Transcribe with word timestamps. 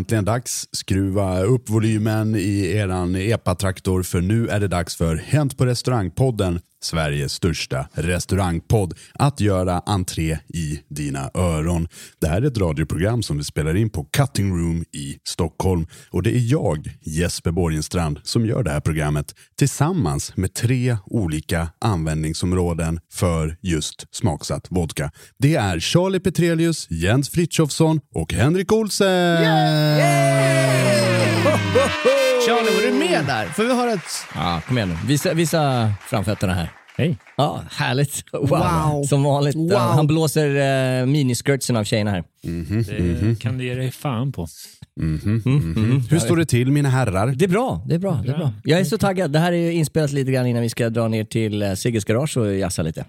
Äntligen 0.00 0.24
dags. 0.24 0.68
Skruva 0.72 1.40
upp 1.40 1.70
volymen 1.70 2.36
i 2.36 2.72
eran 2.76 3.16
epatraktor 3.16 4.02
för 4.02 4.20
nu 4.20 4.48
är 4.48 4.60
det 4.60 4.68
dags 4.68 4.96
för 4.96 5.16
Hänt 5.16 5.58
på 5.58 5.66
restaurangpodden, 5.66 6.60
Sveriges 6.82 7.32
största 7.32 7.88
restaurangpodd, 7.92 8.94
att 9.14 9.40
göra 9.40 9.82
entré 9.86 10.38
i 10.48 10.80
dina 10.88 11.30
öron. 11.34 11.88
Det 12.20 12.26
här 12.26 12.42
är 12.42 12.46
ett 12.46 12.58
radioprogram 12.58 13.22
som 13.22 13.38
vi 13.38 13.44
spelar 13.44 13.76
in 13.76 13.90
på 13.90 14.04
Cutting 14.04 14.50
Room 14.50 14.84
i 14.92 15.18
Stockholm 15.24 15.86
och 16.10 16.22
det 16.22 16.36
är 16.36 16.52
jag, 16.52 16.98
Jesper 17.00 17.50
Borgenstrand, 17.50 18.20
som 18.22 18.46
gör 18.46 18.62
det 18.62 18.70
här 18.70 18.80
programmet 18.80 19.34
tillsammans 19.58 20.36
med 20.36 20.54
tre 20.54 20.96
olika 21.06 21.68
användningsområden 21.78 23.00
för 23.12 23.56
just 23.60 24.06
smaksatt 24.10 24.66
vodka. 24.70 25.10
Det 25.38 25.54
är 25.54 25.80
Charlie 25.80 26.20
Petrelius, 26.20 26.90
Jens 26.90 27.30
Frithiofsson 27.30 28.00
och 28.14 28.32
Henrik 28.32 28.72
Olsen! 28.72 29.44
Charlie, 32.46 32.74
var 32.74 32.92
du 32.92 32.98
med 32.98 33.24
där? 33.26 33.46
Får 33.46 33.62
vi 33.62 33.74
höra 33.74 33.92
ett... 33.92 34.00
Ja, 34.34 34.62
kom 34.66 34.76
igen 34.78 34.88
nu. 34.88 34.96
Visa, 35.06 35.34
visa 35.34 35.92
framfötterna 36.08 36.54
här. 36.54 36.70
Hej. 36.96 37.18
Ja, 37.36 37.62
härligt. 37.70 38.24
Wow. 38.32 38.48
Wow. 38.48 39.02
Som 39.02 39.22
vanligt. 39.22 39.56
Wow. 39.56 39.78
Han 39.78 40.06
blåser 40.06 40.48
uh, 41.00 41.06
miniskirtsen 41.06 41.76
av 41.76 41.84
tjejerna 41.84 42.10
här. 42.10 42.24
Det 42.42 43.40
kan 43.40 43.58
du 43.58 43.64
ge 43.64 43.74
dig 43.74 43.90
fan 43.90 44.32
på. 44.32 44.46
Hur 46.10 46.18
står 46.18 46.36
det 46.36 46.46
till 46.46 46.72
mina 46.72 46.88
herrar? 46.88 47.26
Det 47.26 47.44
är 47.44 47.48
bra. 47.48 47.82
Det 47.86 47.94
är 47.94 47.98
bra. 47.98 48.22
Det 48.24 48.32
är 48.32 48.36
bra. 48.36 48.52
Jag 48.64 48.80
är 48.80 48.84
så 48.84 48.98
taggad. 48.98 49.32
Det 49.32 49.38
här 49.38 49.52
är 49.52 49.70
inspelat 49.70 50.12
lite 50.12 50.32
grann 50.32 50.46
innan 50.46 50.62
vi 50.62 50.68
ska 50.68 50.90
dra 50.90 51.08
ner 51.08 51.24
till 51.24 51.62
uh, 51.62 51.74
Sigges 51.74 52.04
garage 52.04 52.36
och 52.36 52.54
jassa 52.54 52.82
lite. 52.82 53.04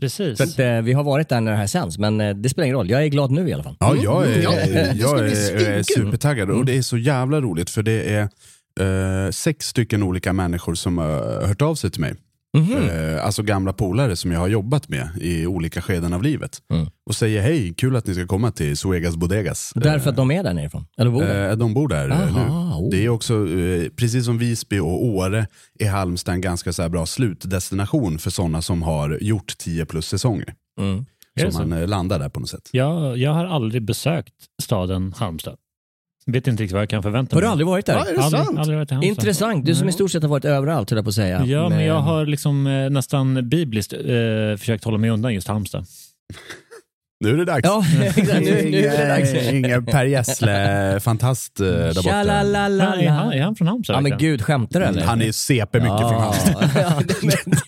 Precis. 0.00 0.38
För 0.38 0.44
att, 0.44 0.58
eh, 0.58 0.82
vi 0.82 0.92
har 0.92 1.04
varit 1.04 1.28
där 1.28 1.40
när 1.40 1.52
det 1.52 1.58
här 1.58 1.66
sänds, 1.66 1.98
men 1.98 2.20
eh, 2.20 2.34
det 2.34 2.48
spelar 2.48 2.64
ingen 2.64 2.76
roll. 2.76 2.90
Jag 2.90 3.04
är 3.04 3.08
glad 3.08 3.30
nu 3.30 3.48
i 3.48 3.52
alla 3.52 3.62
fall. 3.62 3.76
Ja, 3.80 3.96
jag 3.96 4.26
är, 4.26 4.42
ska 4.94 5.06
jag 5.06 5.18
bli 5.24 5.64
är, 5.66 5.82
supertaggad 5.82 6.50
och 6.50 6.64
det 6.64 6.76
är 6.76 6.82
så 6.82 6.98
jävla 6.98 7.40
roligt 7.40 7.70
för 7.70 7.82
det 7.82 8.14
är 8.14 8.28
eh, 8.80 9.30
sex 9.30 9.66
stycken 9.66 10.02
olika 10.02 10.32
människor 10.32 10.74
som 10.74 10.98
har 10.98 11.46
hört 11.46 11.62
av 11.62 11.74
sig 11.74 11.90
till 11.90 12.00
mig. 12.00 12.14
Eh, 12.56 13.24
alltså 13.24 13.42
gamla 13.42 13.72
polare 13.72 14.16
som 14.16 14.32
jag 14.32 14.40
har 14.40 14.48
jobbat 14.48 14.88
med 14.88 15.08
i 15.20 15.46
olika 15.46 15.82
skeden 15.82 16.12
av 16.12 16.22
livet. 16.22 16.62
Och 17.06 17.14
säger 17.14 17.42
hej, 17.42 17.74
kul 17.74 17.96
att 17.96 18.06
ni 18.06 18.14
ska 18.14 18.26
komma 18.26 18.50
till 18.50 18.76
Suegas 18.76 19.16
Bodegas. 19.16 19.72
Därför 19.74 20.10
att 20.10 20.16
de 20.16 20.30
är 20.30 20.42
där 20.42 20.54
nerifrån? 20.54 20.86
Eller 20.98 21.10
bor 21.10 21.22
där? 21.22 21.50
Eh, 21.50 21.56
de 21.56 21.74
bor 21.74 21.88
där 21.88 22.10
eh, 22.10 22.22
Aha, 22.22 22.78
nu. 22.80 22.84
oh. 22.84 22.90
Det 22.90 23.04
är 23.04 23.08
också, 23.08 23.34
eh, 23.34 23.88
precis 23.96 24.24
som 24.24 24.38
Visby 24.38 24.78
och 24.78 25.04
Åre, 25.04 25.46
är 25.78 25.90
Halmstad 25.90 26.34
en 26.34 26.40
ganska 26.40 26.72
så 26.72 26.82
här 26.82 26.88
bra 26.88 27.06
slutdestination 27.06 28.18
för 28.18 28.30
sådana 28.30 28.62
som 28.62 28.82
har 28.82 29.18
gjort 29.20 29.58
10 29.58 29.86
plus 29.86 30.08
säsonger. 30.08 30.54
Mm. 30.80 31.04
Så? 31.52 31.66
man 31.66 31.86
landar 31.86 32.18
där 32.18 32.28
på 32.28 32.40
något 32.40 32.48
sätt. 32.48 32.68
Jag, 32.72 33.18
jag 33.18 33.32
har 33.32 33.44
aldrig 33.44 33.82
besökt 33.82 34.34
staden 34.62 35.14
Halmstad. 35.16 35.56
Vet 36.26 36.46
inte 36.46 36.62
riktigt 36.62 36.72
vad 36.72 36.82
jag 36.82 36.88
kan 36.88 37.02
förvänta 37.02 37.36
Har 37.36 37.40
mig. 37.40 37.46
du 37.46 37.50
aldrig 37.50 37.66
varit 37.66 37.86
där? 37.86 37.94
Ja, 37.94 38.00
är 38.00 38.14
det 38.14 38.22
aldrig, 38.22 38.44
sant? 38.44 38.58
aldrig 38.58 38.78
varit 38.78 38.90
i 38.90 38.94
Halmstad. 38.94 39.08
Intressant. 39.24 39.66
Du 39.66 39.74
som 39.74 39.88
i 39.88 39.92
stort 39.92 40.10
sett 40.10 40.22
har 40.22 40.30
varit 40.30 40.44
överallt, 40.44 40.90
höll 40.90 40.96
jag 40.96 41.04
på 41.04 41.08
att 41.08 41.14
säga. 41.14 41.44
Ja, 41.46 41.68
men 41.68 41.78
Med- 41.78 41.86
jag 41.88 42.00
har 42.00 42.26
liksom 42.26 42.66
eh, 42.66 42.90
nästan 42.90 43.48
bibliskt 43.48 43.92
eh, 43.92 43.98
försökt 44.58 44.84
hålla 44.84 44.98
mig 44.98 45.10
undan 45.10 45.34
just 45.34 45.48
Halmstad. 45.48 45.84
Nu 47.20 47.32
är 47.32 47.36
det 47.36 47.44
dags. 47.44 47.60
Ja, 47.64 47.84
exakt. 48.16 48.40
Nu, 48.40 48.62
nu 48.70 48.78
är 48.86 48.98
det 48.98 49.08
dags. 49.08 49.52
Ingen 49.52 49.84
Per 49.86 50.04
Gessle-fantast 50.06 51.60
eh, 51.60 51.66
där 51.66 51.94
borta. 51.94 52.22
Men 52.22 53.00
är, 53.00 53.08
han, 53.10 53.32
är 53.32 53.42
han 53.42 53.56
från 53.56 53.68
Halmstad? 53.68 53.96
Ja 53.96 54.00
men 54.00 54.18
gud, 54.18 54.42
skämtar 54.42 54.80
du 54.80 54.86
eller? 54.86 55.02
Han 55.02 55.22
är 55.22 55.32
CP 55.32 55.80
mycket 55.80 55.98
från 55.98 56.20
Halmstad. 56.22 56.70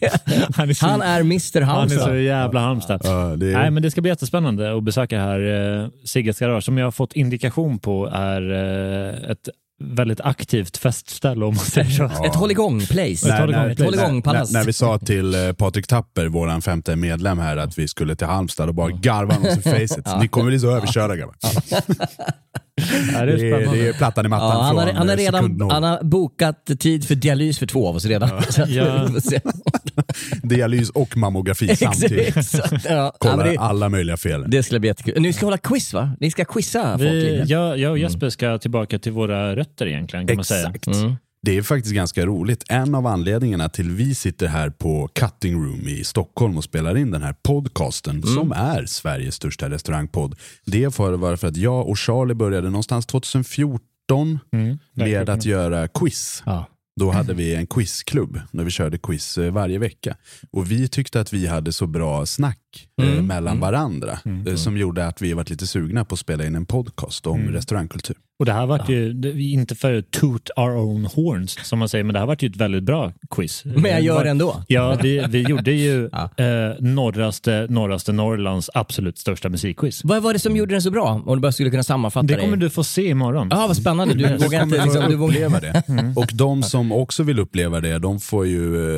Ja, 0.01 0.11
Han 0.57 0.71
är 0.71 0.75
så- 0.75 0.87
Han 0.87 1.03
är 1.03 1.21
Mr 1.21 1.61
Han 1.61 1.85
är 1.85 1.89
så 1.89 1.95
Halmstad. 1.95 2.21
jävla 2.21 2.61
Halmstad. 2.61 3.01
Ja, 3.05 3.11
det 3.37 3.47
är- 3.53 3.53
Nej, 3.59 3.71
men 3.71 3.83
det 3.83 3.91
ska 3.91 4.01
bli 4.01 4.11
jättespännande 4.11 4.77
att 4.77 4.83
besöka 4.83 5.21
här 5.21 5.41
eh, 5.83 5.89
Sigges 6.05 6.39
garage 6.39 6.65
som 6.65 6.79
jag 6.79 6.87
har 6.87 6.91
fått 6.93 7.13
indikation 7.13 7.79
på 7.79 8.07
är 8.07 8.53
eh, 8.53 9.31
ett 9.31 9.49
väldigt 9.81 10.21
aktivt 10.21 10.77
festställe 10.77 11.45
om 11.45 11.55
man 11.55 11.65
säger 11.65 11.91
så. 11.91 12.25
Ett 12.25 12.35
hålligång-place. 12.35 13.29
När, 13.29 13.41
håll 13.41 13.51
igång, 13.51 13.63
när, 13.63 13.71
ett 13.71 13.81
håll 13.81 13.95
igång 13.95 14.15
när, 14.15 14.23
palats. 14.23 14.53
när 14.53 14.65
vi 14.65 14.73
sa 14.73 14.99
till 14.99 15.35
eh, 15.35 15.53
Patrik 15.53 15.87
Tapper, 15.87 16.27
våran 16.27 16.63
femte 16.63 16.97
medlem 16.97 17.39
här, 17.39 17.57
att 17.57 17.79
vi 17.79 17.89
skulle 17.89 18.17
till 18.17 18.27
Halmstad 18.27 18.69
och 18.69 18.75
bara 18.75 18.91
garva 18.91 19.37
oss 19.37 19.59
i 19.59 19.63
facet. 19.89 20.21
Ni 20.21 20.29
kommer 20.29 20.47
bli 20.47 20.61
så 20.61 20.77
överkörda 20.77 21.17
grabbar. 21.17 21.37
Ja, 23.13 23.25
det 23.27 23.33
är 23.33 23.37
Det 23.37 23.49
är, 23.49 23.53
spännande. 23.61 23.81
det 23.83 23.89
är 23.89 23.93
plattan 23.93 24.27
i 24.27 24.29
mattan 24.29 24.49
Ja, 24.49 24.63
han, 24.63 24.77
har, 24.77 24.87
från 24.87 24.97
han, 24.97 25.09
har 25.09 25.15
eh, 25.15 25.19
redan, 25.19 25.71
han 25.71 25.83
har 25.83 26.05
bokat 26.05 26.71
tid 26.79 27.05
för 27.09 27.15
dialys 27.15 27.59
för 27.59 27.67
två 27.67 27.89
av 27.89 27.97
oss 27.97 28.05
redan. 28.05 28.31
Ja. 28.69 29.09
se. 29.21 29.41
Dialys 30.43 30.91
och 30.91 31.17
mammografi 31.17 31.77
samtidigt. 31.77 32.37
Exakt. 32.37 32.73
Ja. 32.73 32.91
Ja, 32.91 33.15
Kollar 33.19 33.45
det, 33.45 33.57
alla 33.59 33.89
möjliga 33.89 34.17
fel. 34.17 34.45
det 34.51 34.63
ska 34.63 34.79
bli 34.79 34.89
jättekul. 34.89 35.23
Ni 35.23 35.33
ska 35.33 35.47
hålla 35.47 35.59
quiz 35.59 35.93
va? 35.95 36.11
Ni 36.21 36.31
ska 36.31 36.45
quizza 36.45 36.99
folk 36.99 37.01
Vi, 37.11 37.21
lite. 37.39 37.53
jag, 37.53 37.79
jag 37.79 37.91
och 37.91 37.99
Jesper 37.99 38.31
ska 38.31 38.59
tillbaka 38.59 38.99
till 38.99 39.13
våra 39.13 39.57
rötter 39.57 39.87
egentligen 39.87 40.27
kan 40.27 40.37
man 40.37 40.45
säga. 40.45 40.69
Exakt. 40.75 40.87
Mm. 40.87 41.17
Det 41.49 41.57
är 41.57 41.63
faktiskt 41.63 41.95
ganska 41.95 42.27
roligt. 42.27 42.65
En 42.69 42.95
av 42.95 43.07
anledningarna 43.07 43.69
till 43.69 43.91
vi 43.91 44.15
sitter 44.15 44.47
här 44.47 44.71
på 44.71 45.09
Cutting 45.15 45.55
Room 45.55 45.89
i 45.89 46.05
Stockholm 46.05 46.57
och 46.57 46.65
spelar 46.65 46.97
in 46.97 47.11
den 47.11 47.23
här 47.23 47.35
podcasten 47.43 48.17
Mm. 48.17 48.35
som 48.35 48.53
är 48.53 48.87
Sveriges 48.87 49.35
största 49.35 49.71
restaurangpodd. 49.71 50.35
Det 50.67 50.95
vara 51.17 51.37
för 51.37 51.49
att 51.49 51.57
jag 51.57 51.89
och 51.89 51.99
Charlie 51.99 52.35
började 52.35 52.71
någonstans 52.71 53.07
2014 53.07 54.39
Mm, 54.53 54.79
med 54.95 55.29
att 55.29 55.45
göra 55.45 55.89
quiz. 55.89 56.43
Ja. 56.47 56.67
Då 57.01 57.11
hade 57.11 57.35
vi 57.35 57.55
en 57.55 57.67
quizklubb 57.67 58.41
där 58.53 58.65
vi 58.65 58.71
körde 58.71 58.99
quiz 58.99 59.39
eh, 59.39 59.53
varje 59.53 59.79
vecka. 59.79 60.17
Och 60.51 60.71
vi 60.71 60.89
tyckte 60.89 61.21
att 61.21 61.33
vi 61.33 61.47
hade 61.47 61.73
så 61.73 61.87
bra 61.87 62.27
snack 62.27 62.59
eh, 63.03 63.09
Mm. 63.13 63.27
mellan 63.27 63.61
varandra 63.61 64.19
eh, 64.47 64.55
som 64.55 64.77
gjorde 64.77 65.07
att 65.07 65.23
vi 65.23 65.33
var 65.33 65.45
lite 65.51 65.67
sugna 65.67 66.05
på 66.05 66.15
att 66.15 66.19
spela 66.19 66.47
in 66.47 66.55
en 66.55 66.67
podcast 66.67 67.27
om 67.27 67.41
Mm. 67.41 67.53
restaurangkultur. 67.53 68.17
Och 68.39 68.45
det 68.47 68.53
här 68.53 68.67
var 68.67 68.81
ju, 68.89 69.13
det, 69.13 69.31
vi- 69.33 69.53
inte 69.53 69.75
för 69.75 70.03
toot 70.03 70.51
our 70.57 70.77
own 70.77 71.05
horns 71.07 71.59
som 71.69 71.79
man 71.79 71.89
säger, 71.89 72.05
men 72.05 72.13
det 72.15 72.19
här 72.19 72.27
var 72.27 72.37
ju 72.41 72.49
ett 72.49 72.57
väldigt 72.57 72.83
bra 72.83 73.13
quiz. 73.31 73.63
Men 73.65 73.85
jag 73.85 74.01
gör 74.03 74.25
det 74.25 74.31
ändå. 74.31 74.63
Ja, 74.69 74.99
vi, 75.03 75.25
vi 75.29 75.43
gjorde 75.43 75.73
ju 75.73 76.11
Ja. 76.37 76.45
eh, 76.45 76.75
norraste, 76.81 77.67
norraste 77.71 78.13
Norrlands 78.13 78.71
absolut 78.75 79.19
största 79.19 79.49
musikquiz. 79.49 80.01
Vad 80.05 80.23
var 80.23 80.33
det 80.33 80.39
som 80.39 80.57
gjorde 80.57 80.75
den 80.75 80.83
så 80.83 80.91
bra? 80.91 81.23
Om 81.27 81.37
du 81.37 81.41
bara 81.41 81.53
skulle 81.53 81.71
kunna 81.71 81.83
sammanfatta 81.83 82.27
Det 82.27 82.35
kommer 82.37 82.57
det. 82.57 82.67
du 82.67 82.71
få 82.71 82.85
se 82.85 83.09
imorgon. 83.09 83.49
Ja, 83.51 83.67
vad 83.67 83.77
spännande. 83.77 84.15
Du 84.15 84.37
vågar 84.37 84.63
inte 84.63 84.85
liksom, 84.85 85.05
du 85.11 85.17
uppleva 85.17 85.61
det. 85.61 85.83
Och 86.17 86.31
de 86.35 86.63
som 86.63 86.93
också 86.93 87.23
vill 87.23 87.39
uppleva 87.39 87.81
det, 87.81 87.99
de 87.99 88.21
får 88.21 88.47
ju 88.47 88.91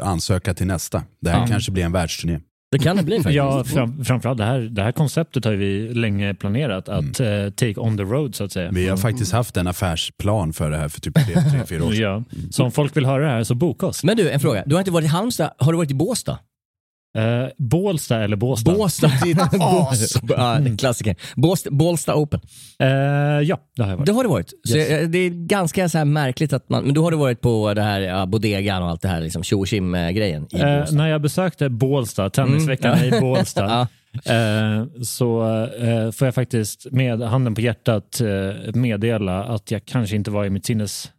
eh, 0.00 0.08
ansöka 0.08 0.54
till 0.54 0.66
nästa. 0.66 1.02
Det 1.20 1.30
här 1.30 1.40
Ja. 1.40 1.46
kanske 1.46 1.72
blir 1.72 1.84
en 1.84 1.92
världsturné. 1.92 2.38
Det 2.78 2.84
kan 2.84 2.96
det 2.96 3.02
bli 3.02 3.16
faktiskt. 3.16 3.36
Ja, 3.36 3.64
fram, 3.64 4.04
framförallt 4.04 4.38
det 4.38 4.44
här, 4.44 4.58
det 4.58 4.82
här 4.82 4.92
konceptet 4.92 5.44
har 5.44 5.52
vi 5.52 5.94
länge 5.94 6.34
planerat 6.34 6.88
att 6.88 7.20
eh, 7.20 7.50
take 7.50 7.74
on 7.76 7.96
the 7.96 8.02
road 8.02 8.34
så 8.34 8.44
att 8.44 8.52
säga. 8.52 8.70
Vi 8.70 8.88
har 8.88 8.96
faktiskt 8.96 9.32
haft 9.32 9.56
en 9.56 9.66
affärsplan 9.66 10.52
för 10.52 10.70
det 10.70 10.76
här 10.76 10.88
för 10.88 11.00
typ 11.00 11.14
tre, 11.14 11.34
tre 11.34 11.66
fyra 11.66 11.84
år 11.84 11.90
sedan. 11.92 12.24
Ja. 12.30 12.40
Så 12.50 12.64
om 12.64 12.72
folk 12.72 12.96
vill 12.96 13.06
höra 13.06 13.24
det 13.24 13.30
här 13.30 13.44
så 13.44 13.54
boka 13.54 13.86
oss. 13.86 14.04
Men 14.04 14.16
du, 14.16 14.30
en 14.30 14.40
fråga. 14.40 14.62
Du 14.66 14.74
har 14.74 14.80
inte 14.80 14.90
varit 14.90 15.04
i 15.04 15.08
Halmstad, 15.08 15.50
har 15.58 15.72
du 15.72 15.76
varit 15.78 15.90
i 15.90 15.94
Båstad? 15.94 16.38
Eh, 17.16 17.48
Bålsta 17.58 18.24
eller 18.24 18.36
Båstad? 18.36 18.72
Båstad. 18.74 19.10
ja, 20.28 20.58
klassiker. 20.78 21.16
Båstad, 21.34 21.70
Bålsta 21.70 22.14
Open. 22.14 22.40
Eh, 22.78 22.88
ja, 22.88 23.58
det 23.76 23.82
har 23.82 23.90
jag 23.90 23.96
varit. 23.96 24.06
Det 24.06 24.12
har 24.12 24.22
det 24.22 24.28
varit. 24.28 24.52
Så 24.68 24.76
eh, 24.78 25.08
det 25.08 25.18
är 25.18 25.30
ganska 25.46 25.88
så 25.88 25.98
här 25.98 26.04
märkligt 26.04 26.52
att 26.52 26.68
man, 26.68 26.84
men 26.84 26.94
då 26.94 27.02
har 27.02 27.10
du 27.10 27.16
varit 27.16 27.40
på 27.40 27.74
det 27.74 27.82
här 27.82 28.00
ja, 28.00 28.26
bodegan 28.26 28.82
och 28.82 28.88
allt 28.88 29.02
det 29.02 29.08
här 29.08 29.20
liksom 29.20 29.42
tjo 29.42 29.60
och 29.60 29.66
tjim-grejen 29.68 30.42
i 30.42 30.78
Båstad. 30.78 30.96
när 30.96 31.08
jag 31.08 31.22
besökte 31.22 31.68
Bålsta, 31.68 32.30
tennisveckan 32.30 32.98
Mm. 32.98 33.14
i 33.14 33.20
Bålsta, 33.20 33.88
så 35.02 35.40
får 36.14 36.26
jag 36.26 36.34
faktiskt 36.34 36.86
med 36.90 37.22
handen 37.22 37.54
på 37.54 37.60
hjärtat 37.60 38.20
meddela 38.74 39.44
att 39.44 39.70
jag 39.70 39.84
kanske 39.84 40.16
inte 40.16 40.30
var 40.30 40.44
i 40.44 40.50
mitt 40.50 40.66
sinnes 40.66 41.10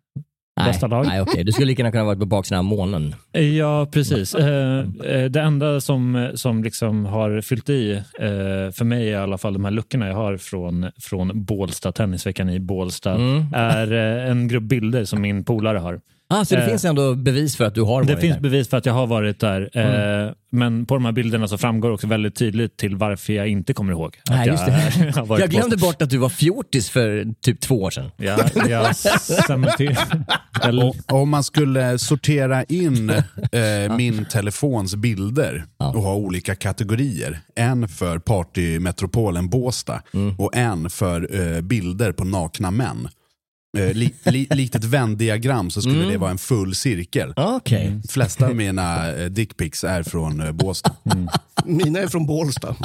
bästa 0.66 0.88
lag. 0.88 1.06
Nej, 1.06 1.22
okej. 1.22 1.44
Du 1.44 1.52
skulle 1.52 1.68
lika 1.68 1.80
gärna 1.82 1.92
kunna 1.92 2.04
varit 2.04 2.20
på 2.20 2.26
baksidan 2.26 2.60
av 2.60 2.66
månen. 2.66 3.16
Ja, 3.58 3.88
precis. 3.92 4.36
Eh, 4.36 4.80
eh, 5.06 5.26
det 5.30 5.42
enda 5.42 5.82
som, 5.82 6.32
som 6.36 6.64
liksom 6.64 7.06
har 7.06 7.42
fyllt 7.42 7.70
i, 7.70 7.92
eh, 8.20 8.72
för 8.74 8.84
mig 8.84 9.06
i 9.08 9.16
alla 9.16 9.38
fall, 9.38 9.54
de 9.54 9.66
här 9.66 9.72
luckorna 9.72 10.08
jag 10.08 10.16
har 10.16 10.38
från, 10.38 10.92
från 11.00 11.32
Bålsta, 11.46 11.92
tennisveckan 11.92 12.50
i 12.50 12.60
Bålsta, 12.60 13.12
Mm. 13.14 13.46
är 13.54 13.94
eh, 13.94 14.32
en 14.32 14.48
grupp 14.48 14.64
bilder 14.64 15.06
som 15.06 15.22
min 15.22 15.44
polare 15.44 15.78
har. 15.78 16.00
Ah, 16.30 16.46
så 16.46 16.56
det 16.56 16.62
Eh, 16.62 16.68
finns 16.70 16.86
ändå 16.86 17.16
bevis 17.16 17.56
för 17.58 17.66
att 17.66 17.76
du 17.76 17.82
har 17.82 17.88
varit 17.94 18.08
Det 18.08 18.18
finns 18.18 18.34
där? 18.36 18.42
bevis 18.42 18.68
för 18.70 18.78
att 18.78 18.86
jag 18.86 18.94
har 18.94 19.08
varit 19.08 19.40
där, 19.40 19.70
Mm. 19.74 20.26
eh, 20.28 20.34
men 20.52 20.86
på 20.86 20.94
de 20.94 21.06
här 21.06 21.12
bilderna 21.12 21.48
så 21.48 21.58
framgår 21.58 21.92
också 21.92 22.08
väldigt 22.08 22.36
tydligt 22.36 22.78
till 22.78 22.96
varför 22.96 23.34
jag 23.34 23.48
inte 23.48 23.74
kommer 23.74 23.92
ihåg 23.92 24.16
att 24.24 24.30
Nej, 24.30 24.48
jag, 24.48 24.54
just 24.54 24.66
det. 24.66 25.12
har 25.20 25.26
varit 25.26 25.40
Jag 25.42 25.50
glömde 25.50 25.78
på- 25.78 25.86
bort 25.86 26.02
att 26.02 26.10
du 26.10 26.18
var 26.18 26.30
fjortis 26.30 26.90
för 26.90 27.26
typ 27.42 27.60
två 27.62 27.82
år 27.82 27.92
sedan. 27.92 28.10
Ja, 28.18 28.38
jag 28.56 28.94
jag- 30.64 30.84
Och 31.10 31.22
om 31.22 31.30
man 31.30 31.44
skulle 31.44 32.00
sortera 32.00 32.64
in 32.64 33.10
eh, 33.52 33.96
min 33.98 34.26
telefons 34.26 34.96
bilder 34.96 35.64
och 35.78 36.02
ha 36.02 36.14
olika 36.16 36.56
kategorier. 36.56 37.40
En 37.56 37.88
för 37.88 38.20
partymetropolen 38.20 39.50
Båstad 39.50 40.02
och 40.38 40.56
en 40.56 40.90
för 40.90 41.56
eh, 41.56 41.62
bilder 41.62 42.12
på 42.12 42.24
nakna 42.24 42.72
män. 42.72 43.08
Eh, 43.78 43.94
li, 43.94 44.14
li, 44.24 44.48
likt 44.50 44.76
ett 44.76 44.84
vändiagram 44.84 45.70
så 45.70 45.82
skulle 45.82 46.06
det 46.06 46.18
vara 46.18 46.32
en 46.32 46.38
full 46.38 46.76
cirkel. 46.76 47.34
Okej. 47.36 48.00
De 48.04 48.08
flesta 48.08 48.46
av 48.46 48.56
mina 48.56 49.14
eh, 49.14 49.26
dickpics 49.26 49.84
är 49.84 50.04
från 50.04 50.42
eh, 50.42 50.52
Båstad. 50.52 50.96
Mina 51.66 52.00
är 52.00 52.08
från 52.08 52.26
Bålsta. 52.26 52.76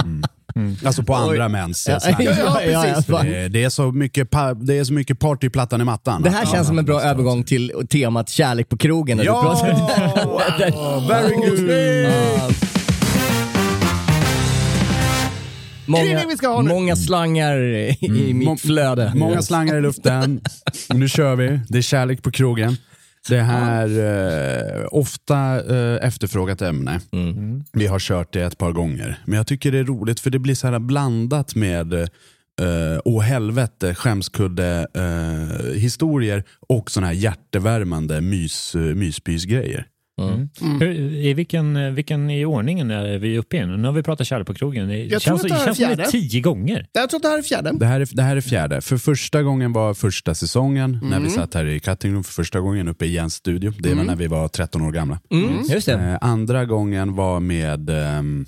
Alltså 0.84 1.02
på 1.02 1.14
andra 1.14 1.48
mäns 1.48 1.86
eh, 1.86 1.98
Ja, 2.18 2.60
ja, 2.62 2.86
ja, 3.06 3.22
Det, 3.22 3.48
det, 3.48 3.64
är 3.64 3.70
så 3.70 3.92
mycket 3.92 4.30
det 4.60 4.78
är 4.78 4.84
så 4.84 4.92
mycket 4.92 5.18
party 5.18 5.46
i 5.46 5.50
plattan 5.50 5.80
i 5.80 5.84
mattan. 5.84 6.22
Det 6.22 6.30
här 6.30 6.46
känns 6.46 6.66
som 6.66 6.78
en 6.78 6.84
bra 6.84 7.02
övergång 7.02 7.44
till 7.44 7.72
temat 7.90 8.28
kärlek 8.28 8.68
på 8.68 8.76
krogen. 8.76 9.20
Ja! 9.24 9.60
Very 11.08 11.34
good! 11.34 12.71
Många, 15.92 16.20
det 16.20 16.26
vi 16.28 16.36
ska 16.36 16.48
ha 16.48 16.62
nu? 16.62 16.68
många 16.68 16.96
slangar 16.96 17.60
i, 17.60 17.96
i 18.00 18.34
mitt 18.34 18.60
flöde. 18.60 19.12
Många 19.14 19.42
slangar 19.42 19.76
i 19.76 19.80
luften. 19.80 20.40
Nu 20.94 21.08
kör 21.08 21.36
vi. 21.36 21.60
Det 21.68 21.78
är 21.78 21.82
kärlek 21.82 22.22
på 22.22 22.30
krogen. 22.30 22.76
Det 23.28 23.40
här 23.40 23.88
eh, 23.98 24.86
ofta 24.90 25.36
eh, 25.76 26.06
efterfrågat 26.06 26.62
ämne. 26.62 27.00
Mm. 27.12 27.64
Vi 27.72 27.86
har 27.86 27.98
kört 27.98 28.32
det 28.32 28.42
ett 28.42 28.58
par 28.58 28.72
gånger. 28.72 29.18
Men 29.24 29.36
jag 29.36 29.46
tycker 29.46 29.72
det 29.72 29.78
är 29.78 29.84
roligt 29.84 30.20
för 30.20 30.30
det 30.30 30.38
blir 30.38 30.54
så 30.54 30.66
här 30.66 30.78
blandat 30.78 31.54
med 31.54 31.92
eh, 31.92 33.00
åh 33.04 33.22
helvete, 33.22 33.94
skämskudde 33.94 34.86
eh, 34.94 35.72
historier 35.80 36.44
och 36.68 36.90
såna 36.90 37.06
här 37.06 37.14
hjärtevärmande 37.14 38.20
mys, 38.20 38.74
eh, 38.74 38.80
myspysgrejer. 38.80 39.86
Mm. 40.20 40.48
Hur, 40.80 40.90
I 41.14 41.34
vilken, 41.34 41.94
vilken 41.94 42.30
i 42.30 42.44
ordningen 42.44 42.90
är 42.90 43.18
vi 43.18 43.38
uppe 43.38 43.56
i 43.56 43.66
nu? 43.66 43.76
Nu 43.76 43.88
har 43.88 43.92
vi 43.92 44.02
pratat 44.02 44.26
kärlek 44.26 44.46
på 44.46 44.54
krogen. 44.54 44.88
Det 44.88 44.96
Jag 44.98 45.22
känns, 45.22 45.42
tror 45.42 45.52
att 45.52 45.52
det 45.52 45.54
här 45.54 45.62
är 45.62 45.66
känns 45.66 45.78
det 45.78 45.84
är 45.84 45.96
fjärde. 45.96 46.10
tio 46.10 46.40
gånger. 46.40 46.86
Jag 46.92 47.10
tror 47.10 47.18
att 47.18 47.22
det 47.22 47.28
här 47.28 47.38
är 47.38 47.42
fjärde. 47.42 47.72
Det 47.78 47.86
här, 47.86 48.00
är, 48.00 48.08
det 48.12 48.22
här 48.22 48.36
är 48.36 48.40
fjärde. 48.40 48.80
För 48.80 48.96
första 48.96 49.42
gången 49.42 49.72
var 49.72 49.94
första 49.94 50.34
säsongen 50.34 50.98
när 51.02 51.08
Mm. 51.16 51.22
vi 51.22 51.30
satt 51.30 51.54
här 51.54 51.64
i 51.66 51.80
Cutting 51.80 52.12
Room 52.14 52.24
för 52.24 52.32
första 52.32 52.60
gången 52.60 52.88
uppe 52.88 53.04
i 53.06 53.12
Jens 53.12 53.34
studio. 53.34 53.72
Det 53.78 53.94
var 53.94 54.04
när 54.04 54.16
vi 54.16 54.26
var 54.26 54.48
13 54.48 54.82
år 54.82 54.92
gamla. 54.92 55.20
Mm, 55.30 55.52
just 55.68 55.86
det. 55.86 55.92
Eh, 55.92 56.18
andra 56.20 56.64
gången 56.64 57.14
var 57.14 57.40
med 57.40 57.90
ehm, 57.90 58.46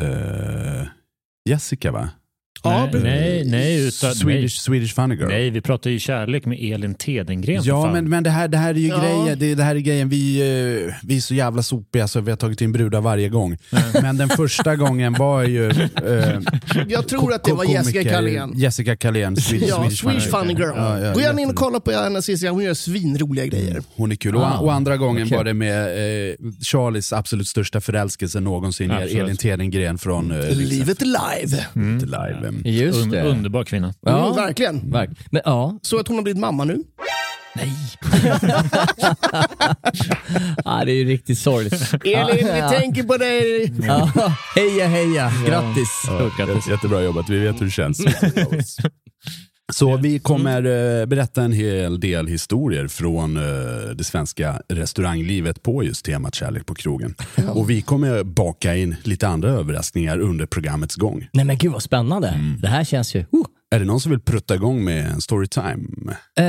eh, 0.00 0.86
Jessica 1.48 1.92
va? 1.92 2.08
Ja, 2.64 2.88
nej, 2.92 3.02
nej, 3.02 3.44
nej, 3.46 3.86
utan, 3.88 4.14
Swedish, 4.14 4.56
Swedish 4.60 4.94
Funny 4.94 5.14
Girl. 5.14 5.26
nej. 5.28 5.38
nej, 5.40 5.50
vi 5.50 5.60
pratar 5.60 5.90
ju 5.90 5.98
kärlek 5.98 6.46
med 6.46 6.58
Elin 6.60 6.94
Tedengren. 6.94 7.62
Ja, 7.64 7.92
men, 7.92 8.08
men 8.10 8.22
det, 8.22 8.30
här, 8.30 8.48
det 8.48 8.56
här 8.56 8.70
är 8.74 8.78
ju 8.78 8.88
Ja. 8.88 8.98
grejen. 9.00 9.38
Det, 9.38 9.54
det 9.54 9.62
här 9.62 9.74
är 9.76 9.80
grejen. 9.80 10.08
Vi, 10.08 10.40
eh, 10.86 10.94
vi 11.02 11.16
är 11.16 11.20
så 11.20 11.34
jävla 11.34 11.62
sopiga 11.62 12.08
så 12.08 12.20
vi 12.20 12.30
har 12.30 12.36
tagit 12.36 12.60
in 12.60 12.72
brudar 12.72 13.00
varje 13.00 13.28
gång. 13.28 13.56
Men 14.02 14.16
den 14.16 14.28
första 14.28 14.76
gången 14.76 15.12
var 15.12 15.42
ju... 15.42 15.70
Eh, 15.70 16.40
Jag 16.88 17.08
tror 17.08 17.32
att 17.32 17.44
det 17.44 17.52
var 17.52 17.64
Jessica 17.64 18.04
Carlén. 18.04 18.52
Jessica 18.56 18.96
Carlén, 18.96 19.36
Swedish, 19.36 19.68
Ja, 19.68 19.90
Swedish 19.90 20.30
Funny 20.30 20.52
Girl. 20.54 20.72
Ja, 20.76 20.98
ja, 21.00 21.12
Gå 21.14 21.20
gärna 21.20 21.40
in 21.40 21.48
och 21.48 21.54
kolla 21.56 21.80
på 21.80 21.90
hennes 21.90 22.28
Instagram, 22.28 22.54
hon 22.54 22.64
gör 22.64 22.74
svinroliga 22.74 23.46
grejer. 23.46 23.82
Hon 23.96 24.12
är 24.12 24.16
kul. 24.16 24.36
Och, 24.36 24.42
Ah, 24.42 24.58
och 24.58 24.72
andra 24.72 24.96
gången 24.96 25.26
okej. 25.26 25.36
var 25.36 25.44
det 25.44 25.54
med 25.54 25.82
eh, 26.30 26.34
Charlies 26.72 27.12
absolut 27.12 27.48
största 27.48 27.80
förälskelse 27.80 28.40
någonsin, 28.40 28.90
Absolut. 28.90 29.14
Elin 29.14 29.36
Tedengren 29.36 29.98
från 29.98 30.30
eh, 30.32 30.50
Livet 30.56 31.00
live. 31.02 31.66
Lite 31.74 32.06
live. 32.06 32.51
Just 32.64 32.98
Un, 33.04 33.10
det. 33.10 33.22
underbar 33.22 33.64
kvinna. 33.64 33.94
Ja. 34.00 34.24
Mm, 34.26 34.36
verkligen. 34.36 34.90
Verk. 34.90 35.10
Men 35.30 35.42
ja, 35.44 35.78
Så 35.82 35.98
att 35.98 36.08
hon 36.08 36.16
har 36.16 36.22
blivit 36.22 36.40
mamma 36.40 36.64
nu. 36.64 36.78
ah, 40.64 40.84
det 40.84 40.92
är 40.92 40.96
ju 40.96 41.04
riktigt 41.04 41.38
sorgligt. 41.38 41.94
Elin, 42.04 42.46
Ja. 42.46 42.68
vi 42.70 42.76
tänker 42.80 43.02
på 43.02 43.16
dig. 43.16 43.72
Ja, 43.86 44.10
heja 44.54 44.86
heja, 44.86 45.32
grattis. 45.46 45.88
Stort 46.04 46.36
grattis. 46.36 46.54
Jätte- 46.56 46.70
Jättebra 46.70 47.00
jobbat, 47.02 47.28
vi 47.28 47.38
vet 47.38 47.60
hur 47.60 47.64
det 47.64 47.70
känns. 47.72 47.98
Så 49.74 49.96
vi 49.96 50.18
kommer 50.18 50.56
eh, 51.00 51.06
berätta 51.06 51.42
en 51.42 51.52
hel 51.52 52.00
del 52.00 52.26
historier 52.26 52.88
från 52.88 53.36
eh, 53.36 53.42
det 53.94 54.04
svenska 54.04 54.62
restauranglivet 54.68 55.62
på 55.62 55.84
just 55.84 56.04
temat 56.04 56.34
kärlek 56.34 56.66
på 56.66 56.74
krogen. 56.74 57.14
Och 57.54 57.70
vi 57.70 57.82
kommer 57.82 58.24
baka 58.24 58.76
in 58.76 58.96
lite 59.02 59.28
andra 59.28 59.50
överraskningar 59.50 60.18
under 60.18 60.46
programmets 60.46 60.96
gång. 60.96 61.28
Nej 61.32 61.44
men 61.44 61.58
gud 61.58 61.72
vad 61.72 61.82
spännande. 61.82 62.34
Det 62.62 62.68
här 62.68 62.84
känns 62.84 63.14
ju... 63.14 63.24
Oh, 63.30 63.46
Är 63.74 63.78
det 63.78 63.84
någon 63.84 64.00
som 64.00 64.10
vill 64.10 64.20
prutta 64.20 64.54
igång 64.54 64.84
med 64.84 65.06
en 65.06 65.20
storytime? 65.20 66.16
Eh, 66.38 66.44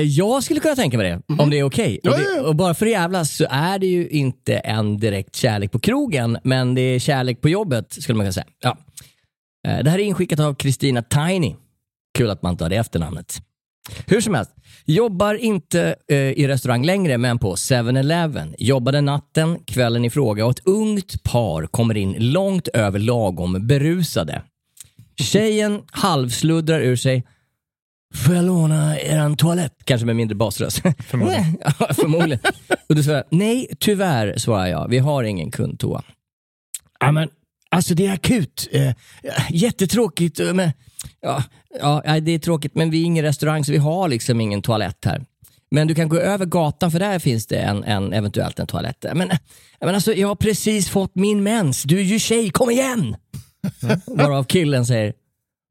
jag 0.00 0.42
skulle 0.44 0.60
kunna 0.60 0.74
tänka 0.76 0.98
mig 0.98 1.10
det, 1.28 1.34
om 1.42 1.50
det 1.50 1.58
är 1.58 1.62
okej. 1.64 2.00
Ja, 2.02 2.10
Och, 2.10 2.18
det- 2.18 2.40
och 2.48 2.56
bara 2.56 2.74
för 2.74 2.86
att 2.86 2.92
jävlas 2.92 3.36
så 3.36 3.46
är 3.50 3.78
det 3.78 3.86
ju 3.86 4.08
inte 4.08 4.54
en 4.56 4.98
direkt 4.98 5.36
kärlek 5.36 5.72
på 5.72 5.78
krogen, 5.78 6.38
men 6.44 6.74
det 6.74 6.80
är 6.80 6.98
kärlek 6.98 7.40
på 7.40 7.48
jobbet 7.48 7.92
skulle 7.92 8.16
man 8.16 8.24
kunna 8.24 8.32
säga. 8.32 8.46
Ja. 8.62 8.76
Eh, 9.68 9.84
det 9.84 9.90
här 9.90 9.98
är 9.98 10.02
inskickat 10.02 10.40
av 10.40 10.54
Kristina 10.54 11.02
Tiny. 11.02 11.54
Kul 12.14 12.30
att 12.30 12.42
man 12.42 12.56
tar 12.56 12.68
det 12.68 12.76
efternamnet. 12.76 13.42
Hur 14.06 14.20
som 14.20 14.34
helst, 14.34 14.50
jobbar 14.84 15.34
inte 15.34 15.94
eh, 16.08 16.16
i 16.16 16.48
restaurang 16.48 16.84
längre, 16.84 17.18
men 17.18 17.38
på 17.38 17.54
7-Eleven. 17.54 18.54
Jobbade 18.58 19.00
natten, 19.00 19.58
kvällen 19.64 20.04
i 20.04 20.10
fråga 20.10 20.44
och 20.44 20.50
ett 20.50 20.66
ungt 20.66 21.22
par 21.22 21.66
kommer 21.66 21.96
in 21.96 22.16
långt 22.18 22.68
över 22.68 22.98
lagom 22.98 23.66
berusade. 23.66 24.42
Tjejen 25.16 25.82
halvsluddrar 25.92 26.80
ur 26.80 26.96
sig 26.96 27.24
Får 28.14 28.34
jag 28.34 28.44
låna 28.44 28.98
eran 29.00 29.36
toalett? 29.36 29.72
Kanske 29.84 30.06
med 30.06 30.16
mindre 30.16 30.34
basröst. 30.34 30.82
Förmodligen. 31.06 31.58
ja, 31.78 31.94
förmodligen. 31.94 32.38
Och 32.88 32.94
du 32.94 33.02
svarar, 33.02 33.24
nej 33.30 33.66
tyvärr 33.80 34.36
svarar 34.36 34.66
jag, 34.66 34.88
vi 34.88 34.98
har 34.98 35.22
ingen 35.24 35.50
kundtoa. 35.50 36.02
Ja, 37.00 37.12
men, 37.12 37.28
alltså 37.70 37.94
det 37.94 38.06
är 38.06 38.12
akut. 38.12 38.68
Eh, 38.72 38.92
jättetråkigt. 39.50 40.40
eh, 40.40 40.54
Men, 40.54 40.72
ja, 41.20 41.42
ja, 41.80 42.20
det 42.20 42.32
är 42.32 42.38
tråkigt 42.38 42.74
men 42.74 42.90
vi 42.90 43.00
är 43.00 43.04
ingen 43.04 43.24
restaurang 43.24 43.64
så 43.64 43.72
vi 43.72 43.78
har 43.78 44.08
liksom 44.08 44.40
ingen 44.40 44.62
toalett 44.62 45.04
här. 45.04 45.24
Men 45.70 45.88
du 45.88 45.94
kan 45.94 46.08
gå 46.08 46.18
över 46.18 46.46
gatan 46.46 46.90
för 46.90 46.98
där 46.98 47.18
finns 47.18 47.46
det 47.46 47.56
en, 47.56 47.84
en 47.84 48.12
eventuellt 48.12 48.58
en 48.58 48.66
toalett. 48.66 49.04
Men, 49.14 49.30
men 49.80 49.94
alltså, 49.94 50.14
jag 50.14 50.28
har 50.28 50.34
precis 50.34 50.88
fått 50.88 51.14
min 51.14 51.42
mens. 51.42 51.82
Du 51.82 51.98
är 51.98 52.02
ju 52.02 52.18
tjej, 52.18 52.50
kom 52.50 52.70
igen! 52.70 53.16
Varav 54.06 54.44
killen 54.44 54.86
säger, 54.86 55.12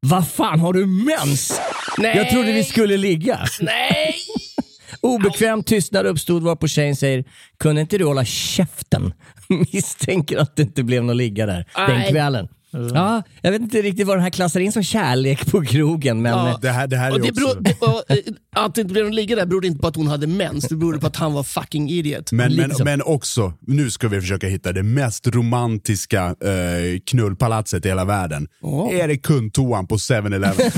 vad 0.06 0.28
fan 0.28 0.60
har 0.60 0.74
du 0.74 0.86
mens? 0.86 1.62
Nej. 1.98 2.18
Jag 2.18 2.30
trodde 2.30 2.52
vi 2.52 2.64
skulle 2.64 2.98
ligga. 2.98 3.40
Nej! 3.62 4.16
Obekväm 5.02 5.64
tystnad 5.64 6.06
uppstod 6.06 6.44
varpå 6.44 6.68
tjejen 6.68 6.96
säger, 6.96 7.24
kunde 7.60 7.82
inte 7.82 7.98
du 7.98 8.06
hålla 8.06 8.26
käften? 8.26 9.14
Misstänker 9.74 10.38
att 10.38 10.56
det 10.56 10.62
inte 10.62 10.84
blev 10.84 11.04
något 11.04 11.16
ligga 11.16 11.46
där 11.46 11.66
den 11.76 12.00
Nej. 12.00 12.12
kvällen. 12.12 12.48
Ja, 12.74 13.24
jag 13.42 13.52
vet 13.52 13.62
inte 13.62 13.82
riktigt 13.82 14.08
vad 14.08 14.18
den 14.18 14.24
här 14.24 14.30
klassar 14.30 14.60
in 14.60 14.72
som 14.72 14.84
kärlek 14.84 15.52
på 15.52 15.62
krogen, 15.62 16.22
men 16.22 16.32
Ja. 16.32 16.60
Det 16.62 16.70
här, 16.70 16.88
det 16.88 16.98
här 16.98 17.08
är 17.08 17.14
Och 17.14 17.20
det 17.22 17.32
också... 17.32 17.42
beror, 17.46 17.62
det, 17.62 17.82
och, 17.82 18.12
eh, 18.12 18.18
att 18.56 18.76
det 18.76 18.82
inte 18.82 18.94
blev 18.94 19.06
någon 19.06 19.16
ligga 19.16 19.36
där 19.36 19.46
berodde 19.46 19.68
inte 19.68 19.80
på 19.80 19.88
att 19.88 19.96
hon 19.96 20.08
hade 20.08 20.28
mens, 20.28 20.68
det 20.68 20.76
berodde 20.76 21.00
på 21.00 21.08
att 21.08 21.16
han 21.16 21.34
var 21.34 21.44
fucking 21.44 21.90
idiot. 21.90 22.32
Men, 22.32 22.56
men, 22.56 22.76
så. 22.76 22.84
men 22.84 23.02
också, 23.02 23.54
nu 23.62 23.92
ska 23.92 24.08
vi 24.08 24.22
försöka 24.22 24.48
hitta 24.48 24.72
det 24.72 24.84
mest 24.84 25.28
romantiska 25.28 26.26
eh, 26.26 27.00
knullpalatset 27.06 27.86
i 27.86 27.90
hela 27.90 28.06
världen. 28.06 28.48
Åh. 28.62 28.96
Är 28.96 29.08
det 29.08 29.18
kundtoan 29.18 29.88
på 29.88 29.96
7-Eleven? 29.96 30.54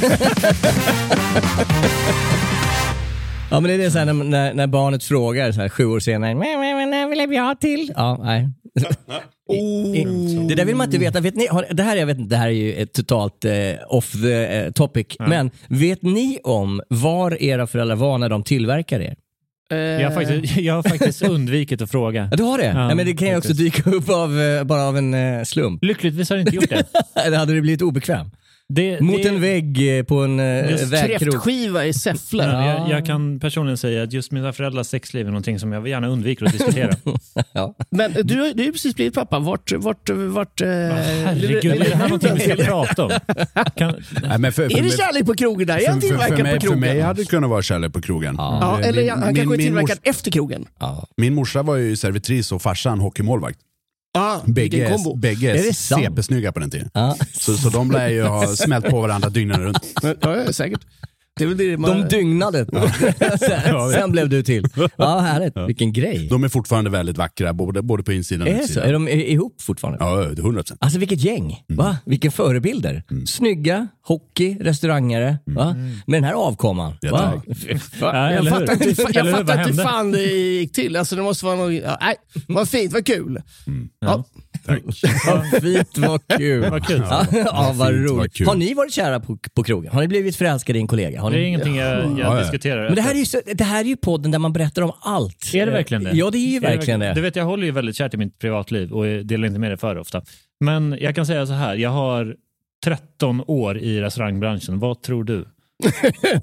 Ja 3.52 3.60
men 3.60 3.70
det 3.70 3.74
är 3.74 3.78
det 3.78 3.92
så 3.92 4.00
här, 4.00 4.14
när, 4.14 4.54
när, 4.54 4.68
barnet 4.68 5.04
frågar 5.04 5.52
så 5.52 5.62
här, 5.62 5.70
sju 5.70 5.86
år 5.86 6.00
senare, 6.00 6.36
men, 6.36 6.60
men, 6.60 6.78
men, 6.78 6.90
när 6.90 7.08
vill 7.10 7.30
vi 7.30 7.38
ha 7.38 7.56
till? 7.56 7.92
Ja, 7.96 8.20
nej. 8.24 8.50
Det 10.48 10.56
där 10.56 10.66
vill 10.66 10.76
man 10.76 10.86
inte 10.86 10.98
veta. 10.98 11.20
Vet 11.20 11.36
ni, 11.36 11.48
det, 11.72 11.84
här, 11.84 11.96
jag 11.96 12.06
vet, 12.06 12.30
det 12.30 12.38
här 12.38 12.48
är 12.48 12.52
ju 12.52 12.74
ett 12.74 12.94
totalt 12.94 13.46
eh, 13.46 13.52
off 13.88 14.12
the 14.12 14.58
eh, 14.58 14.72
topic, 14.72 15.08
men 15.20 15.52
vet 15.68 16.02
ni 16.02 16.40
om 16.44 16.82
var 16.90 17.44
era 17.44 17.68
föräldrar 17.68 17.96
var 17.96 18.18
när 18.18 18.30
de 18.30 18.44
tillverkade 18.44 19.04
er? 19.04 19.16
Jag 19.70 20.10
har 20.10 20.12
faktiskt, 20.12 20.58
jag 20.58 20.74
har 20.74 20.84
faktiskt 20.84 21.22
undvikit 21.30 21.82
att 21.82 21.92
fråga. 21.92 22.30
Du 22.38 22.44
har 22.44 22.58
det? 22.58 22.66
Ja, 22.66 22.90
Ja, 22.90 22.96
men 22.96 23.06
det 23.06 23.14
kan 23.14 23.28
ju 23.28 23.38
också 23.38 23.54
dyka 23.54 23.90
upp 23.90 24.10
av, 24.10 24.40
eh, 24.42 24.64
bara 24.64 24.84
av 24.84 24.98
en 24.98 25.14
eh, 25.14 25.44
slump. 25.44 25.84
Lyckligtvis 25.84 26.30
har 26.30 26.38
jag 26.38 26.44
inte 26.48 26.56
gjort 26.56 26.70
det. 26.70 26.84
Eller 27.26 27.38
hade 27.38 27.54
du 27.54 27.62
blivit 27.62 27.82
obekväm? 27.82 28.32
Det 28.74 29.02
Mot 29.02 29.24
det, 29.24 29.30
en 29.30 29.42
vägg 29.42 29.98
eh, 29.98 30.04
på 30.04 30.20
en 30.20 30.40
eh, 30.40 30.70
Just 30.72 30.84
vägkrok? 30.94 31.20
Kräftskiva 31.34 31.86
i 31.86 31.94
Säffle. 31.94 32.44
Ja, 32.44 32.66
jag, 32.66 32.90
jag 32.90 33.06
kan 33.06 33.40
personligen 33.40 33.78
säga 33.78 34.04
att 34.04 34.14
just 34.14 34.32
mina 34.32 34.54
föräldrars 34.54 34.88
sexliv 34.88 35.26
är 35.28 35.32
någonting 35.32 35.60
som 35.60 35.72
jag 35.72 35.88
gärna 35.88 36.08
undviker 36.08 36.46
att 36.46 36.52
diskutera. 36.52 36.96
Ja. 37.54 37.76
Men 37.90 38.12
du, 38.14 38.20
har- 38.40 38.54
du 38.54 38.62
har 38.62 38.66
ju 38.66 38.72
precis 38.72 38.96
blivit 38.96 39.14
pappa. 39.14 39.40
Vart... 39.40 39.72
vart, 39.72 40.10
vart 40.10 40.62
eh, 40.62 40.68
Herregud, 40.68 41.66
är 41.66 41.80
det 41.80 41.96
här 41.96 42.04
någonting 42.10 42.32
vi 42.36 42.40
ska 42.40 42.56
prata 42.66 43.04
om? 43.06 43.12
Kan, 43.76 44.04
Nej, 44.24 44.40
men 44.40 44.52
för, 44.54 44.70
för, 44.70 44.78
Är 44.78 44.84
det 44.84 44.90
kärlek 44.98 45.26
på 45.26 45.34
krogen 45.36 45.68
där? 45.68 45.78
Är 45.78 45.90
han 45.90 46.02
för, 46.02 46.08
för, 46.08 46.16
för, 46.18 46.24
tillverkad 46.26 46.44
mig, 46.44 46.54
på 46.56 46.60
för 46.62 46.68
krogen? 46.68 46.80
mig 46.80 47.00
hade 47.02 47.22
det 47.22 47.30
kunnat 47.30 47.50
vara 47.50 47.62
kärlek 47.62 47.94
på 47.94 48.02
krogen. 48.02 48.36
Ja, 48.38 48.80
Eh, 48.82 48.88
eller 48.90 49.10
han 49.10 49.22
kanske 49.22 49.42
är 49.42 49.46
min 49.48 49.60
tillverkad 49.60 49.98
mors- 49.98 50.10
efter 50.10 50.32
krogen. 50.32 50.66
Ja. 50.80 51.08
Min 51.18 51.34
morsa 51.34 51.64
var 51.64 51.76
ju 51.76 51.96
servitris 51.96 52.52
och 52.52 52.62
farsan 52.62 53.00
hockeymålvakt. 53.00 53.60
Vilken 54.46 54.54
Bägge, 54.54 54.92
kombo. 54.92 55.16
bägge 55.16 55.52
Är? 55.52 55.72
CP-snygga 55.72 56.52
på 56.52 56.60
den 56.60 56.72
tiden. 56.72 56.90
Ja. 56.94 57.16
Så, 57.34 57.58
så 57.58 57.70
de 57.70 57.92
lär 57.92 58.08
ju 58.08 58.24
ha 58.24 58.48
smält 58.48 58.90
på 58.90 59.02
varandra 59.02 59.30
dygnet 59.30 59.58
runt. 59.58 59.78
Ja, 60.22 60.54
säkert. 60.54 60.82
Det 61.40 61.54
det 61.54 61.78
man... 61.78 62.02
De 62.02 62.08
dygnade. 62.08 62.66
sen, 63.40 63.92
sen 63.92 64.12
blev 64.12 64.30
du 64.30 64.44
till. 64.44 64.66
Ja, 64.98 65.20
härligt. 65.20 65.58
Vilken 65.68 65.94
grej. 65.94 66.28
De 66.30 66.44
är 66.44 66.50
fortfarande 66.50 66.90
väldigt 66.90 67.18
vackra, 67.18 67.54
både, 67.54 67.82
både 67.82 68.04
på 68.04 68.14
insidan 68.14 68.48
och 68.48 68.54
Är 68.54 68.62
utsidan. 68.62 68.90
Är 68.90 68.94
de 68.94 69.08
ihop 69.08 69.62
fortfarande? 69.62 69.98
Ja, 70.06 70.16
det 70.16 70.24
är 70.24 70.40
100 70.40 70.62
procent. 70.62 70.78
Alltså 70.84 71.00
vilket 71.00 71.20
gäng. 71.24 71.64
Va? 71.68 71.98
Vilka 72.06 72.32
förebilder. 72.32 73.04
Snygga, 73.28 73.88
hockey, 74.04 74.58
restaurangare. 74.60 75.38
Va? 75.46 75.76
Med 76.08 76.18
den 76.18 76.24
här 76.24 76.34
avkomman. 76.34 76.94
Ja. 77.02 77.42
Ja, 78.02 78.32
Jag 78.32 78.48
fattar 78.48 78.76
hur? 78.80 78.90
inte, 78.90 79.06
jag 79.14 79.24
hur? 79.24 79.32
fattar 79.32 79.44
Vad 79.44 79.58
inte 79.58 79.70
hände? 79.70 79.84
fan 79.84 80.12
det 80.12 80.24
gick 80.24 80.72
till. 80.72 80.96
Alltså 80.96 81.16
det 81.16 81.22
måste 81.22 81.46
vara 81.46 81.56
något... 81.56 81.74
Ja, 81.74 81.98
nej, 82.02 82.16
vad 82.48 82.70
fint, 82.70 82.94
vad 82.94 83.06
kul. 83.06 83.42
Ja. 84.00 84.24
Vad 84.68 85.46
fint, 85.62 85.98
vad 85.98 86.28
kul. 86.38 86.70
Vad 86.70 86.88
kul. 86.88 87.02
Ja, 87.10 87.26
ja, 87.32 87.54
vad 87.54 87.68
fint, 87.68 87.78
vad 87.80 87.94
roligt. 88.20 88.34
kul. 88.34 88.48
Har 88.48 88.56
ni 88.56 88.74
varit 88.74 88.94
kära 88.94 89.20
på, 89.20 89.38
på 89.56 89.64
krogen? 89.64 89.92
Har 89.92 90.02
ni 90.02 90.08
blivit 90.08 90.36
förälskade 90.36 90.80
i 90.80 90.82
en 90.82 90.88
kollega? 90.88 91.22
Har 91.22 91.32
Det 91.32 91.38
är 91.38 91.42
ni... 91.42 91.48
ingenting 91.48 91.76
jag, 91.76 91.98
Ja, 91.98 92.02
jag 92.20 92.20
ja. 92.20 92.40
diskuterar. 92.40 92.86
Men 92.86 92.96
det 92.96 93.02
här, 93.02 93.12
är 93.12 93.20
ju 93.20 93.26
så, 93.26 93.42
det 93.56 93.64
här 93.64 93.80
är 93.82 93.86
ju 93.88 93.96
podden 93.98 94.32
där 94.32 94.40
man 94.40 94.54
berättar 94.54 94.82
om 94.82 94.92
allt. 95.02 95.52
Är 95.54 95.66
det 95.66 95.72
verkligen 95.72 96.04
det? 96.04 96.12
Ja, 96.12 96.30
det 96.32 96.38
är 96.38 96.50
ju 96.50 96.58
Är 96.58 96.62
det 96.62 96.68
verkligen 96.68 97.00
det. 97.00 97.14
Du 97.14 97.22
vet, 97.22 97.36
jag 97.36 97.46
håller 97.46 97.66
ju 97.66 97.72
väldigt 97.72 97.96
kärt 97.96 98.14
i 98.14 98.18
mitt 98.18 98.40
privatliv 98.40 98.92
och 98.92 99.06
delar 99.26 99.48
inte 99.48 99.60
med 99.60 99.72
det 99.72 99.78
för 99.78 99.98
ofta. 99.98 100.22
Men 100.60 100.98
jag 101.02 101.16
kan 101.16 101.26
säga 101.26 101.46
så 101.46 101.54
här, 101.54 101.76
jag 101.76 101.90
har 101.90 102.36
13 102.86 103.44
år 103.48 103.78
i 103.78 104.02
restaurangbranschen. 104.02 104.80
Vad 104.80 105.02
tror 105.02 105.24
du? 105.24 105.46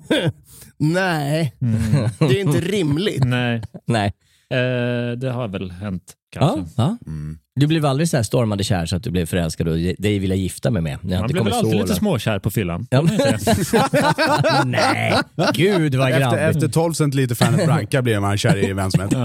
Nej, 0.78 1.52
det 2.18 2.24
är 2.24 2.40
inte 2.40 2.60
rimligt. 2.60 3.24
Nej, 3.24 3.62
Nej. 3.86 4.06
eh, 4.50 5.12
det 5.16 5.30
har 5.30 5.48
väl 5.48 5.70
hänt 5.70 6.14
Ja, 6.34 6.54
kanske. 6.54 6.82
ja. 6.82 6.96
Du 7.54 7.66
blev 7.66 7.86
aldrig 7.86 8.08
så 8.08 8.16
här 8.16 8.24
stormande 8.24 8.64
kär 8.64 8.86
så 8.86 8.96
att 8.96 9.02
du 9.02 9.10
blev 9.10 9.26
förälskad 9.26 9.68
och 9.68 9.76
dig 9.78 10.18
vill 10.18 10.30
jag 10.30 10.38
gifta 10.38 10.70
mig 10.70 10.82
med? 10.82 10.98
Man 11.04 11.12
inte 11.12 11.32
blir 11.32 11.42
väl 11.44 11.52
alltid 11.52 11.74
lite 11.80 11.94
småkär 11.94 12.38
på 12.38 12.50
fyllan. 12.50 12.86
Ja. 12.90 13.02
Nej, 14.64 15.14
gud 15.54 15.94
vad 15.94 16.08
Efter, 16.08 16.20
grabbigt. 16.20 16.56
efter 16.56 16.68
12 16.68 16.92
centiliter 16.92 17.34
Fanet 17.34 17.66
Branca 17.66 18.02
blir 18.02 18.20
man 18.20 18.38
kär 18.38 18.56
i 18.70 18.72
vem 18.72 18.90
som 18.90 19.00
helst. 19.00 19.16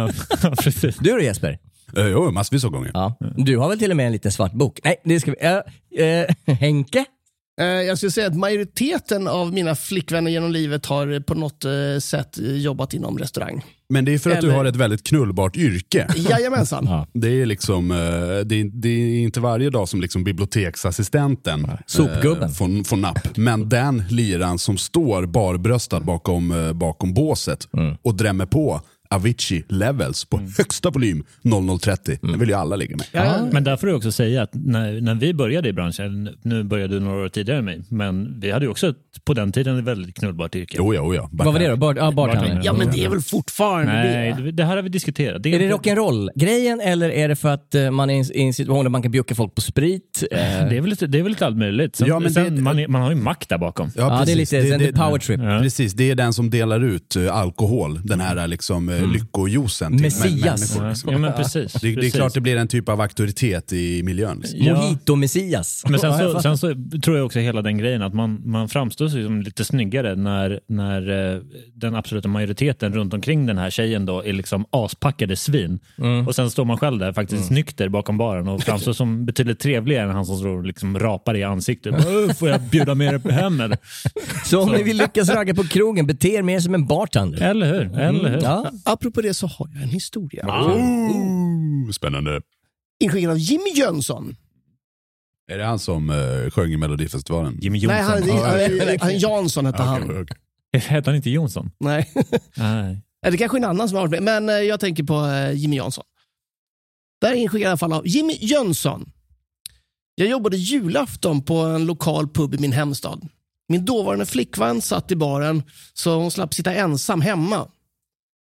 Ja, 0.43 0.51
precis. 0.63 0.97
Du 0.97 1.11
då 1.11 1.19
Jesper? 1.21 1.57
Uh, 1.97 2.07
jo, 2.07 2.31
massvis 2.31 2.63
av 2.65 2.71
gånger. 2.71 2.91
Ja. 2.93 3.17
Du 3.37 3.57
har 3.57 3.69
väl 3.69 3.79
till 3.79 3.91
och 3.91 3.97
med 3.97 4.05
en 4.05 4.11
liten 4.11 4.31
svart 4.31 4.53
bok? 4.53 4.79
Nej, 4.83 4.95
det 5.03 5.19
ska 5.19 5.31
vi... 5.31 5.37
Äh, 5.45 6.07
äh, 6.07 6.25
Henke? 6.59 7.05
Eh, 7.61 7.65
Jag 7.65 7.97
skulle 7.97 8.11
säga 8.11 8.27
att 8.27 8.35
majoriteten 8.35 9.27
av 9.27 9.53
mina 9.53 9.75
flickvänner 9.75 10.31
genom 10.31 10.51
livet 10.51 10.85
har 10.85 11.19
på 11.19 11.33
något 11.33 11.65
sätt 12.03 12.37
jobbat 12.39 12.93
inom 12.93 13.17
restaurang. 13.17 13.63
Men 13.89 14.05
det 14.05 14.13
är 14.13 14.17
för 14.17 14.29
att 14.31 14.41
du 14.41 14.47
Eller- 14.47 14.57
har 14.57 14.65
ett 14.65 14.75
väldigt 14.75 15.03
knullbart 15.03 15.57
yrke. 15.57 16.07
Jajamensan. 16.15 16.85
Ja. 16.89 17.07
Det 17.13 17.41
är, 17.41 17.45
liksom, 17.45 17.91
eh, 17.91 17.97
det, 18.45 18.55
är, 18.61 18.81
det 18.81 18.89
är 18.89 19.19
inte 19.23 19.39
varje 19.39 19.69
dag 19.69 19.89
som 19.89 20.01
liksom 20.01 20.23
biblioteksassistenten 20.23 21.67
Sopgubben. 21.85 22.43
eh, 22.43 22.49
får, 22.49 22.83
får 22.83 22.97
napp. 22.97 23.37
Men 23.37 23.69
den 23.69 24.03
liran 24.09 24.59
som 24.59 24.77
står 24.77 25.25
barbröstad 25.25 25.99
bakom, 25.99 26.51
eh, 26.51 26.73
bakom 26.73 27.13
båset 27.13 27.67
och 28.01 28.15
drämmer 28.15 28.45
på 28.45 28.81
Avicii 29.09 29.63
Levels 29.69 30.25
på 30.25 30.39
högsta 30.57 30.89
volym 30.89 31.23
0030. 31.81 32.17
Den 32.21 32.39
vill 32.39 32.49
ju 32.49 32.55
alla 32.55 32.75
ligga 32.75 32.95
med. 32.97 33.05
Ja, 33.11 33.47
Men 33.51 33.63
där 33.63 33.77
får 33.77 33.87
du 33.87 33.93
också 33.93 34.11
säga 34.11 34.41
att 34.41 34.49
när, 34.53 35.01
när 35.01 35.15
vi 35.15 35.33
började 35.33 35.69
i 35.69 35.73
branschen, 35.73 36.29
nu 36.41 36.63
började 36.63 36.93
du 36.93 36.99
några 36.99 37.23
år 37.25 37.29
tidigare 37.29 37.59
än 37.59 37.65
mig, 37.65 37.81
men 37.89 38.39
vi 38.39 38.51
hade 38.51 38.65
ju 38.65 38.71
också 38.71 38.87
ett, 38.89 38.95
på 39.25 39.33
den 39.33 39.51
tiden 39.51 39.77
ett 39.79 39.83
väldigt 39.85 40.15
knullbart 40.15 40.55
yrke. 40.55 40.75
Jo, 40.79 40.93
ja, 40.93 41.01
oh, 41.01 41.15
ja. 41.15 41.29
Vad 41.31 41.53
var 41.53 41.59
det 41.59 41.67
då? 41.67 41.75
Bar, 41.77 41.95
ja, 41.95 42.11
bartendern. 42.11 42.61
ja, 42.63 42.73
men 42.73 42.91
det 42.91 43.03
är 43.05 43.09
väl 43.09 43.21
fortfarande 43.21 43.93
Nej, 43.93 44.33
det. 44.37 44.43
det, 44.43 44.51
det 44.51 44.63
här 44.63 44.75
har 44.75 44.83
vi 44.83 44.89
diskuterat. 44.89 45.45
Är 45.45 45.59
det 45.59 45.65
inte- 45.65 45.75
rock'n'roll-grejen 45.75 46.81
eller 46.81 47.09
är 47.09 47.27
det 47.27 47.35
för 47.35 47.49
att 47.49 47.75
eh, 47.75 47.91
man 47.91 48.09
är 48.09 48.35
i 48.37 48.41
en- 48.41 48.53
situation 48.53 48.85
där 48.85 48.89
man 48.89 49.01
kan 49.01 49.11
bjucka 49.11 49.35
folk 49.35 49.55
på 49.55 49.61
sprit? 49.61 50.23
Eh, 50.31 50.37
Det 50.37 50.43
är 50.77 50.81
väl 50.81 50.89
lite, 50.89 51.07
det 51.07 51.19
är 51.19 51.23
väl 51.23 51.31
lite 51.31 51.45
allt 51.45 51.57
möjligt. 51.57 51.95
Sen, 51.95 52.07
Ja, 52.07 52.19
men 52.19 52.31
sen 52.33 52.55
det- 52.55 52.61
man, 52.61 52.79
är, 52.79 52.87
man 52.87 53.01
har 53.01 53.09
ju 53.09 53.15
makt 53.15 53.49
där 53.49 53.57
bakom. 53.57 53.91
Ja, 53.95 54.23
det 54.25 54.31
är 54.31 54.35
lite- 54.35 54.61
sen 54.69 54.79
det 54.79 54.87
är 54.87 54.91
power 54.91 55.19
trip. 55.19 55.39
Ja. 55.43 55.59
Precis, 55.61 55.93
det 55.93 56.11
är 56.11 56.15
den 56.15 56.33
som 56.33 56.49
delar 56.49 56.83
ut 56.83 57.15
eh, 57.15 57.35
alkohol. 57.35 57.99
Den 58.03 58.19
här 58.19 58.47
liksom, 58.47 58.89
eh, 58.97 59.03
eh, 59.03 59.11
lyckojuicen 59.11 59.95
Messias. 59.95 60.43
människor. 60.75 60.89
Liksom. 60.89 61.11
Ja, 61.11 61.17
men 61.17 61.33
precis. 61.33 61.73
Det, 61.73 61.79
det 61.87 61.91
är 61.91 61.95
precis. 61.95 62.13
klart 62.13 62.33
det 62.33 62.41
blir 62.41 62.57
en 62.57 62.67
typ 62.67 62.89
av 62.89 63.01
auktoritet 63.01 63.73
i 63.73 64.03
miljön. 64.03 64.37
Liksom. 64.39 64.59
Ja. 64.61 64.73
Mojito-messias. 64.81 65.83
Men 65.89 65.99
sen 65.99 66.17
så, 66.33 66.39
sen 66.41 66.57
så 66.57 66.73
tror 67.03 67.17
jag 67.17 67.25
också 67.25 67.39
hela 67.39 67.61
den 67.61 67.77
grejen 67.77 68.01
att 68.01 68.13
man, 68.13 68.41
man 68.45 68.69
framstår 68.69 69.07
sig 69.07 69.23
som 69.23 69.41
lite 69.41 69.65
snyggare 69.65 70.15
när, 70.15 70.59
när 70.67 71.33
eh, 71.35 71.41
den 71.73 71.95
absoluta 71.95 72.27
majoriteten 72.27 72.93
runt 72.93 73.13
omkring 73.13 73.45
den 73.45 73.57
här 73.57 73.69
tjejen 73.69 74.05
då 74.05 74.23
är 74.25 74.33
liksom 74.33 74.65
aspackade 74.69 75.35
svin. 75.35 75.79
Mm. 75.97 76.27
Och 76.27 76.35
sen 76.35 76.51
står 76.51 76.65
man 76.65 76.77
själv 76.77 76.99
där 76.99 77.13
faktiskt 77.13 77.49
nykter 77.51 77.89
bakom 77.89 78.17
baren 78.17 78.47
och 78.47 78.63
framstår 78.63 78.93
som 78.93 79.25
betydligt 79.25 79.59
trevligare 79.59 80.03
än 80.09 80.15
han 80.15 80.25
som 80.25 80.37
står 80.37 80.49
och 80.49 80.63
liksom 80.63 80.99
rapar 80.99 81.37
i 81.37 81.43
ansiktet. 81.43 81.95
"Åh, 81.97 82.33
Får 82.33 82.49
jag 82.49 82.61
bjuda 82.61 82.95
med 82.95 83.13
er 83.25 83.31
hem 83.31 83.59
eller? 83.61 83.77
Så 84.45 84.61
om 84.61 84.71
ni 84.71 84.83
vill 84.83 84.97
lyckas 84.97 85.29
ragga 85.29 85.53
på 85.55 85.63
krogen, 85.63 86.07
bete 86.07 86.27
er 86.29 86.41
mer 86.41 86.59
som 86.59 86.73
en 86.73 86.85
bartender. 86.85 87.41
Eller 87.41 87.73
hur? 87.73 87.99
Eller 87.99 88.29
hur? 88.29 88.41
Ja. 88.43 88.71
Apropå 88.87 89.21
det 89.21 89.33
så 89.33 89.47
har 89.47 89.69
jag 89.73 89.83
en 89.83 89.89
historia. 89.89 90.45
Oh, 90.47 91.91
spännande. 91.91 92.41
Inskickad 92.99 93.31
av 93.31 93.37
Jimmy 93.37 93.69
Jönsson. 93.75 94.35
Är 95.51 95.57
det 95.57 95.65
han 95.65 95.79
som 95.79 96.09
uh, 96.09 96.49
sjöng 96.49 96.71
i 96.71 96.77
Melodifestivalen? 96.77 97.57
Jimmy 97.61 97.87
Nej, 97.87 97.99
Jonsson. 97.99 98.39
han, 98.39 98.79
han, 98.79 98.97
han, 98.99 99.17
Jansson 99.17 99.65
hette 99.65 99.83
han. 99.83 100.03
Okej, 100.03 100.21
okej. 100.21 100.37
Hette 100.81 101.09
han 101.09 101.15
inte 101.15 101.29
Jonsson? 101.29 101.71
Nej. 101.79 102.11
Nej. 102.55 103.03
Det 103.21 103.37
kanske 103.37 103.57
är 103.57 103.59
en 103.59 103.69
annan 103.69 103.89
som 103.89 103.95
har 103.95 104.07
varit 104.07 104.23
med, 104.23 104.43
men 104.43 104.49
eh, 104.49 104.65
jag 104.65 104.79
tänker 104.79 105.03
på 105.03 105.25
eh, 105.25 105.51
Jimmy 105.51 105.75
Jönsson. 105.75 106.03
Där 107.21 107.31
är 107.31 107.35
inskickad 107.35 107.63
i 107.63 107.65
alla 107.65 107.77
fall 107.77 107.93
av 107.93 108.07
Jimmy 108.07 108.37
Jönsson. 108.39 109.11
Jag 110.15 110.29
jobbade 110.29 110.57
julafton 110.57 111.41
på 111.41 111.57
en 111.57 111.85
lokal 111.85 112.27
pub 112.27 112.55
i 112.55 112.57
min 112.57 112.71
hemstad. 112.71 113.29
Min 113.69 113.85
dåvarande 113.85 114.25
flickvän 114.25 114.81
satt 114.81 115.11
i 115.11 115.15
baren 115.15 115.63
så 115.93 116.15
hon 116.15 116.31
slapp 116.31 116.53
sitta 116.53 116.73
ensam 116.73 117.21
hemma. 117.21 117.67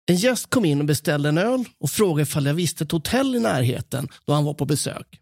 En 0.06 0.16
gäst 0.16 0.50
kom 0.50 0.66
in 0.66 0.80
och 0.80 0.86
beställde 0.86 1.30
en 1.30 1.38
öl 1.38 1.66
och 1.80 1.90
frågade 1.90 2.22
ifall 2.22 2.46
jag 2.46 2.54
visste 2.54 2.84
ett 2.84 2.92
hotell 2.92 3.36
i 3.36 3.40
närheten 3.40 4.08
då 4.26 4.34
han 4.34 4.44
var 4.44 4.54
på 4.54 4.66
besök. 4.66 5.20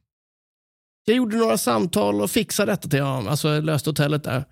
Jag 1.06 1.16
gjorde 1.16 1.38
några 1.38 1.58
samtal 1.58 2.22
och 2.22 2.32
fixade 2.32 2.72
detta 2.72 2.90
till 2.90 3.02
honom, 3.02 3.28
alltså 3.28 3.60
löste 3.62 3.90
hotellet 3.90 4.24
där. 4.24 4.46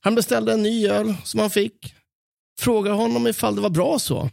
Han 0.00 0.14
beställde 0.14 0.52
en 0.52 0.62
ny 0.62 0.88
öl 0.88 1.14
som 1.24 1.40
han 1.40 1.50
fick. 1.50 1.94
Frågade 2.60 2.96
honom 2.96 3.26
ifall 3.26 3.54
det 3.54 3.60
var 3.60 3.70
bra 3.70 3.98
så. 3.98 4.30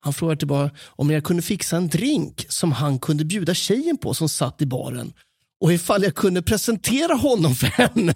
Han 0.00 0.12
frågade 0.12 0.38
tillbaka 0.38 0.76
om 0.86 1.10
jag 1.10 1.24
kunde 1.24 1.42
fixa 1.42 1.76
en 1.76 1.88
drink 1.88 2.46
som 2.48 2.72
han 2.72 2.98
kunde 2.98 3.24
bjuda 3.24 3.54
tjejen 3.54 3.96
på 3.96 4.14
som 4.14 4.28
satt 4.28 4.62
i 4.62 4.66
baren. 4.66 5.12
Och 5.60 5.72
ifall 5.72 6.02
jag 6.02 6.14
kunde 6.14 6.42
presentera 6.42 7.14
honom 7.14 7.54
för 7.54 7.66
henne. 7.66 8.14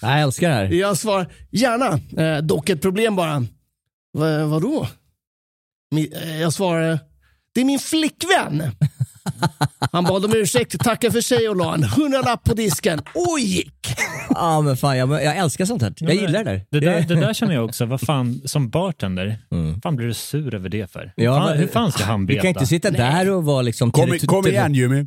Jag 0.00 0.20
älskar 0.20 0.48
det 0.48 0.54
här. 0.54 0.72
Jag 0.72 0.98
svarar 0.98 1.32
gärna, 1.50 2.22
eh, 2.22 2.42
dock 2.42 2.68
ett 2.68 2.82
problem 2.82 3.16
bara. 3.16 3.46
Va, 4.12 4.46
vadå? 4.46 4.86
Eh, 5.96 6.40
Jag 6.40 6.52
svarade, 6.52 6.98
det 7.54 7.60
är 7.60 7.64
min 7.64 7.78
flickvän. 7.78 8.62
Han 9.92 10.04
bad 10.04 10.24
om 10.24 10.32
ursäkt, 10.36 10.80
tackade 10.80 11.12
för 11.12 11.20
sig 11.20 11.48
och 11.48 11.56
la 11.56 11.74
en 11.74 11.84
hundralapp 11.84 12.44
på 12.44 12.54
disken 12.54 13.00
och 13.14 13.40
gick. 13.40 13.74
Ja, 14.30 14.60
men 14.60 14.76
fan, 14.76 14.98
jag, 14.98 15.10
jag 15.12 15.36
älskar 15.36 15.64
sånt 15.64 15.82
här. 15.82 15.94
Jag 15.98 16.14
gillar 16.14 16.44
det 16.44 16.50
där. 16.50 16.64
Det 16.70 16.80
där, 16.80 17.00
det 17.00 17.14
där 17.14 17.32
känner 17.34 17.54
jag 17.54 17.64
också. 17.64 17.84
Vad 17.86 18.00
fan, 18.00 18.40
som 18.44 18.70
bartger, 18.70 19.38
vad 19.48 19.82
fan 19.82 19.96
blir 19.96 20.06
du 20.06 20.14
sur 20.14 20.54
över 20.54 20.68
det 20.68 20.90
för? 20.92 21.12
Ja, 21.16 21.46
fan, 21.46 21.58
hur 21.58 21.66
fan 21.66 21.92
ska 21.92 22.04
han 22.04 22.26
Du 22.26 22.32
veta? 22.34 22.42
kan 22.42 22.48
inte 22.48 22.66
sitta 22.66 22.90
där 22.90 23.30
och 23.30 23.44
vara 23.44 23.62
liksom... 23.62 23.90
Kom, 23.92 24.18
kom 24.26 24.46
igen 24.46 24.74
Jimmy. 24.74 25.00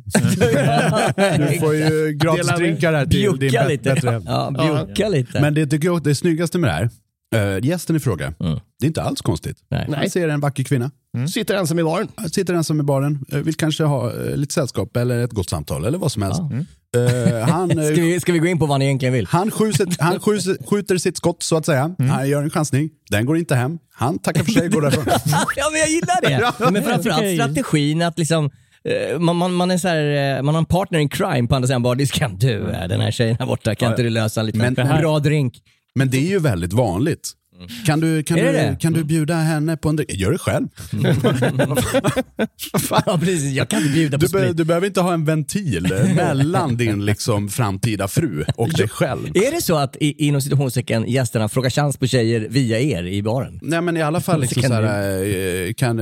Du 1.38 1.58
får 1.60 1.74
ju 1.74 2.12
gratis 2.20 2.46
Dela 2.46 2.52
med. 2.52 2.60
drinkar 2.60 2.92
här 2.92 3.06
till 3.06 3.38
din 3.38 3.68
lite. 3.68 3.94
bättre. 3.94 4.22
Ja, 4.26 4.84
bjucka 4.86 5.08
lite. 5.08 5.40
Men 5.40 5.54
det 5.54 5.66
tycker 5.66 5.86
jag 5.88 6.02
det 6.02 6.14
snyggaste 6.14 6.58
med 6.58 6.70
det 6.70 6.74
här, 6.74 6.90
uh, 7.36 7.66
gästen 7.66 7.96
i 7.96 8.00
fråga, 8.00 8.34
Mm. 8.40 8.58
det 8.80 8.84
är 8.84 8.86
inte 8.86 9.02
alls 9.02 9.20
konstigt. 9.22 9.56
Nej. 9.70 9.88
Han 9.96 10.10
ser 10.10 10.28
en 10.28 10.40
vacker 10.40 10.62
kvinna, 10.64 10.90
Sitter 11.28 11.54
ensam 11.54 11.78
i 11.78 11.84
baren. 11.84 12.08
sitter 12.32 12.54
ensam 12.54 12.80
i 12.80 12.82
baren, 12.82 13.24
eh, 13.32 13.38
vill 13.38 13.54
kanske 13.54 13.84
ha 13.84 14.12
eh, 14.12 14.36
lite 14.36 14.54
sällskap 14.54 14.96
eller 14.96 15.24
ett 15.24 15.32
gott 15.32 15.50
samtal 15.50 15.84
eller 15.84 15.98
vad 15.98 16.12
som 16.12 16.22
helst. 16.22 16.40
Eh, 16.40 17.48
han, 17.48 17.70
eh, 17.78 17.84
Ska 17.84 17.94
vi, 18.02 18.20
ska 18.20 18.32
vi 18.32 18.38
gå 18.38 18.46
in 18.46 18.58
på 18.58 18.66
vad 18.66 18.78
ni 18.78 18.84
egentligen 18.84 19.14
vill? 19.14 19.26
han, 19.26 19.50
skjuter, 19.50 19.88
han 19.98 20.20
skjuter, 20.20 20.66
skjuter 20.70 20.98
sitt 20.98 21.16
skott 21.16 21.42
så 21.42 21.56
att 21.56 21.66
säga. 21.66 21.94
Han 21.98 22.28
gör 22.28 22.42
en 22.42 22.50
chansning, 22.50 22.90
den 23.10 23.26
går 23.26 23.38
inte 23.38 23.54
hem. 23.54 23.78
Han 23.94 24.18
tackar 24.18 24.44
för 24.44 24.52
sig 24.52 24.66
och 24.66 24.72
går 24.72 24.82
därifrån. 24.82 25.04
ja, 25.56 25.68
men 25.72 25.80
jag 25.80 25.88
gillar 25.88 26.20
det. 26.22 26.70
Men 26.70 26.82
framförallt 26.82 27.34
strategin 27.34 28.02
att 28.02 28.18
liksom 28.18 28.50
man, 29.18 29.36
man, 29.36 29.52
man, 29.54 29.70
är 29.70 29.78
så 29.78 29.88
här, 29.88 30.42
man 30.42 30.54
har 30.54 30.62
en 30.62 30.66
partner 30.66 30.98
in 30.98 31.08
crime 31.08 31.48
på 31.48 31.54
andra 31.54 31.66
sidan 31.66 31.82
bardisken. 31.82 32.36
Du, 32.38 32.58
den 32.88 33.00
här 33.00 33.10
tjejen 33.10 33.36
här 33.38 33.46
borta, 33.46 33.74
kan 33.74 33.90
inte 33.90 34.02
du 34.02 34.10
lösa 34.10 34.40
en 34.40 34.46
liten 34.46 34.74
Men 34.76 35.00
bra 35.00 35.18
drink? 35.18 35.62
Men 35.94 36.10
det 36.10 36.16
är 36.16 36.28
ju 36.28 36.38
väldigt 36.38 36.72
vanligt. 36.72 37.32
Kan 37.86 38.00
du, 38.00 38.22
kan, 38.22 38.38
Är 38.38 38.44
du, 38.46 38.52
det? 38.52 38.76
kan 38.80 38.92
du 38.92 39.04
bjuda 39.04 39.34
henne 39.34 39.76
på 39.76 39.88
en 39.88 39.96
drink? 39.96 40.10
Gör 40.12 40.32
det 40.32 40.38
själv. 40.38 40.68
Ja, 43.06 43.18
precis. 43.20 43.52
Jag 43.52 43.68
kan 43.68 43.80
inte 43.80 43.92
bjuda 43.92 44.18
på 44.18 44.26
Du, 44.26 44.32
be, 44.32 44.52
du 44.52 44.64
behöver 44.64 44.86
inte 44.86 45.00
ha 45.00 45.12
en 45.14 45.24
ventil 45.24 45.88
mellan 46.16 46.76
din 46.76 47.04
liksom, 47.04 47.48
framtida 47.48 48.08
fru 48.08 48.44
och 48.56 48.68
dig 48.70 48.88
själv. 48.88 49.26
Är 49.34 49.50
det 49.54 49.62
så 49.62 49.76
att 49.76 49.96
i, 49.96 50.26
inom 50.26 50.40
citationstecken 50.40 51.04
gästerna 51.08 51.48
frågar 51.48 51.70
chans 51.70 51.96
på 51.96 52.06
tjejer 52.06 52.46
via 52.50 52.80
er 52.80 53.04
i 53.04 53.22
baren? 53.22 53.58
Nej 53.62 53.80
men 53.80 53.96
i 53.96 54.02
alla 54.02 54.20
fall, 54.20 54.40
liksom, 54.40 54.62
Kan 54.62 54.70
så 54.70 54.80
du- 54.80 54.86
här, 54.86 55.66
eh, 55.66 55.72
kan, 55.72 55.98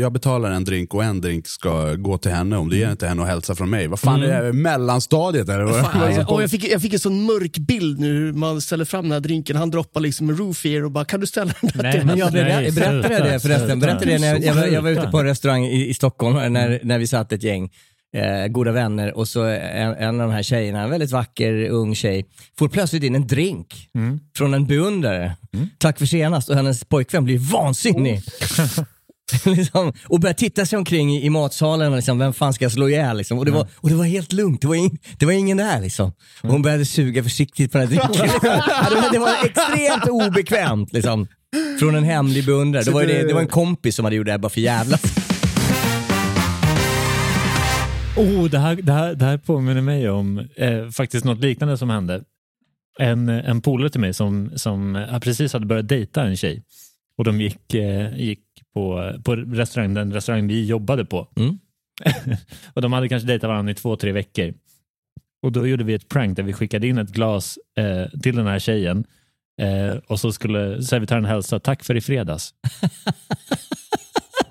jag 0.00 0.12
betalar 0.12 0.50
en 0.50 0.64
drink 0.64 0.94
och 0.94 1.04
en 1.04 1.20
drink 1.20 1.46
ska 1.46 1.94
gå 1.94 2.18
till 2.18 2.30
henne 2.30 2.56
om 2.56 2.68
du 2.70 2.76
ger 2.78 2.90
inte 2.90 3.06
henne 3.06 3.22
och 3.22 3.28
hälsa 3.28 3.54
från 3.54 3.70
mig. 3.70 3.86
Vad 3.86 4.00
fan 4.00 4.22
är 4.22 4.42
det 4.42 4.52
mellanstadiet 4.52 5.48
eller? 5.48 5.60
är 5.60 6.08
det 6.08 6.14
som 6.14 6.34
och 6.34 6.42
jag, 6.42 6.50
fick, 6.50 6.72
jag 6.72 6.82
fick 6.82 6.92
en 6.92 6.98
sån 6.98 7.22
mörk 7.24 7.58
bild 7.58 8.00
nu 8.00 8.12
hur 8.12 8.32
man 8.32 8.60
ställer 8.60 8.84
fram 8.84 9.02
den 9.04 9.12
här 9.12 9.20
drinken. 9.20 9.56
Han 9.56 9.70
droppar 9.70 10.00
liksom 10.00 10.28
en 10.30 10.36
roofier 10.36 10.84
och 10.84 10.90
bara, 10.94 11.04
kan 11.04 11.20
du 11.20 11.26
ställa 11.26 11.52
den 11.60 11.70
där 11.74 11.92
till 11.92 12.06
Men 12.06 12.18
jag 12.18 12.32
berättade, 12.32 13.30
det 13.32 13.40
förresten. 13.40 13.80
Berättade 13.80 14.04
det 14.10 14.18
när 14.18 14.26
jag, 14.28 14.44
jag, 14.44 14.54
var- 14.54 14.66
jag 14.66 14.82
var 14.82 14.90
ute 14.90 15.08
på 15.10 15.18
en 15.18 15.24
restaurang 15.26 15.64
i, 15.64 15.88
i 15.88 15.94
Stockholm 15.94 16.52
när, 16.52 16.80
när 16.82 16.98
vi 16.98 17.06
satt 17.06 17.32
ett 17.32 17.42
gäng 17.42 17.70
eh, 18.16 18.46
goda 18.46 18.72
vänner 18.72 19.16
och 19.16 19.28
så 19.28 19.42
en, 19.44 19.94
en 19.94 20.20
av 20.20 20.28
de 20.28 20.34
här 20.34 20.42
tjejerna, 20.42 20.82
en 20.82 20.90
väldigt 20.90 21.10
vacker 21.10 21.68
ung 21.68 21.94
tjej, 21.94 22.26
får 22.58 22.68
plötsligt 22.68 23.02
in 23.02 23.14
en 23.14 23.26
drink 23.26 23.88
från 24.36 24.54
en 24.54 24.66
beundrare. 24.66 25.36
Tack 25.78 25.98
för 25.98 26.06
senast 26.06 26.48
och 26.48 26.56
hennes 26.56 26.84
pojkvän 26.84 27.24
blir 27.24 27.38
vansinnig. 27.38 28.20
liksom, 29.44 29.92
och 30.04 30.20
börjar 30.20 30.34
titta 30.34 30.66
sig 30.66 30.76
omkring 30.76 31.16
i, 31.16 31.24
i 31.24 31.30
matsalen 31.30 31.96
liksom, 31.96 32.18
vem 32.18 32.32
fan 32.32 32.52
ska 32.52 32.64
jag 32.64 32.72
slå 32.72 32.88
ihjäl? 32.88 33.16
Liksom. 33.16 33.38
Och, 33.38 33.44
det 33.44 33.50
var, 33.50 33.66
och 33.76 33.88
det 33.88 33.94
var 33.94 34.04
helt 34.04 34.32
lugnt, 34.32 34.60
det 34.60 34.66
var, 34.66 34.74
in, 34.74 34.98
det 35.18 35.26
var 35.26 35.32
ingen 35.32 35.56
där. 35.56 35.80
Liksom. 35.80 36.12
Och 36.42 36.50
hon 36.50 36.62
började 36.62 36.84
suga 36.84 37.22
försiktigt 37.22 37.72
på 37.72 37.78
den 37.78 37.88
här 37.88 37.96
drinken. 37.96 38.30
Ja, 38.42 38.88
det, 38.90 38.96
var, 38.96 39.12
det 39.12 39.18
var 39.18 39.44
extremt 39.44 40.08
obekvämt. 40.08 40.92
Liksom. 40.92 41.26
Från 41.80 41.94
en 41.94 42.04
hemlig 42.04 42.46
beundrare. 42.46 42.84
Det 42.84 42.90
var, 42.90 43.04
det, 43.04 43.26
det 43.26 43.34
var 43.34 43.40
en 43.40 43.46
kompis 43.46 43.96
som 43.96 44.04
hade 44.04 44.16
gjort 44.16 44.26
det 44.26 44.32
här 44.32 44.38
bara 44.38 44.48
för 44.48 44.60
jävlas. 44.60 45.02
Oh, 48.16 48.44
det, 48.44 48.58
här, 48.58 48.76
det, 48.76 48.92
här, 48.92 49.14
det 49.14 49.24
här 49.24 49.38
påminner 49.38 49.80
mig 49.80 50.10
om 50.10 50.38
eh, 50.56 50.88
faktiskt 50.88 51.24
något 51.24 51.40
liknande 51.40 51.78
som 51.78 51.90
hände. 51.90 52.22
En, 52.98 53.28
en 53.28 53.60
polare 53.60 53.90
till 53.90 54.00
mig 54.00 54.14
som, 54.14 54.50
som 54.56 55.06
precis 55.22 55.52
hade 55.52 55.66
börjat 55.66 55.88
dejta 55.88 56.22
en 56.22 56.36
tjej. 56.36 56.62
Och 57.18 57.24
de 57.24 57.40
gick, 57.40 57.74
eh, 57.74 58.16
gick 58.16 58.40
på, 58.74 59.12
på 59.24 59.36
restaurang, 59.36 59.94
den 59.94 60.12
restaurang 60.12 60.46
vi 60.46 60.64
jobbade 60.64 61.04
på. 61.04 61.28
Mm. 61.36 61.58
och 62.74 62.82
De 62.82 62.92
hade 62.92 63.08
kanske 63.08 63.26
dejtat 63.28 63.48
varandra 63.48 63.72
i 63.72 63.74
två, 63.74 63.96
tre 63.96 64.12
veckor. 64.12 64.54
Och 65.42 65.52
Då 65.52 65.66
gjorde 65.66 65.84
vi 65.84 65.94
ett 65.94 66.08
prank 66.08 66.36
där 66.36 66.42
vi 66.42 66.52
skickade 66.52 66.86
in 66.86 66.98
ett 66.98 67.10
glas 67.10 67.58
eh, 67.78 68.20
till 68.20 68.36
den 68.36 68.46
här 68.46 68.58
tjejen. 68.58 69.04
Eh, 69.62 69.96
och 70.06 70.20
så 70.20 70.32
skulle 70.32 70.82
servitören 70.82 71.24
hälsa 71.24 71.58
tack 71.60 71.84
för 71.84 71.96
i 71.96 72.00
fredags. 72.00 72.54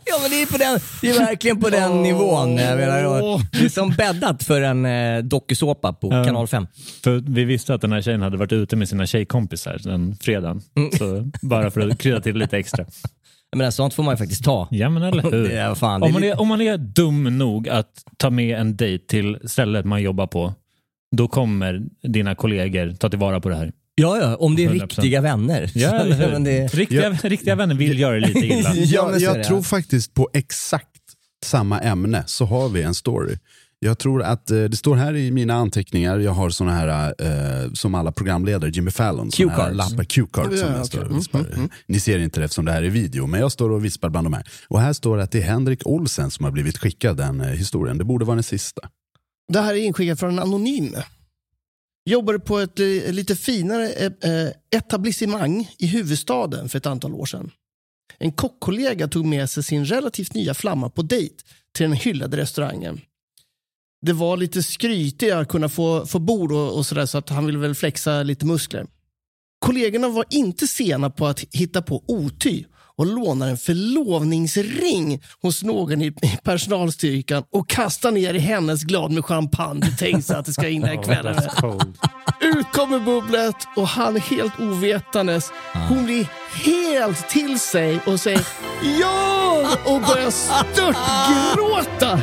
Ja 0.05 0.19
men 0.21 0.31
det 0.31 0.41
är, 0.41 0.45
på 0.45 0.57
den, 0.57 0.79
det 1.01 1.09
är 1.09 1.19
verkligen 1.25 1.59
på 1.59 1.69
den 1.69 2.03
nivån. 2.03 2.57
Jag 2.57 2.77
menar, 2.77 3.39
det 3.51 3.65
är 3.65 3.69
som 3.69 3.89
bäddat 3.89 4.43
för 4.43 4.61
en 4.61 4.85
eh, 4.85 5.23
dokusåpa 5.23 5.93
på 5.93 6.13
Ja. 6.13 6.23
kanal 6.23 6.47
5. 6.47 6.67
För 7.03 7.23
vi 7.31 7.43
visste 7.43 7.73
att 7.73 7.81
den 7.81 7.91
här 7.91 8.01
tjejen 8.01 8.21
hade 8.21 8.37
varit 8.37 8.51
ute 8.51 8.75
med 8.75 8.89
sina 8.89 9.05
tjejkompisar 9.05 9.81
den 9.83 10.15
fredagen. 10.15 10.61
Mm. 10.75 10.91
Så 10.91 11.29
bara 11.41 11.71
för 11.71 11.89
att 11.89 11.99
krydda 11.99 12.21
till 12.21 12.37
lite 12.37 12.57
extra. 12.57 12.85
Jag 13.53 13.57
menar, 13.57 13.71
sånt 13.71 13.93
får 13.93 14.03
man 14.03 14.13
ju 14.13 14.17
faktiskt 14.17 14.43
ta. 14.43 14.67
Ja 14.71 14.89
men 14.89 15.03
eller 15.03 15.23
hur. 15.23 15.31
Det 15.49 15.57
är, 15.59 15.75
fan, 15.75 16.01
det 16.01 16.05
är 16.05 16.07
Om 16.07 16.13
man, 16.13 16.23
är, 16.23 16.39
om 16.41 16.47
man 16.47 16.61
är 16.61 16.77
dum 16.77 17.37
nog 17.37 17.69
att 17.69 18.03
ta 18.17 18.29
med 18.29 18.59
en 18.59 18.75
dejt 18.77 19.05
till 19.07 19.37
stället 19.45 19.85
man 19.85 20.01
jobbar 20.01 20.27
på, 20.27 20.53
då 21.15 21.27
kommer 21.27 21.81
dina 22.03 22.35
kollegor 22.35 22.93
ta 22.99 23.09
tillvara 23.09 23.39
på 23.41 23.49
det 23.49 23.55
här. 23.55 23.71
Ja, 23.95 24.17
ja, 24.17 24.35
om 24.35 24.55
det 24.55 24.65
är 24.65 24.69
100%. 24.69 24.71
riktiga 24.73 25.21
vänner. 25.21 25.71
Ja, 25.75 25.89
eller 25.89 26.15
hur? 26.31 26.39
det, 26.39 26.67
Riktiga, 26.73 27.09
riktiga 27.09 27.55
vänner 27.55 27.75
vill 27.75 27.99
göra 27.99 28.13
det 28.13 28.27
lite 28.27 28.39
illa. 28.39 28.73
Ja, 28.75 29.09
men 29.11 29.19
Jag, 29.19 29.37
jag 29.37 29.43
tror 29.43 29.59
ja. 29.59 29.63
faktiskt 29.63 30.13
på 30.13 30.29
exakt 30.33 30.89
samma 31.45 31.79
ämne 31.79 32.23
så 32.25 32.45
har 32.45 32.69
vi 32.69 32.81
en 32.81 32.95
story. 32.95 33.35
Jag 33.83 33.97
tror 33.97 34.23
att 34.23 34.51
eh, 34.51 34.63
det 34.63 34.77
står 34.77 34.95
här 34.95 35.15
i 35.15 35.31
mina 35.31 35.53
anteckningar, 35.53 36.19
jag 36.19 36.31
har 36.31 36.49
såna 36.49 36.71
här 36.71 37.13
eh, 37.19 37.71
som 37.73 37.95
alla 37.95 38.11
programledare, 38.11 38.69
Jimmy 38.69 38.91
Fallon, 38.91 39.29
lappar, 39.71 40.03
cue-cards 40.03 40.57
som 40.57 40.69
Ja, 40.69 40.77
jag 40.77 40.85
står 40.85 41.03
och 41.03 41.17
vispar. 41.17 41.45
Ni 41.87 41.99
ser 41.99 42.19
inte 42.19 42.39
det 42.39 42.43
eftersom 42.43 42.65
det 42.65 42.71
här 42.71 42.83
är 42.83 42.89
video, 42.89 43.27
men 43.27 43.39
jag 43.39 43.51
står 43.51 43.69
och 43.69 43.85
vispar 43.85 44.09
bland 44.09 44.25
de 44.25 44.33
här. 44.33 44.47
Och 44.67 44.79
här 44.79 44.93
står 44.93 45.17
det 45.17 45.23
att 45.23 45.31
det 45.31 45.37
är 45.37 45.43
Henrik 45.43 45.87
Olsen 45.87 46.31
som 46.31 46.45
har 46.45 46.51
blivit 46.51 46.77
skickad 46.77 47.17
den 47.17 47.41
eh, 47.41 47.47
historien. 47.47 47.97
Det 47.97 48.03
borde 48.03 48.25
vara 48.25 48.35
den 48.35 48.43
sista. 48.43 48.81
Det 49.53 49.59
här 49.59 49.73
är 49.73 49.77
inskickat 49.77 50.19
från 50.19 50.29
en 50.29 50.39
anonym. 50.39 50.95
Jobbade 52.09 52.39
på 52.39 52.59
ett 52.59 52.79
eh, 52.79 52.85
lite 53.11 53.35
finare 53.35 53.89
etablissemang 54.75 55.69
i 55.77 55.87
huvudstaden 55.87 56.69
för 56.69 56.77
ett 56.77 56.85
antal 56.85 57.13
år 57.13 57.25
sedan. 57.25 57.51
En 58.19 58.31
kockkollega 58.31 59.07
tog 59.07 59.25
med 59.25 59.49
sig 59.49 59.63
sin 59.63 59.85
relativt 59.85 60.33
nya 60.33 60.53
flamma 60.53 60.89
på 60.89 61.01
dejt 61.01 61.35
till 61.75 61.83
den 61.83 61.93
hyllade 61.93 62.37
restaurangen. 62.37 63.01
Det 64.05 64.13
var 64.13 64.37
lite 64.37 64.63
skrytigt 64.63 65.33
att 65.33 65.47
kunna 65.47 65.69
få, 65.69 66.05
få 66.05 66.19
bord 66.19 66.51
och, 66.51 66.77
och 66.77 66.85
sådär 66.85 67.05
så 67.05 67.17
att 67.17 67.29
han 67.29 67.45
ville 67.45 67.59
väl 67.59 67.75
flexa 67.75 68.23
lite 68.23 68.45
muskler. 68.45 68.85
Kollegorna 69.59 70.09
var 70.09 70.25
inte 70.29 70.67
sena 70.67 71.09
på 71.09 71.27
att 71.27 71.43
hitta 71.51 71.81
på 71.81 72.03
oty 72.07 72.63
och 72.97 73.05
lånar 73.05 73.47
en 73.47 73.57
förlovningsring 73.57 75.21
hos 75.41 75.63
någon 75.63 76.01
i, 76.01 76.13
personalstyrkan 76.43 77.43
och 77.51 77.69
kastar 77.69 78.11
ner 78.11 78.33
i 78.33 78.39
hennes 78.39 78.83
glad 78.83 79.11
med 79.11 79.25
champagne. 79.25 79.95
Tänkte 79.99 80.21
sig 80.21 80.35
att 80.35 80.45
det 80.45 80.53
ska 80.53 80.69
in 80.69 80.81
den 80.81 81.03
kvällen. 81.03 81.35
Ut 82.41 82.71
kommer 82.73 82.99
bubblet 82.99 83.55
och 83.75 83.87
han 83.87 84.15
är 84.15 84.19
helt 84.19 84.59
ovetandes. 84.59 85.51
Hon 85.89 86.05
blir 86.05 86.27
helt 86.65 87.29
till 87.29 87.59
sig 87.59 87.99
och 88.05 88.19
säger 88.19 88.47
ja 88.99 89.67
och 89.85 90.01
börjar 90.01 90.31
störtgråta. 90.31 92.21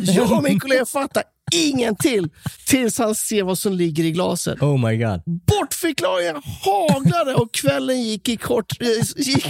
Jag 0.00 0.32
och 0.32 0.42
min 0.42 0.60
kollega 0.60 0.86
fattar 0.86 1.22
ingenting 1.54 2.28
tills 2.66 2.98
han 2.98 3.14
ser 3.14 3.42
vad 3.42 3.58
som 3.58 3.72
ligger 3.72 4.04
i 4.04 4.10
glaset. 4.10 4.62
Oh 4.62 4.88
my 4.88 4.96
god. 4.96 5.22
Bortförklaringar 5.46 6.42
haglade 6.64 7.34
och 7.34 7.54
kvällen 7.54 8.02
gick 8.02 8.28
i 8.28 8.36
kort, 8.36 8.72
gick, 9.16 9.46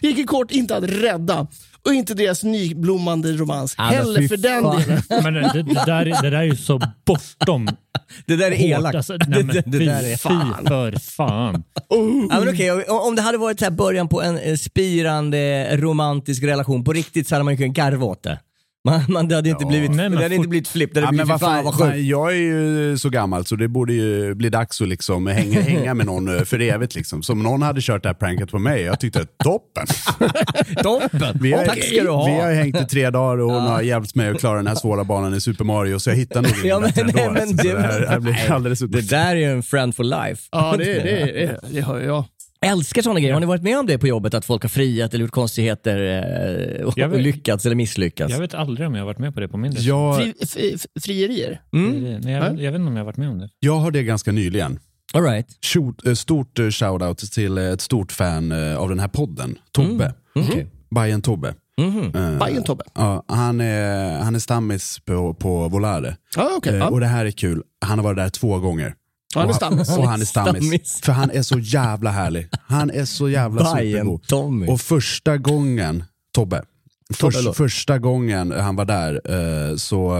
gick 0.00 0.18
i 0.18 0.24
kort 0.24 0.50
inte 0.50 0.76
att 0.76 0.84
rädda. 0.84 1.46
Och 1.84 1.94
inte 1.94 2.14
deras 2.14 2.42
nyblommande 2.42 3.32
romans 3.32 3.74
men 3.78 3.86
heller 3.86 4.28
för 4.28 4.36
den 4.36 4.62
fan. 4.62 4.82
delen. 4.82 5.02
Men 5.22 5.34
det, 5.34 5.62
det, 5.62 5.82
där, 5.86 6.06
är- 6.06 6.22
det 6.22 6.30
där 6.30 6.38
är 6.38 6.42
ju 6.42 6.56
så 6.56 6.80
bortom 7.06 7.68
Det 8.26 8.36
där 8.36 8.50
är 8.50 8.60
elakt. 8.60 8.94
Alltså, 8.96 9.18
det, 9.18 9.26
nej, 9.28 9.44
men 9.44 9.54
det, 9.54 9.62
det 9.66 9.78
fy, 9.78 9.84
där 9.86 10.02
är 10.02 10.16
fy 10.16 10.66
för 10.68 10.98
fan. 11.16 11.62
Ja, 12.30 12.40
men 12.40 12.48
okej, 12.48 12.72
om- 12.88 13.16
det 13.16 13.22
hade 13.22 13.38
varit 13.38 13.58
så 13.58 13.64
här 13.64 13.72
början 13.72 14.08
på 14.08 14.22
en 14.22 14.38
eh, 14.38 14.56
spirande 14.56 15.68
romantisk 15.76 16.42
relation 16.42 16.84
på 16.84 16.92
riktigt 16.92 17.28
så 17.28 17.34
hade 17.34 17.44
man 17.44 17.54
ju 17.54 17.58
kunnat 17.58 17.76
garva 17.76 18.06
åt 18.06 18.22
det. 18.22 18.38
Man, 18.84 19.00
man, 19.08 19.28
det 19.28 19.34
hade 19.34 19.48
inte 19.48 19.66
blivit, 19.66 19.90
Nej, 19.90 20.08
men 20.08 20.18
det 20.18 20.22
hade 20.22 20.34
inte 20.34 20.44
fort- 20.44 20.50
blivit 20.50 20.68
flipp, 20.68 20.94
det 20.94 21.00
hade 21.00 21.16
Ja, 21.18 21.24
blivit 21.24 21.40
fan, 21.40 21.64
vad 21.64 21.74
sjukt. 21.74 21.96
jag 21.98 22.32
är 22.32 22.36
ju 22.36 22.98
så 22.98 23.08
gammal 23.10 23.44
så 23.46 23.56
det 23.56 23.68
borde 23.68 23.92
ju 23.92 24.34
bli 24.34 24.48
dags 24.50 24.80
att 24.80 24.88
liksom 24.88 25.26
hänga, 25.26 25.60
hänga 25.62 25.94
med 25.94 26.06
någon 26.06 26.36
eh, 26.38 26.44
för 26.44 26.60
evigt. 26.60 26.94
Liksom. 26.94 27.22
Som 27.22 27.42
någon 27.42 27.62
hade 27.62 27.80
kört 27.80 28.02
det 28.02 28.08
här 28.08 28.14
pranket 28.14 28.50
på 28.50 28.58
mig, 28.58 28.82
jag 28.82 29.00
tyckte 29.00 29.26
toppen. 29.44 29.86
Toppen! 30.82 31.38
Vi 31.40 31.52
har, 31.52 31.64
Tack 31.64 31.84
ska 31.84 32.02
du 32.02 32.10
ha. 32.10 32.26
vi 32.26 32.32
har 32.40 32.52
hängt 32.52 32.80
i 32.80 32.84
tre 32.84 33.10
dagar 33.10 33.38
och 33.38 33.52
hon 33.52 33.62
har 33.62 33.82
hjälpt 33.82 34.14
mig 34.14 34.28
att 34.30 34.40
klara 34.40 34.56
den 34.56 34.66
här 34.66 34.74
svåra 34.74 35.04
banan 35.04 35.34
i 35.34 35.40
Super 35.40 35.64
Mario 35.64 35.98
så 35.98 36.10
jag 36.10 36.16
hittar 36.16 36.42
nog 36.42 36.50
inte 36.50 36.68
Ja, 36.68 36.80
men, 36.80 36.92
ändå. 36.96 37.12
nej, 37.16 37.30
men 37.30 37.42
alltså. 37.42 37.56
det, 37.56 37.62
Så 37.62 37.76
det 37.76 37.82
här, 37.82 38.00
det 38.00 38.08
här 38.08 38.20
blir 38.20 38.50
alldeles 38.52 38.78
det 38.80 39.10
där 39.10 39.30
är 39.30 39.34
ju 39.36 39.52
en 39.52 39.62
friend 39.62 39.96
for 39.96 40.04
life. 40.04 40.42
Ja, 40.52 40.74
det, 40.78 40.84
det, 40.84 41.02
det, 41.02 41.60
det 41.70 41.80
hör 41.80 42.00
jag. 42.00 42.24
Älskar 42.62 43.02
sådana 43.02 43.20
grejer. 43.20 43.32
Har 43.34 43.40
ni 43.40 43.46
varit 43.46 43.62
med 43.62 43.78
om 43.78 43.86
det 43.86 43.98
på 43.98 44.06
jobbet? 44.06 44.34
Att 44.34 44.44
folk 44.44 44.62
har 44.62 44.68
friat 44.68 45.14
eller 45.14 45.22
gjort 45.24 45.30
konstigheter 45.30 45.98
eh, 46.78 46.84
och 46.86 46.98
vet- 46.98 47.20
lyckats 47.22 47.66
eller 47.66 47.76
misslyckats? 47.76 48.32
Jag 48.32 48.40
vet 48.40 48.54
aldrig 48.54 48.86
om 48.88 48.94
jag 48.94 49.00
har 49.00 49.06
varit 49.06 49.18
med 49.18 49.34
på 49.34 49.40
det 49.40 49.48
på 49.48 49.56
min 49.56 49.74
del. 49.74 49.86
Jag, 49.86 50.16
Fri, 50.16 50.34
f, 50.40 50.48
f, 50.74 50.80
frierier? 51.04 51.60
Mm. 51.72 52.20
Nej, 52.20 52.32
jag, 52.32 52.40
vet- 52.50 52.60
jag 52.60 52.72
vet 52.72 52.78
inte 52.78 52.88
om 52.90 52.96
jag 52.96 53.00
har 53.00 53.06
varit 53.06 53.16
med 53.16 53.28
om 53.28 53.38
det. 53.38 53.48
jag 53.60 53.76
har 53.78 53.90
det 53.90 54.02
ganska 54.02 54.32
nyligen. 54.32 54.78
All 55.14 55.22
right. 55.22 55.46
Stort, 55.64 56.06
eh, 56.06 56.14
stort 56.14 56.58
eh, 56.58 56.68
shoutout 56.68 57.18
till 57.18 57.58
ett 57.58 57.80
stort 57.80 58.12
fan 58.12 58.52
av 58.76 58.88
den 58.88 58.98
här 59.00 59.08
podden, 59.08 59.58
Tobbe. 59.72 60.14
Okej. 60.34 60.66
Bajen 60.90 61.22
Tobbe. 61.22 61.54
Mhm. 61.80 62.12
Eh, 62.16 62.38
Bajen 62.38 62.62
Tobbe? 62.62 62.84
Ja, 62.94 63.24
han, 63.28 63.60
är, 63.60 64.18
han 64.18 64.34
är 64.34 64.38
stammis 64.38 64.98
på, 65.04 65.34
på 65.34 65.68
Volare. 65.68 66.16
Okej. 66.56 66.72
Eh, 66.72 66.78
Ja. 66.78 66.88
Och 66.88 67.00
det 67.00 67.06
här 67.06 67.26
är 67.26 67.30
kul. 67.30 67.62
Han 67.84 67.98
har 67.98 68.04
varit 68.04 68.16
där 68.16 68.28
två 68.28 68.58
gånger. 68.58 68.94
Han 69.34 69.48
är 69.48 69.52
stammis. 69.52 69.96
Och 69.98 70.08
han 70.08 70.20
är 70.20 70.24
stammis. 70.24 70.64
Stammis. 70.64 71.00
För 71.00 71.12
han 71.12 71.30
är 71.30 71.42
så 71.42 71.58
jävla 71.58 72.10
härlig. 72.10 72.48
Han 72.66 72.90
är 72.90 73.04
så 73.04 73.28
jävla 73.28 73.76
supergod. 73.76 74.26
Tommy. 74.26 74.66
Och 74.68 74.80
första 74.80 75.38
gången, 75.38 76.04
Tobbe, 76.34 76.62
först, 77.14 77.56
första 77.56 77.98
gången 77.98 78.52
han 78.52 78.76
var 78.76 78.84
där 78.84 79.20
eh, 79.24 79.76
så, 79.76 80.18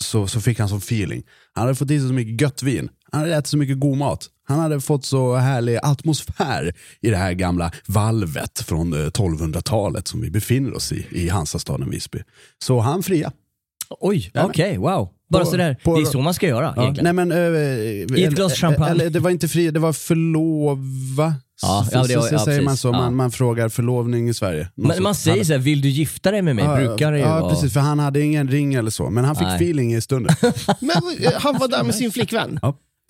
så, 0.00 0.26
så 0.26 0.40
fick 0.40 0.58
han 0.58 0.68
sån 0.68 0.78
feeling. 0.78 1.22
Han 1.52 1.62
hade 1.62 1.74
fått 1.74 1.90
i 1.90 1.98
sig 1.98 2.08
så 2.08 2.14
mycket 2.14 2.40
gött 2.40 2.62
vin. 2.62 2.88
Han 3.12 3.20
hade 3.20 3.34
ätit 3.36 3.46
så 3.46 3.56
mycket 3.56 3.80
god 3.80 3.96
mat. 3.96 4.26
Han 4.48 4.58
hade 4.58 4.80
fått 4.80 5.04
så 5.04 5.36
härlig 5.36 5.78
atmosfär 5.82 6.74
i 7.00 7.10
det 7.10 7.16
här 7.16 7.32
gamla 7.32 7.72
valvet 7.86 8.58
från 8.58 8.92
eh, 8.92 9.06
1200-talet 9.06 10.08
som 10.08 10.20
vi 10.20 10.30
befinner 10.30 10.74
oss 10.76 10.92
i, 10.92 11.06
i 11.10 11.28
Hansastaden 11.28 11.90
Visby. 11.90 12.18
Så 12.64 12.80
han 12.80 13.02
fria. 13.02 13.32
Oj, 14.00 14.30
okej, 14.34 14.78
wow. 14.78 15.08
Bara 15.30 15.44
På- 15.44 15.50
sådär. 15.50 15.76
på- 15.84 15.96
det 15.96 16.02
är 16.02 16.04
så 16.06 16.20
man 16.20 16.34
ska 16.34 16.46
göra 16.48 16.72
Ja, 16.76 16.82
egentligen. 16.82 17.16
nej 17.16 17.26
men, 17.26 17.32
eh, 17.54 18.18
I 18.18 18.24
ett 18.24 18.34
glas 18.34 18.54
champagne. 18.54 18.90
Eller, 18.90 19.10
det 19.10 19.18
var 19.20 19.30
inte 19.30 19.48
fri, 19.48 19.70
det 19.70 19.80
var 19.80 19.92
förlova. 19.92 21.34
Ja, 21.62 21.86
Så- 21.90 21.96
ja, 21.96 22.02
det- 22.02 22.08
så- 22.14 22.22
så 22.22 22.34
ja, 22.34 22.44
säger 22.44 22.62
man 22.62 22.76
så, 22.76 22.88
Ja. 22.88 22.92
man, 22.92 23.16
man 23.16 23.30
frågar 23.30 23.68
förlovning 23.68 24.28
i 24.28 24.34
Sverige. 24.34 24.68
Någon 24.74 24.88
Men 24.88 25.02
man 25.02 25.14
säger 25.14 25.44
såhär, 25.44 25.60
vill 25.60 25.80
du 25.80 25.88
gifta 25.88 26.30
dig 26.30 26.42
med 26.42 26.56
mig? 26.56 26.68
Brukar 26.86 27.12
det 27.12 27.18
ju 27.18 27.24
ja, 27.24 27.50
precis, 27.50 27.72
för 27.72 27.80
han 27.80 27.98
hade 27.98 28.20
ingen 28.20 28.48
ring 28.48 28.74
eller 28.74 28.90
så, 28.90 29.10
men 29.10 29.24
han 29.24 29.36
fick 29.36 29.46
Nej. 29.46 29.56
feeling 29.56 29.94
i 29.94 30.00
stunden. 30.00 30.34
Men 30.80 30.90
eh, 31.20 31.32
han 31.34 31.58
var 31.58 31.68
där 31.68 31.82
med 31.84 31.94
sin 31.94 32.10
flickvän? 32.12 32.60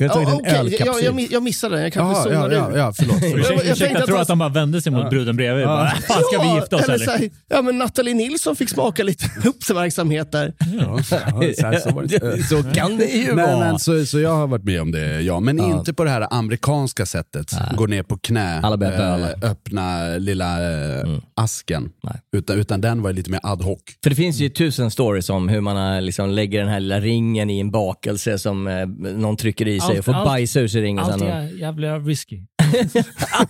Ja. 0.01 0.09
Kan 0.09 0.23
jag 0.23 0.23
Ja, 0.23 0.27
ta 0.27 0.31
en 0.33 0.41
okej. 0.41 0.53
jag, 0.53 0.61
ölkapsyl? 0.67 1.05
jag, 1.05 1.15
mi- 1.15 1.29
jag 1.31 1.43
missade 1.43 1.75
den, 1.75 1.83
jag 1.85 1.93
kanske 1.93 2.19
ja, 2.19 2.25
zonade 2.37 2.55
ja, 2.55 2.71
ur. 2.73 2.77
ja, 2.77 2.93
förlåt. 2.97 3.17
förlåt. 3.21 3.49
jag 3.49 3.65
tänkte 3.65 3.85
jag 3.87 3.97
att 3.97 4.05
tror 4.07 4.15
han- 4.17 4.23
att 4.23 4.29
han 4.29 4.39
bara 4.39 4.49
vände 4.49 4.83
sig 4.83 4.93
mot 4.93 5.11
bruden 5.11 5.37
bredvid. 5.37 5.67
Bara, 5.67 5.91
Fan, 5.91 6.23
ska 6.33 6.43
vi 6.43 6.55
gifta 6.55 6.77
oss 6.77 6.83
eller? 6.83 6.95
eller? 6.95 7.05
Så 7.05 7.11
här, 7.11 7.31
ja, 7.49 7.63
men 7.63 7.79
Nathalie 7.79 8.15
Nilsson 8.15 8.57
fick 8.57 8.69
smaka 8.71 9.03
lite 9.03 9.25
uppmärksamhet 9.45 10.33
där. 10.33 10.53
Ja, 10.59 10.97
ja, 10.97 11.03
så, 11.03 11.17
här, 11.17 11.79
så, 11.91 12.01
det. 12.01 12.43
så 12.49 12.63
kan 12.63 12.97
det 12.97 13.05
ju 13.05 13.35
vara. 13.35 13.59
men, 13.59 13.79
så, 13.79 14.07
så 14.07 14.21
jag 14.21 14.35
har 14.37 14.47
varit 14.47 14.65
med 14.65 14.81
om 14.83 14.93
det, 14.93 15.21
ja. 15.21 15.41
Men 15.41 15.59
Ja. 15.59 15.79
inte 15.79 15.95
på 15.95 16.05
det 16.05 16.11
här 16.11 16.27
amerikanska 16.31 17.07
sättet. 17.07 17.53
Gå 17.77 17.87
ner 17.87 18.03
på 18.03 18.19
knä, 18.19 18.59
eh, 18.59 19.51
öppna 19.51 20.09
lilla 20.19 20.73
eh, 21.01 21.09
asken. 21.37 21.89
Nej. 22.03 22.15
Utan, 22.37 22.59
utan 22.59 22.81
den 22.81 23.03
var 23.03 23.13
lite 23.13 23.31
mer 23.31 23.41
ad 23.43 23.65
hoc. 23.65 23.79
För 24.03 24.11
det 24.11 24.17
finns 24.17 24.39
ju 24.39 24.49
tusen 24.49 24.91
stories 24.91 25.31
om 25.31 25.49
hur 25.49 25.61
man 25.61 26.05
liksom 26.05 26.31
lägger 26.31 26.61
den 26.61 26.69
här 26.69 26.81
lilla 26.81 27.01
ringen 27.01 27.51
i 27.51 27.61
en 27.61 27.71
bakelse 27.71 28.39
som 28.39 28.67
eh, 28.67 28.87
någon 29.17 29.37
trycker 29.37 29.69
i 29.69 29.81
sig 29.81 29.88
Allt- 29.97 30.09
och 30.09 30.15
allt- 30.15 30.25
bajsa 30.25 30.61
ur 30.61 30.69
sig 30.69 30.83
ringen 30.83 31.05
Allt 31.05 31.19
sen. 31.19 31.23
Och... 31.23 31.35
är 31.35 31.61
jävla 31.61 31.99
risky. 31.99 32.37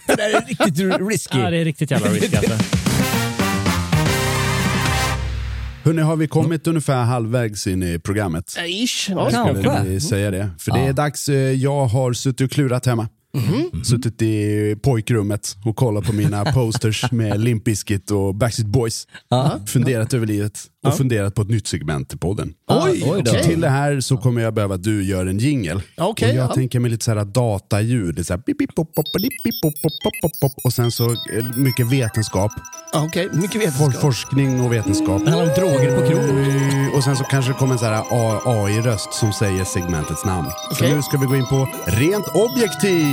det 0.06 0.16
där 0.16 0.34
är 0.34 0.46
riktigt 0.46 1.00
risky. 1.10 1.38
Ja, 1.38 1.50
det 1.50 1.56
är 1.56 1.64
riktigt 1.64 1.90
jävla 1.90 2.08
risky 2.08 2.36
alltså. 2.36 2.54
Hörrni, 5.84 6.02
har 6.02 6.16
vi 6.16 6.28
kommit 6.28 6.66
ungefär 6.66 7.04
halvvägs 7.04 7.66
in 7.66 7.82
i 7.82 7.98
programmet? 7.98 8.54
Ja, 8.56 8.64
Ish. 8.66 9.10
Ja. 9.10 9.30
Kanske. 9.30 10.00
Säga 10.00 10.30
det? 10.30 10.50
För 10.58 10.72
det 10.72 10.78
är 10.80 10.92
dags, 10.92 11.28
eh, 11.28 11.36
jag 11.36 11.86
har 11.86 12.12
suttit 12.12 12.40
och 12.40 12.50
klurat 12.50 12.86
hemma. 12.86 13.08
Suttit 13.84 14.22
i 14.22 14.76
pojkrummet 14.82 15.56
och 15.64 15.76
kollat 15.76 16.04
på 16.04 16.12
mina 16.12 16.44
posters 16.54 17.12
med 17.12 17.40
Limp 17.40 17.64
Bizkit 17.64 18.10
och 18.10 18.34
Backstreet 18.34 18.68
Boys. 18.68 19.06
Funderat 19.66 20.14
över 20.14 20.26
livet 20.26 20.58
och 20.86 20.96
funderat 20.96 21.34
på 21.34 21.42
ett 21.42 21.48
nytt 21.48 21.66
segment 21.66 22.14
i 22.14 22.16
podden. 22.16 22.54
Oj, 22.66 23.02
oj. 23.06 23.20
Och 23.20 23.42
till 23.42 23.60
det 23.60 23.68
här 23.68 24.00
så 24.00 24.16
kommer 24.16 24.42
jag 24.42 24.54
behöva 24.54 24.74
att 24.74 24.82
du 24.82 25.04
gör 25.04 25.26
en 25.26 25.38
jingel. 25.38 25.82
Okej, 25.96 26.30
och 26.30 26.36
jag 26.36 26.50
ja. 26.50 26.54
tänker 26.54 26.80
mig 26.80 26.90
lite 26.90 27.04
så 27.04 27.14
här 27.14 27.24
dataljud. 27.24 28.26
Så 28.26 28.32
här 28.32 28.42
bip, 28.46 28.58
bip. 28.58 28.70
Och 30.64 30.72
sen 30.72 30.90
så 30.90 31.10
eh, 31.10 31.56
mycket 31.56 31.92
vetenskap. 31.92 32.52
Okej, 32.94 33.28
mycket 33.32 33.52
For, 33.52 33.58
vetenskap. 33.58 33.94
forskning 34.02 34.60
och 34.60 34.72
vetenskap. 34.72 35.24
Det 35.24 35.30
handlar 35.30 35.48
om 35.48 35.60
droger 35.60 36.00
på 36.00 36.08
krogen. 36.08 36.68
Och 36.94 37.04
sen 37.04 37.16
så 37.16 37.24
kanske 37.24 37.52
det 37.52 37.58
kommer 37.58 37.72
en 37.72 37.78
så 37.78 37.84
här 37.84 38.04
AI-röst 38.44 39.12
som 39.12 39.32
säger 39.32 39.64
segmentets 39.64 40.24
namn. 40.24 40.48
Okej. 40.70 40.88
Så 40.90 40.96
nu 40.96 41.02
ska 41.02 41.18
vi 41.18 41.26
gå 41.26 41.36
in 41.36 41.46
på 41.46 41.68
rent 41.86 42.26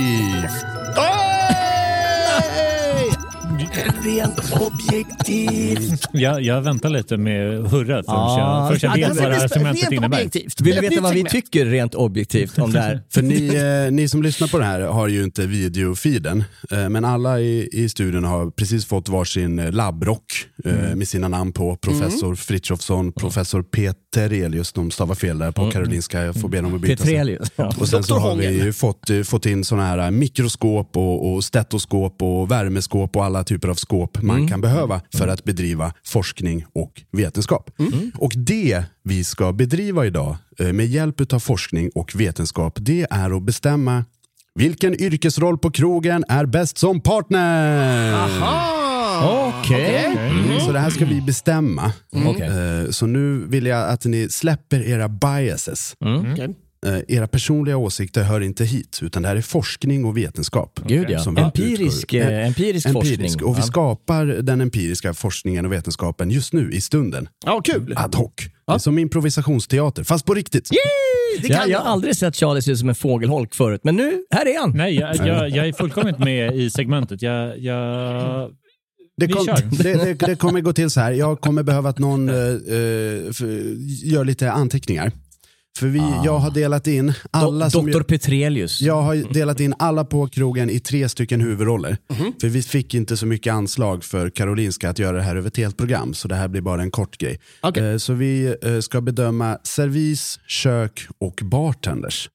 objektivt. 0.06 0.66
Hey! 0.94 1.25
Rent 4.04 4.38
objektivt. 4.60 6.02
Jag, 6.12 6.42
jag 6.42 6.62
väntar 6.62 6.90
lite 6.90 7.16
med 7.16 7.70
hurra 7.70 7.86
förrän 7.86 8.04
Ja. 8.06 8.68
jag, 8.70 8.80
förrän 8.80 8.90
jag 8.90 8.98
Ja, 9.00 9.08
vet 9.08 9.16
det 9.16 9.22
vad 9.22 9.30
det 9.32 9.36
här 9.36 9.48
segmentet 9.48 9.92
innebär. 9.92 10.18
objektivt. 10.18 10.60
Vill 10.60 10.74
du 10.74 10.80
veta 10.80 11.00
vad 11.00 11.14
vi 11.14 11.24
tycker 11.24 11.66
rent 11.66 11.94
objektivt 11.94 12.58
om 12.58 12.72
det 12.72 12.80
här? 12.80 13.00
För 13.10 13.22
ni, 13.22 13.54
eh, 13.86 13.92
ni 13.92 14.08
som 14.08 14.22
lyssnar 14.22 14.48
på 14.48 14.58
det 14.58 14.64
här 14.64 14.80
har 14.80 15.08
ju 15.08 15.24
inte 15.24 15.46
videofeeden, 15.46 16.44
eh, 16.70 16.88
men 16.88 17.04
alla 17.04 17.40
i, 17.40 17.68
i 17.72 17.88
studion 17.88 18.24
har 18.24 18.50
precis 18.50 18.86
fått 18.86 19.08
varsin 19.08 19.58
eh, 19.58 19.72
labbrock 19.72 20.22
eh, 20.64 20.72
Mm. 20.76 20.98
med 20.98 21.08
sina 21.08 21.28
namn 21.28 21.52
på. 21.52 21.76
Professor 21.76 22.34
Frithiofsson, 22.34 23.12
professor 23.12 23.62
Petrelius, 23.62 24.72
de 24.72 24.90
stavar 24.90 25.14
fel 25.14 25.38
där 25.38 25.50
på 25.52 25.70
Karolinska, 25.70 26.22
jag 26.22 26.40
får 26.40 26.48
be 26.48 26.60
dem 26.60 26.74
att 26.74 26.80
byta. 26.80 27.04
Petrelius. 27.04 27.48
Ja. 27.56 27.72
Och 27.78 27.88
sen 27.88 28.02
så 28.02 28.18
har 28.18 28.34
vi 28.36 28.64
ju 28.64 28.72
fått, 28.72 29.10
eh, 29.10 29.22
fått 29.22 29.46
in 29.46 29.64
såna 29.64 29.86
här 29.86 30.10
mikroskop 30.10 30.96
och, 30.96 31.32
och 31.34 31.44
stetoskop 31.44 32.22
och 32.22 32.50
värmeskåp 32.50 33.16
och 33.16 33.24
alla 33.24 33.44
typer 33.44 33.55
av 33.64 33.74
skåp 33.74 34.22
man 34.22 34.36
Mm. 34.36 34.48
kan 34.48 34.60
behöva 34.60 35.00
för 35.14 35.28
att 35.28 35.44
bedriva 35.44 35.92
forskning 36.06 36.64
och 36.74 37.02
vetenskap. 37.12 37.70
Mm. 37.78 38.12
Och 38.18 38.32
det 38.36 38.84
vi 39.02 39.24
ska 39.24 39.52
bedriva 39.52 40.06
idag 40.06 40.36
eh, 40.58 40.72
med 40.72 40.86
hjälp 40.86 41.32
av 41.32 41.38
forskning 41.38 41.90
och 41.94 42.12
vetenskap 42.14 42.72
det 42.80 43.06
är 43.10 43.36
att 43.36 43.42
bestämma 43.42 44.04
vilken 44.54 45.00
yrkesroll 45.00 45.58
på 45.58 45.70
krogen 45.70 46.24
är 46.28 46.46
bäst 46.46 46.78
som 46.78 47.00
partner? 47.00 48.14
Ah, 48.42 49.58
Okej. 49.60 50.04
Mm, 50.06 50.60
Så 50.60 50.72
det 50.72 50.78
här 50.78 50.90
ska 50.90 51.04
vi 51.04 51.20
bestämma. 51.20 51.92
Okej. 52.26 52.46
Eh, 52.48 52.90
Så 52.90 53.06
nu 53.06 53.46
vill 53.48 53.66
jag 53.66 53.88
att 53.90 54.04
ni 54.04 54.28
släpper 54.30 54.80
era 54.88 55.08
biases. 55.08 55.94
Eh, 56.86 57.16
era 57.16 57.26
personliga 57.28 57.76
åsikter 57.76 58.22
hör 58.22 58.40
inte 58.40 58.64
hit, 58.64 58.98
utan 59.02 59.22
det 59.22 59.28
här 59.28 59.36
är 59.36 59.40
forskning 59.40 60.04
och 60.04 60.16
vetenskap. 60.16 60.80
Gud 60.86 61.06
ja. 61.10 61.18
som 61.20 61.34
vi 61.34 61.42
Empirisk, 61.42 62.14
utgår- 62.14 62.32
eh, 62.32 62.46
empirisk, 62.46 62.92
forskning. 62.92 63.30
Och 63.44 63.56
vi 63.56 63.60
Ja. 63.60 63.66
skapar 63.66 64.26
den 64.26 64.60
empiriska 64.60 65.14
forskningen 65.14 65.66
och 65.66 65.72
vetenskapen 65.72 66.30
just 66.30 66.52
nu, 66.52 66.70
i 66.72 66.80
stunden. 66.80 67.28
Ja, 67.46 67.60
kul. 67.64 67.94
Ad 67.96 68.16
hoc. 68.18 68.30
Det 68.66 68.72
är 68.72 68.78
som 68.78 68.98
improvisationsteater, 68.98 70.04
fast 70.04 70.24
på 70.26 70.34
riktigt. 70.34 70.68
Det 71.42 71.48
Jag, 71.48 71.60
kan 71.60 71.70
jag 71.70 71.78
har 71.78 71.86
aldrig 71.92 72.16
sett 72.16 72.36
Charlie 72.36 72.62
se 72.62 72.70
ut 72.72 72.78
som 72.78 72.88
en 72.88 72.94
fågelholk 72.94 73.54
förut, 73.54 73.80
men 73.84 73.96
nu, 73.96 74.24
här 74.30 74.46
är 74.46 74.60
han. 74.60 74.70
Nej, 74.76 74.94
jag, 74.94 75.16
jag, 75.16 75.50
jag 75.50 75.68
är 75.68 75.72
fullkomligt 75.72 76.18
med 76.18 76.56
i 76.56 76.70
segmentet. 76.70 77.22
Jag, 77.22 77.58
jag, 77.58 78.50
Det, 79.16 79.26
Vi 79.26 79.32
kom, 79.32 79.44
kör. 79.46 79.82
det, 79.82 79.94
det, 79.94 80.26
det 80.26 80.36
kommer 80.36 80.60
gå 80.60 80.72
till 80.72 80.90
så 80.90 81.00
här, 81.00 81.12
jag 81.12 81.40
kommer 81.40 81.62
behöva 81.62 81.88
att 81.88 81.98
någon 81.98 82.28
eh, 82.28 82.34
eh, 82.36 83.32
för- 83.32 84.04
gör 84.06 84.24
lite 84.24 84.52
anteckningar. 84.52 85.12
För 85.76 85.86
vi, 85.86 85.98
jag 86.24 86.38
har 86.38 86.50
delat 86.50 86.86
in 86.86 87.12
alla 87.30 87.70
som... 87.70 87.86
Doktor 87.86 88.02
Petrelius. 88.02 88.80
Jag 88.80 89.02
har 89.02 89.32
delat 89.32 89.60
in 89.60 89.74
alla 89.78 90.04
på 90.04 90.26
krogen 90.28 90.70
i 90.70 90.80
tre 90.80 91.08
stycken 91.08 91.40
huvudroller. 91.40 91.98
Mhm. 92.10 92.32
För 92.40 92.48
vi 92.48 92.62
fick 92.62 92.94
inte 92.94 93.16
så 93.16 93.26
mycket 93.26 93.52
anslag 93.52 94.04
för 94.04 94.30
Karolinska 94.30 94.90
att 94.90 94.98
göra 94.98 95.16
det 95.16 95.22
här 95.22 95.36
över 95.36 95.48
ett 95.48 95.56
helt 95.56 95.76
program. 95.76 96.14
Så 96.14 96.28
det 96.28 96.34
här 96.34 96.48
blir 96.48 96.60
bara 96.60 96.82
en 96.82 96.90
kort 96.90 97.18
grej. 97.18 97.40
Okej. 97.60 97.92
Eh, 97.92 97.96
Så 97.98 98.12
vi 98.12 98.56
eh, 98.62 98.78
ska 98.80 99.00
bedöma 99.00 99.58
servis, 99.64 100.38
kök 100.46 101.06
och 101.18 101.40
bartenders. 101.44 102.30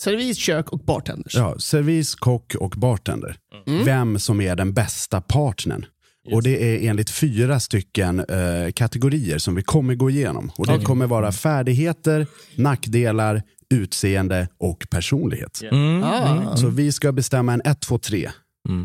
Servis, 0.00 0.36
kök 0.38 0.68
och 0.72 0.78
bartenders. 0.78 1.34
Ja, 1.34 1.58
servis, 1.58 2.14
kock 2.14 2.54
och 2.54 2.70
bartender. 2.76 3.36
Mm. 3.66 3.84
Vem 3.84 4.18
som 4.18 4.40
är 4.40 4.56
den 4.56 4.72
bästa 4.72 5.20
partnern. 5.20 5.84
Och 6.30 6.42
det 6.42 6.62
är 6.84 6.90
enligt 6.90 7.10
fyra 7.10 7.60
stycken 7.60 8.20
eh, 8.20 8.72
kategorier 8.74 9.38
som 9.38 9.54
vi 9.54 9.62
kommer 9.62 9.94
gå 9.94 10.10
igenom. 10.10 10.50
Och 10.56 10.66
det 10.66 10.84
kommer 10.84 11.06
vara 11.06 11.32
färdigheter, 11.32 12.26
nackdelar, 12.56 13.42
utseende 13.74 14.48
och 14.58 14.86
personlighet. 14.90 15.62
Mm. 15.62 16.02
Ah. 16.02 16.56
Så 16.56 16.68
vi 16.68 16.92
ska 16.92 17.12
bestämma 17.12 17.52
en 17.52 17.62
1, 17.64 17.80
2, 17.80 17.98
3. 17.98 18.30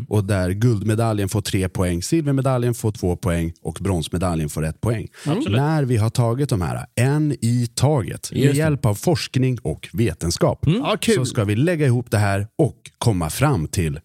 Och 0.09 0.23
där 0.23 0.49
guldmedaljen 0.51 1.29
får 1.29 1.41
tre 1.41 1.69
poäng, 1.69 2.03
silvermedaljen 2.03 2.73
får 2.73 2.91
två 2.91 3.15
poäng 3.15 3.53
och 3.61 3.77
bronsmedaljen 3.81 4.49
får 4.49 4.65
ett 4.65 4.81
poäng. 4.81 5.07
När 5.49 5.83
vi 5.83 5.97
har 5.97 6.09
tagit 6.09 6.49
de 6.49 6.61
här, 6.61 6.85
en 6.95 7.31
i 7.31 7.67
taget, 7.75 8.31
med 8.31 8.55
hjälp 8.55 8.85
av 8.85 8.95
forskning 8.95 9.57
och 9.63 9.89
vetenskap, 9.93 10.59
Ja, 10.67 10.97
kul. 11.01 11.15
så 11.15 11.25
ska 11.25 11.43
vi 11.43 11.55
lägga 11.55 11.85
ihop 11.85 12.11
det 12.11 12.17
här 12.17 12.47
och 12.57 12.77
komma 12.97 13.29
fram 13.29 13.67
till, 13.67 13.99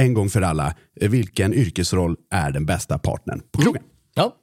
en 0.00 0.14
gång 0.14 0.30
för 0.30 0.42
alla, 0.42 0.74
eh, 1.00 1.10
vilken 1.10 1.54
yrkesroll 1.54 2.16
är 2.30 2.50
den 2.50 2.66
bästa 2.66 2.98
partnern 2.98 3.42
på 3.52 3.62
krogen. 3.62 3.82
Ja. 4.14 4.36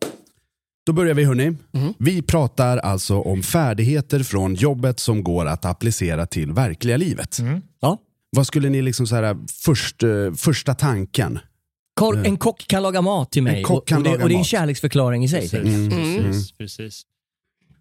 Då 0.85 0.93
börjar 0.93 1.13
vi 1.13 1.23
hörni. 1.23 1.57
Vi 1.99 2.21
pratar 2.21 2.77
alltså 2.77 3.19
om 3.19 3.43
färdigheter 3.43 4.23
från 4.23 4.55
jobbet 4.55 4.99
som 4.99 5.23
går 5.23 5.45
att 5.45 5.65
applicera 5.65 6.25
till 6.25 6.51
verkliga 6.51 6.97
livet. 6.97 7.37
Ja. 7.81 7.97
Vad 8.35 8.47
skulle 8.47 8.69
ni 8.69 8.81
liksom 8.81 9.07
så 9.07 9.15
här, 9.15 9.37
först, 9.63 10.03
eh, 10.03 10.33
första 10.37 10.73
tanken? 10.75 11.39
Kor- 11.99 12.25
en 12.27 12.37
kock 12.37 12.67
kan 12.67 12.83
laga 12.83 13.01
mat 13.01 13.31
till 13.31 13.43
mig 13.43 13.57
En 13.57 13.63
kock 13.63 13.87
kan 13.87 13.97
och, 13.97 13.99
och, 14.01 14.03
det, 14.03 14.09
laga 14.09 14.23
och 14.23 14.29
det 14.29 14.33
är 14.33 14.35
en 14.35 14.39
mat. 14.39 14.47
kärleksförklaring 14.47 15.23
i 15.23 15.27
sig. 15.29 15.41
precis, 15.49 15.63
Mm. 15.75 15.89
precis, 16.23 16.51
precis. 16.51 17.01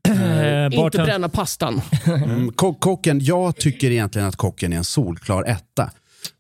Eh, 0.08 0.38
Eh, 0.48 0.64
Inte 0.64 0.76
bartend- 0.78 1.04
bränna 1.04 1.28
pastan. 1.28 1.80
Mm, 2.06 2.52
kock, 2.52 2.80
kocken, 2.80 3.20
jag 3.20 3.56
tycker 3.56 3.90
egentligen 3.90 4.28
att 4.28 4.36
kocken 4.36 4.72
är 4.72 4.76
en 4.76 4.84
solklar 4.84 5.44
etta. 5.44 5.90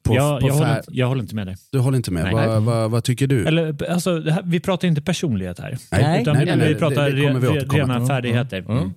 På, 0.02 0.14
jag, 0.14 0.40
på 0.40 0.48
jag, 0.48 0.54
fär- 0.56 0.58
håller, 0.60 0.76
inte- 0.76 0.90
jag 0.92 1.06
håller 1.06 1.22
inte 1.22 1.34
med 1.34 1.46
dig. 1.46 1.56
Du 1.72 1.78
håller 1.78 1.96
inte 1.96 2.10
med? 2.10 2.24
Nej. 2.24 2.34
Vad, 2.34 2.62
vad, 2.62 2.90
vad 2.90 3.04
tycker 3.04 3.26
du? 3.26 3.46
Eller, 3.46 3.90
alltså, 3.90 4.18
det 4.20 4.32
här, 4.32 4.42
vi 4.46 4.60
pratar 4.60 4.88
inte 4.88 5.02
personlighet 5.02 5.58
här. 5.60 5.78
Nej, 5.92 6.22
utan 6.22 6.34
nej, 6.36 6.44
vi, 6.44 6.50
nej, 6.50 6.58
nej, 6.58 6.68
vi 6.68 6.74
pratar 6.74 7.04
det- 7.10 7.16
det 7.16 7.22
kommer 7.22 7.40
vi 7.40 7.58
rena 7.58 8.06
färdigheter. 8.06 8.58
Mm. 8.68 8.92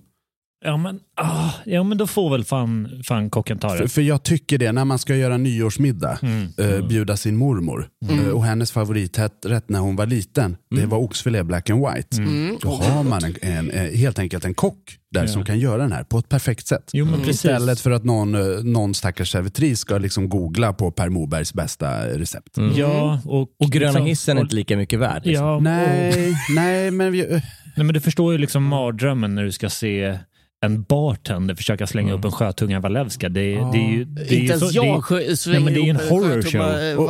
Ja, 0.64 0.78
men, 0.78 1.00
ah, 1.16 1.50
ja, 1.66 1.84
men 1.84 1.98
då 1.98 2.08
får 2.08 2.30
väl 2.30 2.44
fan, 2.44 3.02
fan 3.08 3.30
kocken 3.30 3.60
ta 3.60 3.70
För, 3.70 3.78
det. 3.84 3.88
för 3.90 4.02
jag 4.02 4.24
tycker 4.24 4.58
det, 4.58 4.72
när 4.72 4.86
man 4.86 5.00
ska 5.00 5.16
göra 5.16 5.38
nyårsmiddag, 5.38 6.18
Mm. 6.22 6.48
eh, 6.58 6.88
bjuda 6.88 7.18
sin 7.18 7.38
mormor. 7.38 7.88
Eh, 8.10 8.28
och 8.30 8.44
hennes 8.46 8.72
favoriträtt 8.72 9.70
när 9.70 9.80
hon 9.80 9.96
var 9.96 10.06
liten, 10.06 10.58
det 10.76 10.86
var 10.86 10.98
oxfilé 10.98 11.44
black 11.44 11.70
and 11.70 11.80
white. 11.88 12.18
Mm. 12.18 12.58
Då 12.62 12.70
har 12.70 13.04
man 13.04 13.22
en, 13.42 13.72
en, 13.72 13.96
helt 13.96 14.20
enkelt 14.20 14.46
en 14.46 14.54
kock 14.54 14.98
där 15.12 15.28
som 15.28 15.46
kan 15.46 15.60
göra 15.60 15.78
den 15.82 15.92
här 15.92 16.04
på 16.04 16.18
ett 16.20 16.30
perfekt 16.30 16.68
sätt. 16.68 16.90
Jo. 16.94 17.08
Istället 17.28 17.80
för 17.80 17.92
att 17.92 18.04
någon, 18.04 18.36
eh, 18.36 18.64
någon 18.64 18.94
stackars 18.94 19.32
servitris 19.32 19.80
ska 19.80 19.98
liksom 19.98 20.30
googla 20.30 20.74
på 20.74 20.92
Per 20.92 21.10
Morbergs 21.10 21.54
bästa 21.54 22.08
recept. 22.08 22.58
Ja, 22.76 23.22
och, 23.26 23.42
Och 23.60 23.72
gröna 23.72 23.92
liksom- 23.92 24.06
hissen 24.06 24.38
är 24.38 24.42
inte 24.42 24.56
lika 24.56 24.78
mycket 24.78 25.00
värd. 25.00 25.26
Liksom. 25.26 25.46
Ja, 25.46 25.56
och, 25.56 25.64
Nej, 25.64 26.34
nej 26.56 26.92
men 26.92 27.12
vi, 27.12 27.28
nej, 27.76 27.86
men 27.86 27.94
du 27.94 28.02
förstår 28.02 28.32
ju 28.32 28.38
liksom 28.38 28.64
mardrömmen 28.64 29.36
när 29.36 29.44
du 29.44 29.52
ska 29.52 29.70
se 29.70 30.20
en 30.66 30.84
bartender 30.84 31.56
försöka 31.56 31.88
slänga 31.88 32.14
upp 32.14 32.26
en 32.26 32.32
sjötunga 32.32 32.80
Walewska. 32.80 33.30
Det, 33.30 33.42
det 33.42 33.78
är 33.78 33.92
ju, 33.92 34.06
det 34.06 34.22
är 34.22 34.32
ju 34.32 34.40
Inte 34.40 34.54
ens 34.54 34.60
så, 34.74 34.82
det 34.82 34.88
är- 34.88 34.92
jag 34.92 35.04
sjö- 35.04 35.52
nej, 35.52 35.60
men 35.60 35.74
det 35.74 35.80
är 35.80 35.90
en 35.90 35.96
horror 35.96 36.42
show. 36.42 37.00
Och, 37.00 37.10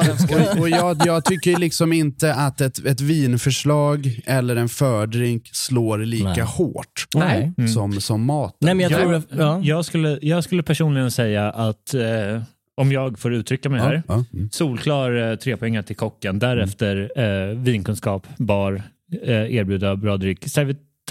och, 0.56 0.60
och 0.62 0.70
jag, 0.70 1.02
jag 1.06 1.26
tycker 1.26 1.58
liksom 1.60 1.94
inte 1.94 2.34
att 2.34 2.62
ett, 2.62 2.86
ett 2.86 3.02
vinförslag 3.02 4.20
eller 4.26 4.56
en 4.56 4.70
fördrink 4.70 5.50
slår 5.54 5.98
lika 5.98 6.28
Nej. 6.28 6.42
hårt 6.42 7.06
Nej. 7.16 7.54
som, 7.74 8.02
som 8.02 8.26
maten. 8.26 8.58
Nej, 8.62 8.74
men 8.76 8.90
jag 8.90 9.02
tror 9.02 9.14
att, 9.14 9.26
ja. 9.38 9.60
Jag, 9.64 9.86
skulle, 9.86 10.20
jag 10.22 10.44
skulle 10.44 10.64
personligen 10.64 11.12
säga 11.12 11.50
att, 11.52 11.94
eh, 11.94 12.42
om 12.78 12.92
jag 12.92 13.20
får 13.20 13.34
uttrycka 13.34 13.70
mig 13.70 13.80
här, 13.82 14.04
Ja, 14.08 14.24
mm. 14.34 14.50
solklar 14.52 15.32
eh, 15.32 15.36
trepoängare 15.36 15.84
till 15.84 15.96
kocken. 15.96 16.40
Därefter 16.40 17.12
eh, 17.16 17.56
vinkunskap, 17.58 18.28
bar, 18.38 18.82
eh, 19.24 19.56
erbjuda 19.56 19.96
bra 19.96 20.18
dryck. 20.18 20.48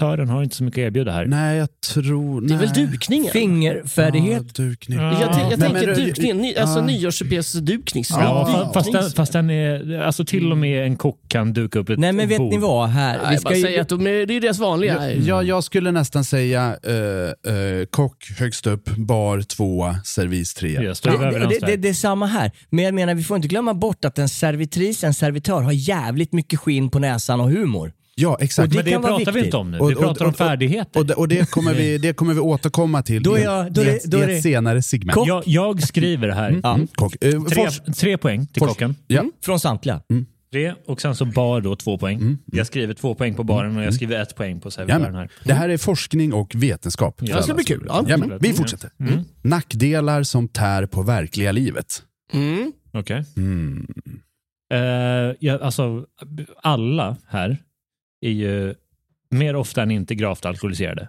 Servitören 0.00 0.28
har 0.28 0.42
inte 0.42 0.56
så 0.56 0.64
mycket 0.64 0.78
att 0.82 0.86
erbjuda 0.86 1.12
här. 1.12 1.26
Nej, 1.26 1.58
jag 1.58 1.68
tror... 1.94 2.40
Det 2.40 2.54
är 2.54 2.58
väl 2.58 2.68
dukningen? 2.90 3.32
Fingerfärdighet. 3.32 4.42
Ja, 4.58 4.64
dukning. 4.64 4.98
Ja. 4.98 5.12
Jag, 5.12 5.22
jag 5.22 5.58
Nej, 5.58 5.58
tänker 5.58 5.86
men- 5.96 6.06
dukningen, 6.06 6.36
ny, 6.38 6.54
alltså 6.54 6.78
Ja. 6.78 6.84
nyårs-dukning. 6.86 8.04
Ja, 8.10 8.46
fa- 8.48 8.72
fast, 8.74 8.92
den, 8.92 9.10
fast 9.10 9.32
den 9.32 9.50
är, 9.50 9.98
alltså 10.00 10.24
till 10.24 10.52
och 10.52 10.58
med 10.58 10.86
en 10.86 10.96
kock 10.96 11.18
kan 11.28 11.52
duka 11.52 11.78
upp 11.78 11.88
ett 11.88 11.98
Nej 11.98 12.12
men 12.12 12.28
vet 12.28 12.38
bord. 12.38 12.52
ni 12.52 12.58
vad? 12.58 12.88
Här, 12.88 13.18
Nej, 13.18 13.26
vi 13.28 13.34
jag 13.34 13.40
ska 13.40 13.56
ju, 13.56 13.62
säga 13.62 13.82
att 13.82 13.88
de 13.88 14.06
är, 14.06 14.26
det 14.26 14.34
är 14.36 14.40
deras 14.40 14.58
vanliga. 14.58 15.10
Ja, 15.12 15.18
ja, 15.26 15.42
jag 15.42 15.64
skulle 15.64 15.90
nästan 15.92 16.24
säga 16.24 16.76
eh, 16.82 17.52
eh, 17.54 17.84
kock 17.90 18.30
högst 18.38 18.66
upp, 18.66 18.96
bar 18.96 19.40
tvåa, 19.42 19.96
servis 20.04 20.54
trea. 20.54 20.80
Vi 20.80 20.86
det, 20.86 20.92
det, 20.92 21.58
där. 21.60 21.66
det, 21.66 21.76
det 21.76 21.88
är 21.88 21.94
samma 21.94 22.26
här. 22.26 22.50
Men 22.70 22.84
jag 22.84 22.94
menar, 22.94 23.14
vi 23.14 23.22
får 23.22 23.36
inte 23.36 23.48
glömma 23.48 23.74
bort 23.74 24.04
att 24.04 24.18
en 24.18 24.28
servitris, 24.28 25.04
en 25.04 25.14
servitör, 25.14 25.60
har 25.62 25.72
jävligt 25.72 26.32
mycket 26.32 26.58
skinn 26.58 26.90
på 26.90 26.98
näsan 26.98 27.40
och 27.40 27.50
humor. 27.50 27.92
Ja, 28.20 28.36
exakt. 28.40 28.68
Och 28.68 28.74
Men 28.74 28.84
det 28.84 28.90
kan 28.90 29.02
vara 29.02 29.16
pratar 29.16 29.32
vi 29.32 29.44
inte 29.44 29.56
om 29.56 29.70
nu. 29.70 29.76
Vi 29.78 29.82
och- 29.94 29.98
pratar 29.98 30.24
om 30.24 30.30
och- 30.30 30.36
färdigheter. 30.36 31.00
Och 31.00 31.06
det, 31.06 31.14
och 31.14 31.28
det, 31.28 31.50
kommer 31.50 31.74
vi, 31.74 31.98
det 31.98 32.12
kommer 32.12 32.34
vi 32.34 32.40
återkomma 32.40 33.02
till 33.02 33.22
Då 33.22 33.38
jag- 33.38 33.72
då 33.72 33.80
är 33.80 33.84
i 33.84 33.88
det- 33.90 33.96
ett, 33.96 34.04
då 34.04 34.18
är 34.18 34.22
i 34.22 34.26
det- 34.26 34.36
ett 34.36 34.42
senare 34.42 34.82
segment. 34.82 35.18
Jag, 35.26 35.42
jag 35.46 35.82
skriver 35.82 36.28
här. 36.28 36.50
Mm, 36.50 36.86
kock. 36.94 37.16
Eh, 37.24 37.42
Tre, 37.42 37.70
tre 37.96 38.18
poäng 38.18 38.46
till 38.46 38.62
Fors- 38.62 38.68
kocken. 38.68 38.94
Ja. 39.06 39.24
Från 39.44 39.60
samtliga. 39.60 40.00
Tre, 40.52 40.74
och 40.86 41.00
sen 41.00 41.16
så 41.16 41.24
bar 41.24 41.60
då 41.60 41.76
två 41.76 41.98
poäng. 41.98 42.38
Jag 42.52 42.66
skriver 42.66 42.94
två 42.94 43.14
poäng 43.14 43.34
på 43.34 43.44
baren 43.44 43.76
och 43.76 43.82
jag 43.82 43.94
skriver 43.94 44.22
ett 44.22 44.36
poäng 44.36 44.60
på 44.60 44.70
servitören 44.70 45.14
här. 45.14 45.30
Det 45.44 45.52
här 45.54 45.68
är 45.68 45.78
forskning 45.78 46.32
och 46.32 46.54
vetenskap. 46.54 47.18
Ja, 47.20 47.36
det 47.36 47.42
ska 47.42 47.54
bli 47.54 47.64
kul. 47.64 47.84
Ja. 47.88 48.02
Jajamän, 48.02 48.38
vi 48.40 48.52
fortsätter. 48.52 48.90
Nackdelar 49.42 50.22
som 50.22 50.48
tär 50.48 50.86
på 50.86 51.02
verkliga 51.02 51.52
livet. 51.52 52.02
Mm. 52.32 52.72
Okej. 52.92 53.24
Mm. 53.36 53.86
Eh, 54.72 54.78
ja, 55.40 55.58
alltså, 55.62 56.04
alla 56.62 57.16
här 57.28 57.58
är 58.20 58.30
ju 58.30 58.74
mer 59.30 59.56
ofta 59.56 59.82
än 59.82 59.90
inte 59.90 60.14
gravt 60.14 60.44
alkoholiserade. 60.46 61.08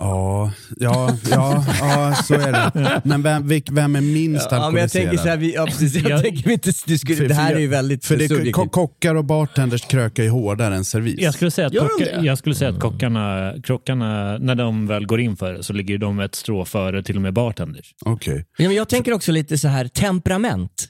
Ja, 0.00 0.52
ja, 0.76 1.16
ja, 1.30 1.64
ja, 1.80 2.14
så 2.24 2.34
är 2.34 2.52
det. 2.52 3.00
Men 3.04 3.22
vem, 3.22 3.48
vem 3.70 3.96
är 3.96 4.00
minst 4.00 4.48
Ja, 4.50 4.70
men 4.70 4.80
jag 4.80 4.90
tänker 4.92 5.16
så 5.16 5.22
här, 5.22 5.30
alkoholiserad? 5.32 5.38
vi, 5.40 5.54
ja, 5.54 5.66
precis, 5.66 5.94
jag 5.94 6.10
Jag- 6.10 6.22
tänker 6.22 6.44
vi 6.48 6.52
inte, 6.52 6.70
du 6.86 6.98
skulle, 6.98 7.16
För- 7.16 7.28
det 7.28 7.34
här 7.34 7.54
är 7.54 7.58
ju 7.58 7.66
väldigt 7.66 8.04
För 8.04 8.16
det, 8.16 8.28
subjektivt. 8.28 8.54
ko- 8.54 8.68
kockar 8.68 9.14
och 9.14 9.24
bartenders 9.24 9.84
krökar 9.86 10.22
ju 10.22 10.28
hårdare 10.28 10.76
än 10.76 10.84
servis. 10.84 11.20
Jag 11.20 11.34
skulle 11.34 11.50
säga 11.50 11.66
att, 11.66 11.76
kocka, 11.78 12.20
jag 12.22 12.38
skulle 12.38 12.54
säga 12.54 12.70
att 12.70 12.80
kockarna, 12.80 13.54
krockarna, 13.64 14.38
när 14.38 14.54
de 14.54 14.86
väl 14.86 15.06
går 15.06 15.20
in 15.20 15.36
för 15.36 15.52
det 15.52 15.62
så 15.62 15.72
ligger 15.72 15.98
de 15.98 16.20
ett 16.20 16.34
strå 16.34 16.64
före 16.64 17.02
till 17.02 17.16
och 17.16 17.22
med 17.22 17.32
bartenders. 17.34 17.94
Okej. 18.04 18.46
Ja, 18.58 18.66
men 18.68 18.76
jag 18.76 18.88
tänker 18.88 19.12
också 19.12 19.32
lite 19.32 19.58
så 19.58 19.68
här 19.68 19.88
temperament. 19.88 20.88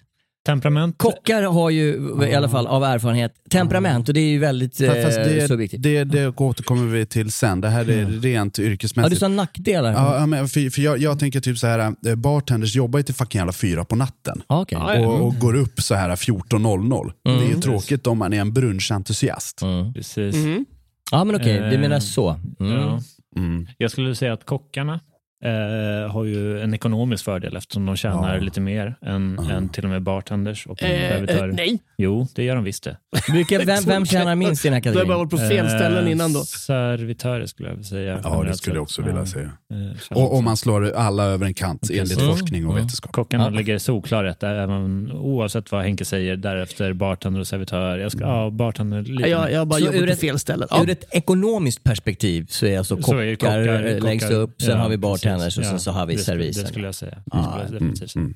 Temperament. 0.49 0.95
Kockar 0.99 1.43
har 1.43 1.71
ju 1.71 2.11
i 2.31 2.35
alla 2.35 2.49
fall 2.49 2.67
av 2.67 2.85
erfarenhet 2.85 3.33
temperament 3.51 4.09
och 4.09 4.15
det 4.15 4.21
är 4.21 4.29
ju 4.29 4.39
väldigt 4.39 4.81
eh, 4.81 4.89
Fast 4.93 5.17
det, 5.17 5.49
subjektivt. 5.49 5.83
det, 5.83 6.05
det 6.05 6.29
återkommer 6.41 6.87
vi 6.87 7.07
till 7.07 7.33
sen. 7.33 7.61
Det 7.61 7.69
här 7.69 7.91
är 7.91 8.07
rent 8.07 8.59
ja, 8.59 8.65
du 8.65 8.71
yrkesmässigt. 8.71 9.21
sa 9.21 9.29
nackdelar. 9.29 9.93
Ja, 9.93 10.27
men 10.27 10.49
för, 10.49 10.71
för 10.71 10.83
jag, 10.83 10.99
jag 10.99 11.19
tänker 11.19 11.41
typ 11.41 11.59
så 11.59 11.67
här, 11.67 11.79
eh, 12.07 12.15
bartenders 12.15 12.77
jobbar 12.77 12.99
ju 12.99 13.03
till 13.03 13.15
fucking 13.15 13.39
jävla 13.39 13.53
fyra 13.53 13.85
på 13.85 13.97
natten. 13.97 14.43
Ja, 14.49 14.61
okej. 14.61 14.79
Och, 15.07 15.27
och 15.27 15.35
går 15.39 15.57
upp 15.57 15.81
så 15.83 15.95
här 15.95 16.11
14.00. 16.17 17.13
Det 17.25 17.31
är 17.31 17.35
Mm. 17.37 17.49
ju 17.49 17.61
tråkigt 17.61 18.07
om 18.07 18.19
man 18.19 18.33
är 18.33 18.41
en 18.41 18.53
brunchentusiast. 18.53 19.63
Mm. 19.63 19.93
Precis. 19.93 20.35
Mm. 20.35 20.65
Ja 21.11 21.25
men 21.25 21.37
okej, 21.37 21.59
du 21.59 21.75
Eh, 21.75 21.81
menar 21.81 22.01
så. 22.01 22.41
Mm. 22.61 22.73
Ja. 22.73 23.01
Mm. 23.37 23.67
Jag 23.79 23.91
skulle 23.91 24.15
säga 24.15 24.33
att 24.33 24.47
kockarna 24.47 25.01
eh, 25.45 26.13
har 26.13 26.25
ju 26.25 26.61
en 26.61 26.75
ekonomisk 26.75 27.25
fördel 27.25 27.57
eftersom 27.57 27.87
de 27.87 27.97
tjänar 27.97 28.35
Ja. 28.35 28.41
lite 28.41 28.61
mer 28.61 28.95
än, 29.03 29.41
Ja. 29.49 29.55
än 29.55 29.69
till 29.69 29.85
och 29.85 29.91
med 29.91 30.03
bartenders 30.03 30.67
och 30.67 30.83
Eh, 30.83 31.11
servitörer. 31.11 31.49
eh, 31.49 31.55
nej, 31.55 31.79
Jo, 31.99 32.27
det 32.35 32.45
gör 32.45 32.55
de 32.55 32.65
visst 32.65 32.85
det. 32.85 32.97
Vilka, 33.33 33.59
vem, 33.59 33.85
vem 33.87 34.07
tjänar 34.07 34.35
minst 34.35 34.65
i 34.65 34.69
den 34.69 34.75
här 34.75 34.81
du 34.81 34.89
har 34.89 34.95
bara 34.95 35.01
kategorin? 35.05 35.19
varit 35.19 35.31
på 35.31 35.37
fel 35.55 35.69
ställen 35.69 36.05
Eh, 36.07 36.13
innan 36.13 36.33
då. 36.33 36.41
Servitörer 36.45 37.47
skulle 37.47 37.69
jag 37.69 37.75
vilja 37.75 37.89
säga. 37.89 38.21
Ja, 38.25 38.45
det 38.47 38.55
skulle 38.55 38.77
jag 38.77 38.83
också 38.83 39.03
vilja 39.03 39.27
säga. 39.27 39.51
Eh, 39.73 40.17
Och 40.19 40.35
om 40.37 40.45
man 40.45 40.57
slår 40.57 40.93
alla 40.93 41.25
över 41.25 41.47
en 41.47 41.55
kant 41.55 41.81
Precis. 41.81 41.99
enligt 42.01 42.19
Mm. 42.21 42.31
forskning 42.31 42.67
och 42.67 42.73
Ja. 42.73 42.77
vetenskap. 42.77 43.13
Kockarna 43.13 43.45
Ja. 43.45 43.51
ligger 43.51 43.79
solklar 43.79 44.25
rätt, 44.25 44.43
även, 44.43 45.13
oavsett 45.13 45.73
vad 45.73 45.83
Henke 45.83 46.05
säger. 46.05 46.37
Därefter 46.37 46.93
bartender 46.93 47.41
och 47.41 47.47
servitör. 47.47 47.99
Jag 47.99 48.13
ska, 48.13 48.21
ja, 48.25 48.51
bartender 48.51 49.03
lite 49.03 49.29
Jag, 49.31 49.53
jag 49.53 49.59
har 49.59 49.67
bara 49.67 49.79
Så 49.79 49.85
jobbat 49.87 50.01
ur 50.01 50.07
på 50.07 50.13
ett- 50.13 50.21
fel 50.21 50.39
ställen. 50.39 50.69
Ja. 50.71 50.83
Ur 50.83 50.91
ett 50.91 51.05
ekonomiskt 51.15 51.85
perspektiv 51.85 52.47
så 52.51 52.67
är 52.67 52.79
alltså 52.79 52.97
Så 52.97 53.03
kockar, 53.03 53.19
är 53.19 53.35
kockar- 53.37 53.87
eh, 53.87 54.03
längst 54.03 54.27
kockar- 54.27 54.39
upp, 54.41 54.61
sen 54.63 54.71
ja, 54.71 54.77
har 54.77 54.89
vi 54.89 54.97
bartenders 54.97 55.28
precis. 55.37 55.59
och 55.59 55.65
sen 55.65 55.73
Ja, 55.73 55.79
så 55.79 55.91
har 55.91 56.07
vi 56.07 56.15
det 56.15 56.23
servisen. 56.23 56.63
Det 56.63 56.69
skulle 56.69 56.87
jag 56.87 56.95
säga. 56.95 57.11
Det 57.15 57.23
Ja, 57.33 57.61
Mm, 57.71 57.95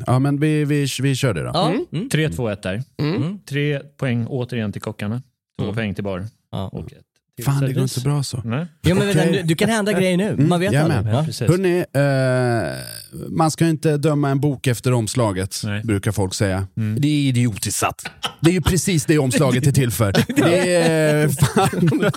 mm. 0.09 0.23
Men 0.23 0.41
vi, 0.41 0.65
vi, 0.65 0.87
vi 1.03 1.15
kör 1.15 1.35
det 1.35 1.43
då. 1.43 1.51
Ja. 1.55 1.69
Mm. 1.93 2.09
3-2-1 2.09 2.63
där. 2.63 2.83
Mm. 2.99 3.39
Tre 3.47 3.79
poäng 3.79 4.27
återigen 4.27 4.73
till 4.73 4.83
kockarna. 4.83 5.23
Två 5.59 5.65
Mm. 5.65 5.75
poäng 5.75 5.95
till 5.95 6.05
bar. 6.05 6.27
Ja. 6.53 6.69
Och 6.69 6.93
ett 6.93 6.99
Fan, 7.45 7.61
det 7.61 7.73
går 7.73 7.83
inte 7.83 8.01
bra 8.01 8.23
så. 8.23 8.41
Nej. 8.45 8.67
Jo, 8.83 8.97
men 8.97 9.07
vänta, 9.07 9.25
du, 9.33 9.43
du 9.43 9.55
kan 9.55 9.69
hända 9.71 9.93
grejer 9.93 10.17
nu. 10.17 10.37
Man 10.37 10.61
vet 10.61 10.73
jajamän. 10.73 11.17
aldrig. 11.17 11.37
Ja. 11.41 11.47
Hörrni, 11.47 11.85
eh, 11.93 13.29
man 13.29 13.51
ska 13.51 13.67
inte 13.67 13.97
döma 13.97 14.31
en 14.31 14.41
bok 14.41 14.67
efter 14.67 14.93
omslaget, 14.93 15.61
Nej. 15.65 15.83
brukar 15.85 16.13
folk 16.13 16.35
säga. 16.35 16.67
Mm. 16.77 17.01
Det 17.01 17.09
är 17.09 17.29
idiotiskt 17.29 17.79
satt. 17.81 18.03
Det 18.41 18.51
är 18.51 18.55
ju 18.55 18.61
precis 18.63 19.05
det 19.05 19.19
omslaget 19.19 19.67
är 19.67 19.73
till 19.73 19.91
för. 19.91 20.13
Det 20.37 20.77
är 20.77 21.29
fan. 21.29 22.11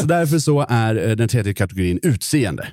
Så 0.00 0.06
därför 0.06 0.38
så 0.38 0.66
är 0.68 1.08
eh, 1.08 1.16
den 1.16 1.28
tredje 1.28 1.54
kategorin 1.54 2.00
utseende. 2.02 2.68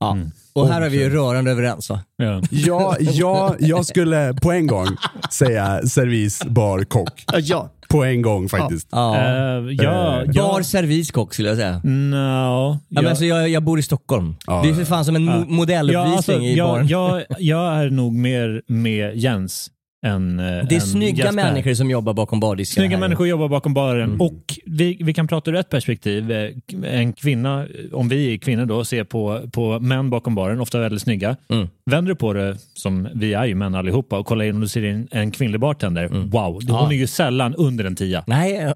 Ja. 0.00 0.18
Och 0.52 0.68
här 0.68 0.80
är 0.80 0.88
vi 0.88 0.98
ju 1.02 1.10
rörande 1.10 1.50
överens 1.50 1.90
va? 1.90 2.00
Ja. 2.16 2.42
Ja, 2.50 2.96
ja, 3.00 3.56
jag 3.58 3.86
skulle 3.86 4.34
på 4.42 4.52
en 4.52 4.66
gång 4.66 4.86
säga 5.30 5.80
servis, 5.86 6.44
bar, 6.44 6.84
kock. 6.84 7.24
Ja. 7.38 7.70
På 7.88 8.04
en 8.04 8.22
gång 8.22 8.48
faktiskt. 8.48 8.88
Ja. 8.92 9.16
Eh, 9.16 9.22
ja, 9.22 10.20
Eh, 10.20 10.26
Bar 10.26 10.32
ja, 10.58 10.62
serviskock 10.64 11.34
skulle 11.34 11.48
jag 11.48 11.56
säga. 11.58 11.80
no, 11.84 12.16
Ja, 12.16 12.78
men 12.88 13.02
ja. 13.04 13.10
alltså, 13.10 13.24
jag, 13.24 13.48
jag 13.48 13.62
bor 13.62 13.78
i 13.78 13.82
Stockholm. 13.82 14.34
Ja, 14.46 14.60
det 14.64 14.68
är 14.70 14.74
för 14.74 14.84
fan 14.84 15.04
som 15.04 15.16
en 15.16 15.26
Ja. 15.26 15.44
modelluppvisning 15.48 16.02
Ja, 16.10 16.16
alltså, 16.16 16.32
i 16.32 16.56
jag, 16.56 16.68
baren. 16.68 16.86
jag, 16.88 17.22
jag 17.38 17.74
är 17.74 17.90
nog 17.90 18.12
mer 18.14 18.62
med 18.66 19.16
Jens 19.16 19.70
eh, 20.06 20.66
det 20.68 20.74
är 20.74 20.74
än 20.74 20.80
snygga 20.80 21.24
Jesper. 21.24 21.32
människor 21.32 21.74
som 21.74 21.90
jobbar 21.90 22.14
bakom 22.14 22.40
bardisken. 22.40 22.80
Snygga 22.82 22.96
här. 22.96 23.00
människor 23.00 23.28
jobbar 23.28 23.48
bakom 23.48 23.74
baren 23.74 24.08
Mm. 24.08 24.20
och 24.20 24.54
vi, 24.66 24.98
vi 25.00 25.14
kan 25.14 25.28
prata 25.28 25.50
ur 25.50 25.56
ett 25.56 25.70
perspektiv. 25.70 26.32
Eh, 26.32 26.50
En 26.84 27.12
kvinna, 27.12 27.66
om 27.92 28.08
vi 28.08 28.34
är 28.34 28.38
kvinnor 28.38 28.66
då, 28.66 28.84
ser 28.84 29.04
på, 29.04 29.40
på 29.52 29.80
män 29.80 30.10
bakom 30.10 30.34
baren, 30.34 30.60
ofta 30.60 30.78
väldigt 30.80 31.02
snygga. 31.02 31.36
Mm. 31.48 31.68
Vänder 31.90 32.12
du 32.12 32.16
på 32.16 32.32
det, 32.32 32.56
som 32.74 33.08
vi 33.14 33.34
är 33.34 33.44
ju 33.44 33.54
män 33.54 33.74
allihopa, 33.74 34.18
och 34.18 34.26
kollar 34.26 34.44
in 34.44 34.54
och 34.54 34.60
du 34.60 34.68
ser 34.68 34.82
en, 34.84 35.08
en 35.10 35.30
kvinnlig 35.30 35.60
bartender. 35.60 36.08
Wow, 36.08 36.52
hon 36.52 36.62
Mm. 36.62 36.74
Ja. 36.74 36.92
är 36.92 36.96
ju 36.96 37.06
sällan 37.06 37.54
under 37.54 37.84
en 37.84 37.96
tia. 37.96 38.24
Nej. 38.26 38.58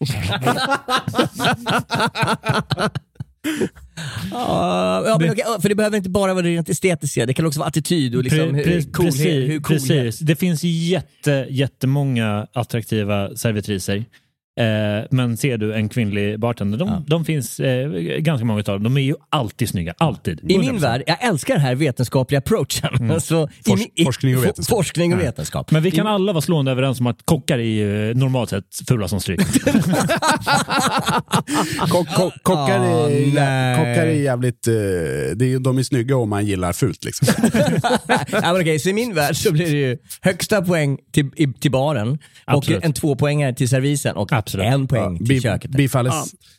Ja, 4.30 5.02
ja, 5.06 5.16
men 5.20 5.30
okej, 5.30 5.44
för 5.62 5.68
det 5.68 5.74
behöver 5.74 5.96
inte 5.96 6.10
bara 6.10 6.34
vara 6.34 6.46
rent 6.46 6.68
estetiska, 6.68 7.26
det 7.26 7.34
kan 7.34 7.46
också 7.46 7.60
vara 7.60 7.68
attityd 7.68 8.14
och 8.14 8.24
liksom 8.24 8.38
Pre- 8.38 8.54
hur, 8.64 8.80
pre- 8.80 8.92
coolhet, 8.92 9.14
precis, 9.14 9.50
hur 9.50 9.60
cool 9.60 9.76
precis. 9.76 10.18
Det 10.18 10.36
finns 10.36 10.64
jätte, 10.64 11.46
jättemånga 11.50 12.46
attraktiva 12.52 13.36
servitriser. 13.36 14.04
Eh, 14.60 15.06
men 15.10 15.36
ser 15.36 15.58
du 15.58 15.74
en 15.74 15.88
kvinnlig 15.88 16.40
bartender, 16.40 16.78
de, 16.78 16.88
Ja. 16.88 17.02
de 17.06 17.24
finns 17.24 17.60
eh, 17.60 17.88
ganska 18.18 18.44
många 18.44 18.58
av 18.58 18.64
dem. 18.64 18.82
De 18.82 18.96
är 18.96 19.00
ju 19.00 19.14
alltid 19.30 19.68
snygga, 19.68 19.94
alltid. 19.98 20.40
I 20.42 20.58
min 20.58 20.62
100%. 20.70 20.78
värld, 20.82 21.02
jag 21.06 21.24
älskar 21.24 21.54
den 21.54 21.62
här 21.62 21.74
vetenskapliga 21.74 22.38
approachen. 22.38 23.20
Så, 23.20 23.44
i 23.44 23.48
Fors- 23.70 23.76
min- 23.78 23.88
i- 23.94 24.04
forskning 24.04 24.36
och 24.36 24.44
vetenskap. 24.44 24.76
Forskning 24.78 25.14
och 25.14 25.20
vetenskap. 25.20 25.70
Men 25.70 25.82
vi 25.82 25.90
kan 25.90 26.06
alla 26.06 26.32
vara 26.32 26.40
slående 26.42 26.70
överens 26.70 27.00
om 27.00 27.06
att 27.06 27.18
kockar 27.24 27.58
är 27.58 27.62
ju 27.62 28.14
normalt 28.14 28.50
sett 28.50 28.64
fula 28.88 29.08
som 29.08 29.20
stryk. 29.20 29.40
Kock, 31.88 32.08
kock, 32.14 32.42
kockar, 32.42 32.78
Ah, 32.78 33.10
är, 33.10 33.76
kockar 33.76 34.06
är 34.06 34.12
jävligt, 34.22 34.66
eh, 34.66 34.72
det 35.36 35.52
är, 35.52 35.58
de 35.58 35.78
är 35.78 35.82
snygga 35.82 36.16
om 36.16 36.28
man 36.30 36.46
gillar 36.46 36.72
fult. 36.72 37.04
Liksom. 37.04 37.26
ja, 38.32 38.40
men 38.52 38.60
okej, 38.60 38.78
så 38.78 38.88
i 38.88 38.92
min 38.92 39.14
värld 39.14 39.36
så 39.36 39.52
blir 39.52 39.66
det 39.66 39.76
ju 39.78 39.98
högsta 40.20 40.62
poäng 40.62 40.98
till, 41.12 41.30
i, 41.36 41.46
till 41.52 41.70
baren 41.70 42.18
Absolut. 42.44 42.78
och 42.78 42.84
en 42.84 42.92
tvåpoängare 42.92 43.54
till 43.54 43.68
servisen 43.68 44.16
och 44.16 44.32
Absolut. 44.44 44.66
en 44.66 44.86
poäng 44.88 45.16
till 45.18 45.26
Bi- 45.26 45.40
köket. 45.40 45.70
Bifalles. 45.70 46.14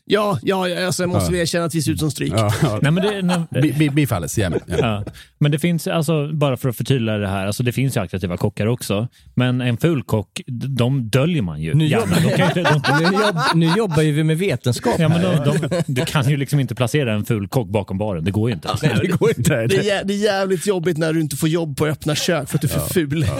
Ja, 0.05 0.39
ja, 0.41 0.67
ja 0.67 0.85
alltså, 0.85 1.07
måste 1.07 1.31
vi 1.31 1.39
erkänna 1.39 1.65
att 1.65 1.75
vi 1.75 1.81
ser 1.81 1.91
ut 1.91 1.99
som 1.99 2.11
stryk. 2.11 2.33
Ja, 2.35 2.53
ja. 2.63 2.79
Nej, 2.81 2.91
men 2.91 3.03
det, 3.03 3.21
nej, 3.21 3.61
Bi- 3.63 3.73
bi- 3.77 3.89
Bifalles. 3.89 4.37
Ja. 4.37 4.51
Ja. 4.67 5.03
Men 5.39 5.51
det 5.51 5.59
finns, 5.59 5.87
alltså, 5.87 6.29
bara 6.33 6.57
för 6.57 6.69
att 6.69 6.75
förtydliga 6.77 7.17
det 7.17 7.27
här, 7.27 7.47
alltså, 7.47 7.63
det 7.63 7.71
finns 7.71 7.97
ju 7.97 8.01
attraktiva 8.01 8.37
kockar 8.37 8.67
också. 8.67 9.07
Men 9.33 9.61
en 9.61 9.77
ful 9.77 10.03
kock, 10.03 10.41
de 10.77 11.09
döljer 11.09 11.41
man 11.41 11.61
ju. 11.61 11.73
Nu 11.73 11.87
Gärna. 11.87 12.15
De 12.15 12.29
kan 12.29 12.37
ju 12.55 12.61
inte, 12.61 12.63
de, 12.63 12.81
Nu, 13.11 13.17
jobb, 13.23 13.35
nu 13.55 13.65
jobbar 13.77 14.01
ju 14.01 14.11
vi 14.11 14.23
med 14.23 14.37
vetenskap 14.37 14.95
ja, 14.99 15.09
men 15.09 15.21
de, 15.21 15.35
de, 15.69 15.81
du 15.87 16.05
kan 16.05 16.29
ju 16.29 16.37
liksom 16.37 16.59
inte 16.59 16.75
placera 16.75 17.13
en 17.13 17.25
ful 17.25 17.47
kock 17.47 17.67
bakom 17.69 17.97
baren. 17.97 18.23
Det 18.25 18.31
går 18.31 18.49
ju 18.49 18.53
inte. 18.55 18.69
Nej, 18.83 18.97
det 19.01 19.07
går 19.07 19.29
inte. 19.37 19.67
Det 19.67 19.89
är, 19.89 20.03
det 20.03 20.13
är 20.13 20.17
jävligt 20.17 20.67
jobbigt 20.67 20.97
när 20.97 21.13
du 21.13 21.21
inte 21.21 21.35
får 21.35 21.49
jobb 21.49 21.77
på 21.77 21.85
öppna 21.87 22.15
kök 22.15 22.49
för 22.49 22.57
att 22.57 22.61
du 22.61 22.67
är 22.67 22.71
för 22.71 22.93
ful. 22.93 23.25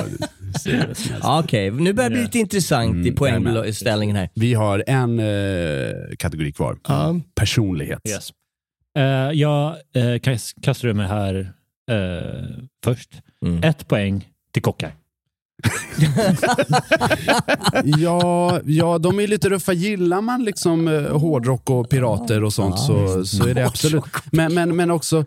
Ja, 1.22 1.40
Okej, 1.44 1.72
nu 1.72 1.94
börjar 1.94 2.10
det 2.10 2.14
bli 2.16 2.24
lite 2.24 2.40
intressant 2.40 2.96
i 2.96 3.00
Mm, 3.00 3.16
poängställningen 3.16 4.16
här. 4.16 4.30
Vi 4.36 4.54
har 4.54 4.84
en 4.88 5.20
eh, 5.20 6.16
kategori 6.20 6.52
kvar. 6.52 6.78
Ja. 6.88 7.20
Personlighet. 7.36 8.02
Yes. 8.08 8.34
Uh, 8.98 9.04
jag 9.34 9.76
uh, 9.98 10.20
kastar 10.62 10.88
ur 10.88 10.94
mig 10.94 11.08
här 11.08 11.54
eh, 11.92 12.44
först. 12.84 13.10
Mm. 13.46 13.64
Ett 13.64 13.88
poäng 13.88 14.30
till 14.52 14.62
kockar. 14.62 14.96
Ja, 17.84 18.60
ja, 18.66 18.98
de 18.98 19.20
är 19.20 19.28
lite 19.28 19.50
ruffa. 19.50 19.74
Gillar 19.74 20.22
man 20.22 20.44
liksom 20.44 20.88
eh, 20.88 21.18
hårdrock 21.18 21.70
och 21.70 21.90
pirater 21.90 22.44
och 22.44 22.54
sånt 22.54 22.80
så, 22.80 23.26
så 23.26 23.48
är 23.48 23.54
det 23.54 23.66
absolut. 23.66 24.04
Men, 24.32 24.54
men, 24.54 24.76
men 24.76 24.92
också 24.92 25.26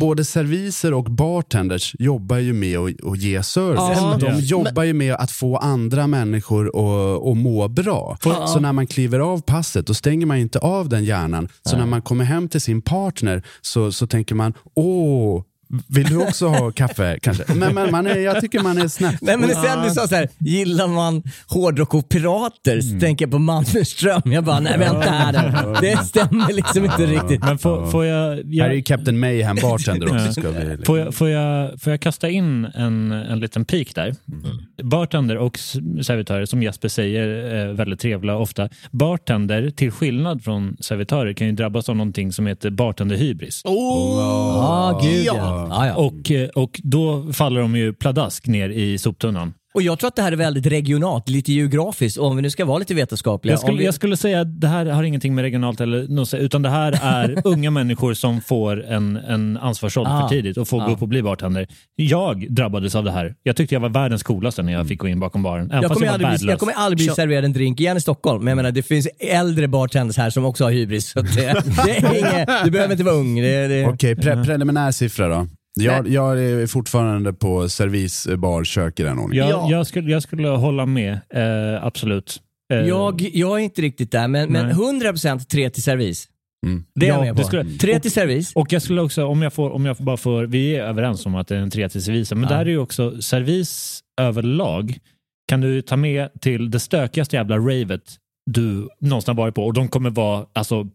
både 0.00 0.24
serviser 0.24 0.94
och 0.94 1.04
bartenders 1.04 1.96
jobbar 1.98 2.36
ju 2.38 2.52
med 2.52 2.78
att, 2.78 3.04
att 3.04 3.18
ge 3.18 3.42
service. 3.42 3.80
Ja. 3.96 4.16
De 4.20 4.26
Ja. 4.26 4.38
jobbar 4.38 4.82
ju 4.82 4.92
med 4.92 5.14
att 5.14 5.30
få 5.30 5.56
andra 5.56 6.06
människor 6.06 6.66
att, 6.68 7.22
att 7.26 7.36
må 7.36 7.68
bra. 7.68 8.16
Så 8.46 8.60
när 8.60 8.72
man 8.72 8.86
kliver 8.86 9.18
av 9.20 9.40
passet 9.42 9.86
då 9.86 9.94
stänger 9.94 10.26
man 10.26 10.36
inte 10.36 10.58
av 10.58 10.88
den 10.88 11.04
hjärnan. 11.04 11.48
Så 11.62 11.76
när 11.76 11.86
man 11.86 12.02
kommer 12.02 12.24
hem 12.24 12.48
till 12.48 12.60
sin 12.60 12.82
partner 12.82 13.42
så, 13.60 13.92
så 13.92 14.06
tänker 14.06 14.34
man, 14.34 14.54
åh, 14.74 15.42
vill 15.88 16.06
du 16.06 16.16
också 16.16 16.46
ha 16.46 16.72
kaffe 16.72 17.18
kanske? 17.22 17.54
Men, 17.54 17.74
men 17.74 17.90
man 17.90 18.06
är, 18.06 18.16
jag 18.16 18.40
tycker 18.40 18.60
man 18.60 18.78
är 18.78 18.88
snäll. 18.88 19.16
Nej 19.20 19.36
men 19.36 19.50
sen 19.50 19.82
du 19.84 19.90
sa 19.90 20.08
så 20.08 20.14
här, 20.14 20.28
gillar 20.38 20.88
man 20.88 21.22
hårdrock 21.46 21.94
och 21.94 22.08
pirater 22.08 22.80
så 22.80 23.00
tänker 23.00 23.24
jag 23.24 23.30
på 23.32 23.38
Mannerström. 23.38 24.32
Jag 24.32 24.44
bara, 24.44 24.60
nej 24.60 24.78
vänta 24.78 25.10
här. 25.10 25.80
Det 25.80 25.96
stämmer 25.96 26.52
liksom 26.52 26.84
inte 26.84 27.06
riktigt. 27.06 27.40
Men 27.40 27.58
får, 27.58 27.86
får 27.86 28.04
jag... 28.04 28.22
Här 28.22 28.38
är 28.38 28.44
jag 28.52 28.74
ju 28.74 28.82
Captain 28.82 29.20
Mayhem 29.20 29.56
bartender 29.62 30.14
också. 30.14 30.32
Ska 30.40 30.50
vi, 30.50 30.76
Får 30.84 30.98
jag, 30.98 31.14
får, 31.14 31.28
jag, 31.28 31.80
får 31.80 31.90
jag 31.92 32.00
kasta 32.00 32.28
in 32.28 32.64
en, 32.64 33.12
en 33.12 33.40
liten 33.40 33.64
pik 33.64 33.94
där? 33.94 34.14
Bartender 34.82 35.36
och 35.36 35.58
servitörer, 36.02 36.46
som 36.46 36.62
Jesper 36.62 36.88
säger, 36.88 37.28
är 37.28 37.72
väldigt 37.72 38.00
trevliga 38.00 38.36
ofta. 38.36 38.68
Bartender, 38.90 39.70
till 39.70 39.90
skillnad 39.90 40.44
från 40.44 40.76
servitörer, 40.80 41.32
kan 41.32 41.46
ju 41.46 41.52
drabbas 41.52 41.88
av 41.88 41.96
någonting 41.96 42.32
som 42.32 42.46
heter 42.46 42.70
bartenderhybris. 42.70 43.62
Oh, 43.64 44.52
Ja, 44.62 45.00
gud 45.02 45.24
ja 45.24 45.61
ja, 45.70 45.86
ja. 45.86 45.94
Och, 45.94 46.30
eh, 46.30 46.48
och 46.48 46.80
då 46.84 47.32
faller 47.32 47.60
de 47.60 47.76
ju 47.76 47.92
pladask 47.92 48.46
ner 48.46 48.68
i 48.68 48.98
soptunnan. 48.98 49.54
Och 49.74 49.82
jag 49.82 49.98
tror 49.98 50.08
att 50.08 50.16
det 50.16 50.22
här 50.22 50.32
är 50.32 50.36
väldigt 50.36 50.66
regionalt, 50.66 51.28
lite 51.28 51.52
geografiskt. 51.52 52.18
Och 52.18 52.26
om 52.26 52.36
vi 52.36 52.42
nu 52.42 52.50
ska 52.50 52.64
vara 52.64 52.78
lite 52.78 52.94
vetenskapliga. 52.94 53.52
Jag 53.52 53.60
skulle, 53.60 53.78
vi... 53.78 53.84
jag 53.84 53.94
skulle 53.94 54.16
säga 54.16 54.40
att 54.40 54.60
det 54.60 54.66
här 54.66 54.86
har 54.86 55.02
ingenting 55.02 55.34
med 55.34 55.42
regionalt 55.42 55.80
eller 55.80 56.08
något, 56.08 56.34
utan 56.34 56.62
det 56.62 56.68
här 56.68 56.98
är 57.02 57.42
unga 57.44 57.70
människor 57.70 58.14
som 58.14 58.40
får 58.40 58.84
en, 58.84 59.16
en 59.16 59.56
ansvarsålder 59.56 60.12
Ah. 60.12 60.20
för 60.20 60.28
tidigt 60.28 60.56
och 60.56 60.68
får 60.68 60.82
Ah. 60.82 60.86
gå 60.86 60.92
upp 60.92 61.02
och 61.02 61.08
bli 61.08 61.22
bartender. 61.22 61.66
Jag 61.96 62.52
drabbades 62.52 62.94
av 62.94 63.04
det 63.04 63.10
här. 63.12 63.34
Jag 63.42 63.56
tyckte 63.56 63.74
jag 63.74 63.80
var 63.80 63.88
världens 63.88 64.22
coolaste 64.22 64.62
när 64.62 64.72
jag 64.72 64.88
fick 64.88 64.98
gå 64.98 65.08
in 65.08 65.20
bakom 65.20 65.42
baren. 65.42 65.70
Jag, 65.72 65.90
kommer 65.92 66.06
jag 66.06 66.14
aldrig 66.14 66.40
bli, 66.40 66.50
jag 66.50 66.58
kommer 66.58 66.72
aldrig 66.72 66.98
bli 67.08 67.14
serverad 67.14 67.44
en 67.44 67.52
drink 67.52 67.80
igen 67.80 67.96
i 67.96 68.00
Stockholm, 68.00 68.44
men 68.44 68.50
jag 68.50 68.56
menar 68.56 68.70
det 68.70 68.82
finns 68.82 69.08
äldre 69.20 69.68
bartenders 69.68 70.16
här 70.16 70.30
som 70.30 70.44
också 70.44 70.64
har 70.64 70.70
hybris. 70.70 71.10
Så 71.10 71.20
det, 71.22 71.30
det 71.84 71.96
är 71.96 72.14
inget, 72.18 72.48
du 72.64 72.70
behöver 72.70 72.92
inte 72.92 73.04
vara 73.04 73.14
ung. 73.14 73.40
Det, 73.40 73.68
det... 73.68 73.86
Okej, 73.86 74.16
pre 74.16 74.44
preliminär 74.44 74.90
siffra 74.92 75.28
då. 75.28 75.46
Jag, 75.80 76.08
jag 76.08 76.44
är 76.44 76.66
fortfarande 76.66 77.32
på 77.32 77.68
servis, 77.68 78.26
bar, 78.36 78.64
kök 78.64 79.00
i 79.00 79.02
den 79.02 79.18
ordningen. 79.18 79.48
Jag, 79.48 79.58
Ja. 79.58 79.70
jag, 79.70 79.86
skulle, 79.86 80.10
jag 80.10 80.22
skulle 80.22 80.48
hålla 80.48 80.86
med, 80.86 81.12
eh, 81.34 81.84
absolut. 81.84 82.40
Eh, 82.72 82.78
Jag, 82.78 83.20
jag 83.20 83.58
är 83.60 83.62
inte 83.64 83.82
riktigt 83.82 84.10
där, 84.12 84.28
men, 84.28 84.52
men 84.52 84.66
Nej. 84.66 84.74
100% 84.74 85.38
tre 85.46 85.70
till 85.70 85.82
servis. 85.82 86.28
Mm. 86.66 86.84
Det 86.94 87.06
är 87.06 87.08
Ja, 87.08 87.14
jag 87.14 87.24
med 87.24 87.34
det 87.36 87.40
på. 87.42 87.46
skulle- 87.48 87.78
Tre 87.78 88.00
till 88.00 88.10
servis. 88.12 88.52
Och 88.54 88.72
jag 88.72 88.82
skulle 88.82 89.00
också, 89.00 89.24
om 89.26 89.42
jag, 89.42 89.52
får, 89.52 89.70
om 89.70 89.86
jag 89.86 89.96
bara 89.96 90.16
får, 90.16 90.42
vi 90.44 90.76
är 90.76 90.82
överens 90.84 91.26
om 91.26 91.34
att 91.34 91.48
det 91.48 91.56
är 91.56 91.60
en 91.60 91.70
tre 91.70 91.88
till 91.88 92.02
servisen, 92.04 92.40
men 92.40 92.50
Ja. 92.50 92.56
där 92.56 92.64
är 92.66 92.70
ju 92.70 92.78
också 92.78 93.22
servis 93.22 94.00
överlag 94.20 94.98
kan 95.48 95.60
du 95.60 95.82
ta 95.82 95.96
med 95.96 96.28
till 96.40 96.70
det 96.70 96.80
stökigaste 96.80 97.36
jävla 97.36 97.56
ravet 97.58 98.02
du 98.50 98.88
någonsin 99.00 99.36
har 99.36 99.42
varit 99.42 99.54
på 99.54 99.64
och 99.66 99.72
de 99.74 99.88
kommer 99.88 100.10
vara 100.10 100.46
alltså 100.52 100.86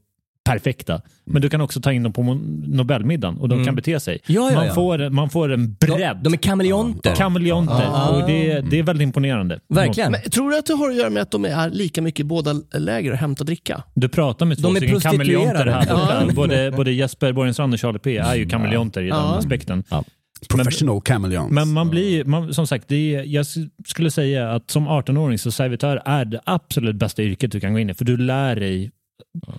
perfekta. 0.48 1.02
Men 1.26 1.42
du 1.42 1.50
kan 1.50 1.62
också 1.62 1.82
ta 1.82 1.92
in 1.94 2.04
dem 2.04 2.14
på 2.14 2.24
Nobelmiddagen 2.68 3.38
och 3.38 3.50
de 3.50 3.66
kan 3.66 3.76
bete 3.76 4.00
sig. 4.00 4.20
Ja, 4.28 4.50
ja, 4.52 4.56
man, 4.56 4.68
ja. 4.68 4.74
Får, 4.74 5.10
man 5.10 5.30
får 5.30 5.52
en 5.54 5.76
De, 5.80 5.88
bredd. 5.88 6.18
de 6.24 6.34
är 6.34 6.38
kameleonter. 6.38 7.16
Kameleonter. 7.16 8.12
Och 8.12 8.28
det, 8.28 8.62
det 8.62 8.80
är 8.80 8.84
väldigt 8.84 9.04
imponerande. 9.04 9.60
Verkligen. 9.70 10.12
Men 10.12 10.22
tror 10.22 10.52
du 10.52 10.58
att 10.58 10.66
det 10.66 10.74
har 10.74 10.90
att 10.90 10.96
göra 10.96 11.10
med 11.10 11.22
att 11.24 11.32
de 11.32 11.46
är 11.46 11.70
lika 11.70 12.02
mycket 12.02 12.20
i 12.20 12.24
båda 12.24 12.54
läger 12.74 13.12
och 13.12 13.18
hämtar 13.18 13.46
dricka? 13.46 13.84
Du 13.96 14.10
pratar 14.10 14.46
med 14.46 14.58
två 14.58 14.68
De 14.68 14.76
är 14.76 14.80
stycken 14.80 15.00
kameleonter 15.00 15.66
här. 15.66 16.32
Både, 16.36 16.72
både 16.72 16.92
Jesper 16.92 17.34
Borgenstrand 17.34 17.74
och 17.74 17.80
Charlie 17.80 18.00
P 18.00 18.18
är 18.18 18.36
ju 18.36 18.50
kameleonter 18.50 19.02
i 19.02 19.08
den 19.08 19.18
Ja. 19.18 19.38
aspekten. 19.38 19.84
Professional 20.50 21.02
chameleons. 21.08 21.52
Men 21.52 21.74
man 21.74 21.90
blir, 21.90 22.26
man, 22.26 22.54
som 22.54 22.68
sagt, 22.68 22.88
det 22.88 23.16
är, 23.16 23.24
jag 23.24 23.46
skulle 23.88 24.12
säga 24.12 24.52
att 24.52 24.72
som 24.72 24.88
18-åring 24.88 25.38
så 25.38 25.52
servitör 25.52 26.02
är 26.06 26.26
det 26.26 26.40
absolut 26.44 26.96
bästa 26.96 27.24
yrket 27.24 27.52
du 27.52 27.60
kan 27.60 27.74
gå 27.74 27.80
in 27.80 27.90
i. 27.90 27.94
För 27.94 28.06
du 28.06 28.18
lär 28.18 28.56
dig 28.56 28.92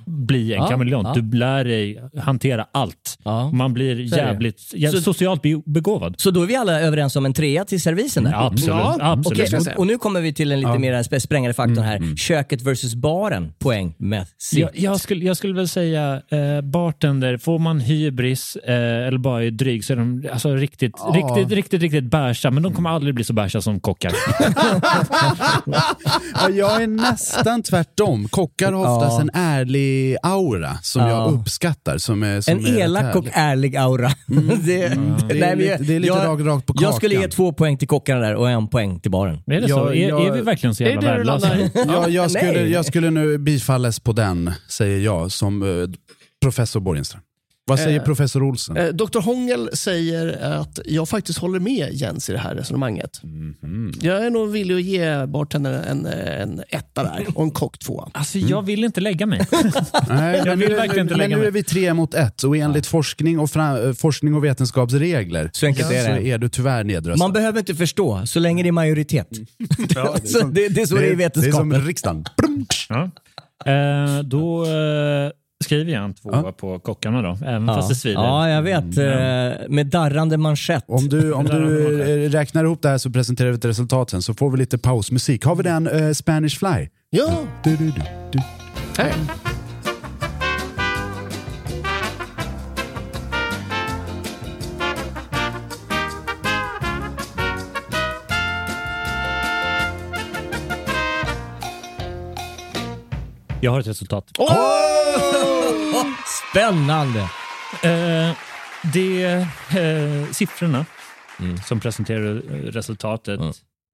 bli 0.07 0.53
en 0.55 0.59
Ja, 0.63 0.67
kameleont. 0.69 1.09
ja. 1.17 1.23
Du 1.23 1.39
lär 1.39 1.65
dig 1.65 2.01
hantera 2.17 2.67
allt. 2.73 3.19
Ja. 3.25 3.51
Man 3.51 3.73
blir 3.73 4.17
jävligt 4.17 4.59
jä- 4.75 4.91
Så- 4.91 5.01
socialt 5.01 5.43
be- 5.43 5.63
begåvad. 5.67 6.15
Så 6.19 6.31
då 6.31 6.43
är 6.43 6.47
vi 6.47 6.57
alla 6.57 6.81
överens 6.81 7.17
om 7.17 7.27
en 7.27 7.33
trea 7.33 7.65
till 7.65 7.83
servisen 7.83 8.25
där? 8.25 8.31
Ja, 8.31 8.47
absolut. 8.47 8.69
Ja, 8.77 8.97
absolut. 9.01 9.53
okej. 9.55 9.73
Och, 9.75 9.79
och 9.81 9.87
nu 9.87 9.99
kommer 9.99 10.21
vi 10.21 10.33
till 10.35 10.53
en 10.53 10.61
lite 10.61 10.79
mer 10.79 10.95
sp- 11.03 11.19
sprängande 11.19 11.55
faktor 11.55 11.83
här. 11.83 12.17
Köket 12.17 12.63
versus 12.63 12.95
baren, 12.95 13.53
poäng 13.59 13.95
med 13.99 14.27
Jag, 14.53 14.71
jag, 14.75 15.01
skulle, 15.01 15.25
jag 15.25 15.37
skulle 15.37 15.55
väl 15.55 15.69
säga 15.69 16.23
eh, 16.31 16.61
bartender, 16.63 17.37
får 17.37 17.59
man 17.59 17.81
hybris 17.81 18.57
eh, 18.57 18.75
eller 19.07 19.19
bara 19.19 19.45
är 19.45 19.51
dryg 19.51 19.85
så 19.85 19.93
är 19.93 19.97
de 19.97 20.29
alltså, 20.33 20.55
riktigt, 20.55 20.93
riktigt, 21.15 21.53
riktigt, 21.53 21.83
riktigt 21.83 22.05
bärsa. 22.11 22.51
Men 22.51 22.63
de 22.63 22.73
kommer 22.75 22.91
aldrig 22.91 23.15
bli 23.15 23.25
så 23.25 23.33
bärsa 23.33 23.61
som 23.61 23.81
kockar. 23.81 24.13
Ja, 26.35 26.49
jag 26.51 26.83
är 26.83 26.87
nästan 26.87 27.63
tvärtom. 27.63 28.29
Kockar 28.29 28.73
har 28.73 28.97
oftast 28.97 29.21
en 29.21 29.31
ärlig 29.49 30.16
aura 30.22 30.78
som 30.82 31.03
jag 31.03 31.32
uppskattar. 31.34 31.99
Som 31.99 32.22
är, 32.22 32.40
som 32.40 32.59
En 32.59 32.66
är 32.66 32.78
elak 32.78 33.16
och 33.16 33.24
ärlig 33.32 33.76
aura. 33.76 34.09
det, 34.26 34.88
Det 35.28 35.40
är 35.40 35.57
lite- 35.57 35.76
det 35.82 35.94
är 35.96 36.01
lite 36.01 36.12
rakt- 36.14 36.44
rakt 36.46 36.66
på 36.66 36.74
Jag 36.80 36.94
skulle 36.94 37.14
kakan. 37.14 37.30
ge 37.30 37.36
två 37.36 37.53
poäng 37.53 37.78
till 37.78 37.88
kockarna 37.88 38.20
där 38.20 38.34
och 38.34 38.51
en 38.51 38.68
poäng 38.68 39.01
till 39.01 39.11
baren. 39.11 39.36
Är 39.46 39.61
det 39.61 39.61
Jag- 39.61 39.70
så? 39.70 39.86
Är, 39.88 40.09
jag- 40.09 40.26
är 40.26 40.32
vi 40.32 40.40
verkligen 40.40 40.74
så 40.74 40.82
jävla 40.82 41.09
Är 41.11 41.16
värdelösa? 41.16 41.57
Ja, 41.74 42.09
jag, 42.09 42.30
skulle, 42.30 42.66
jag 42.66 42.86
skulle 42.86 43.11
nu 43.11 43.38
bifalles 43.38 44.01
på 44.01 44.12
den, 44.12 44.51
säger 44.68 44.99
jag, 44.99 45.32
som 45.32 45.62
eh, 45.62 45.88
professor 46.42 46.80
Borgenström. 46.80 47.22
Vad 47.69 47.79
säger 47.79 47.99
Eh, 47.99 48.05
professor 48.05 48.43
Olsen? 48.43 48.77
Eh, 48.77 48.87
Dr 48.87 49.21
Hångel 49.21 49.71
säger 49.73 50.43
att 50.61 50.79
jag 50.85 51.09
faktiskt 51.09 51.39
håller 51.39 51.61
med 51.61 51.89
Jens 51.93 52.31
i 52.31 52.33
det 52.33 52.39
här 52.39 52.55
resonemanget. 52.55 53.21
Mhm. 53.23 53.93
Jag 54.01 54.27
är 54.27 54.31
nog 54.31 54.51
villig 54.51 54.75
att 54.75 54.83
ge 54.83 55.27
bartendern 55.27 55.75
en, 55.85 56.07
en 56.07 56.62
etta 56.69 57.03
där 57.03 57.27
och 57.35 57.43
en 57.45 57.51
kock 57.51 57.79
tvåa. 57.79 58.09
Alltså, 58.14 58.39
jag 58.39 58.62
vill 58.62 58.85
inte 58.85 59.01
lägga 59.01 59.27
mig. 59.27 59.41
Nej, 60.09 60.37
jag 60.37 60.47
men 60.47 60.59
vill 60.59 60.69
nu, 60.69 60.75
verkligen 60.75 61.05
inte 61.05 61.12
men 61.14 61.19
lägga 61.19 61.37
nu 61.37 61.41
mig. 61.41 61.47
är 61.49 61.53
vi 61.53 61.62
tre 61.62 61.95
mot 61.95 62.14
ett 62.14 62.43
och 62.43 62.57
enligt 62.57 62.87
forskning, 62.87 63.39
och 63.39 63.51
fra, 63.51 63.83
eh, 63.89 63.93
forskning 63.93 64.35
och 64.35 64.45
vetenskapsregler 64.45 65.51
Så 65.53 65.66
enkelt 65.66 65.91
är 65.91 66.09
det. 66.09 66.16
så 66.16 66.23
är 66.27 66.39
du 66.39 66.49
tyvärr 66.49 66.85
nedröstad. 66.85 67.25
Man 67.25 67.33
behöver 67.33 67.59
inte 67.59 67.75
förstå, 67.75 68.23
så 68.27 68.41
länge 68.41 68.62
det 68.62 68.69
är 68.69 68.73
majoritet. 68.73 69.29
så 70.25 70.47
det, 70.47 70.69
det 70.69 70.81
är 70.83 70.87
så 70.87 70.95
det 70.95 71.07
är 71.07 71.12
i 71.12 71.14
det 71.16 71.25
är 71.25 71.53
som 71.53 71.69
vetenskapen. 71.71 71.87
riksdagen. 71.87 72.25
Ja. 72.89 73.11
Eh, 73.73 74.23
då 74.23 74.64
eh, 74.64 75.31
skriver 75.65 75.93
jag 75.93 76.05
en 76.05 76.15
tvåa 76.15 76.43
Ja. 76.45 76.53
på 76.53 76.79
kockarna 76.79 77.23
då, 77.23 77.39
även 77.47 77.67
fast 77.67 77.89
det 77.89 77.95
svider. 77.95 78.23
Ja, 78.23 78.49
jag 78.49 78.63
vet. 78.63 78.99
Eh, 78.99 79.69
Med 79.69 79.87
darrande 79.87 80.37
manschett. 80.37 80.85
Om 80.89 81.09
du, 81.09 81.33
om 81.33 81.45
du 81.45 82.01
eh, 82.27 82.31
räknar 82.31 82.65
ihop 82.65 82.83
det 82.83 82.89
här 82.89 82.99
så 82.99 83.11
presenterar 83.11 83.49
vi 83.51 83.57
ett 83.57 83.65
resultat 83.65 84.11
sen, 84.11 84.23
så 84.23 84.35
får 84.35 84.51
vi 84.51 84.59
lite 84.59 84.79
pausmusik. 84.79 85.45
Har 85.45 85.57
vi 85.57 85.63
den 85.63 85.87
eh, 85.87 86.13
Spanish 86.13 86.59
Fly? 86.59 86.89
Ja, 87.11 87.31
Du, 87.65 87.77
du, 87.77 87.85
du, 87.91 88.03
du. 88.33 88.39
här. 88.99 89.13
Jag 103.61 103.71
har 103.71 103.81
ett 103.81 103.87
resultat. 103.87 104.31
Spännande! 106.51 107.21
Eh, 107.83 108.37
det 108.93 109.23
eh, 109.25 110.31
siffrorna 110.33 110.87
som 111.67 111.81
presenterar 111.81 112.37
eh, 112.37 112.41
resultatet 112.55 113.41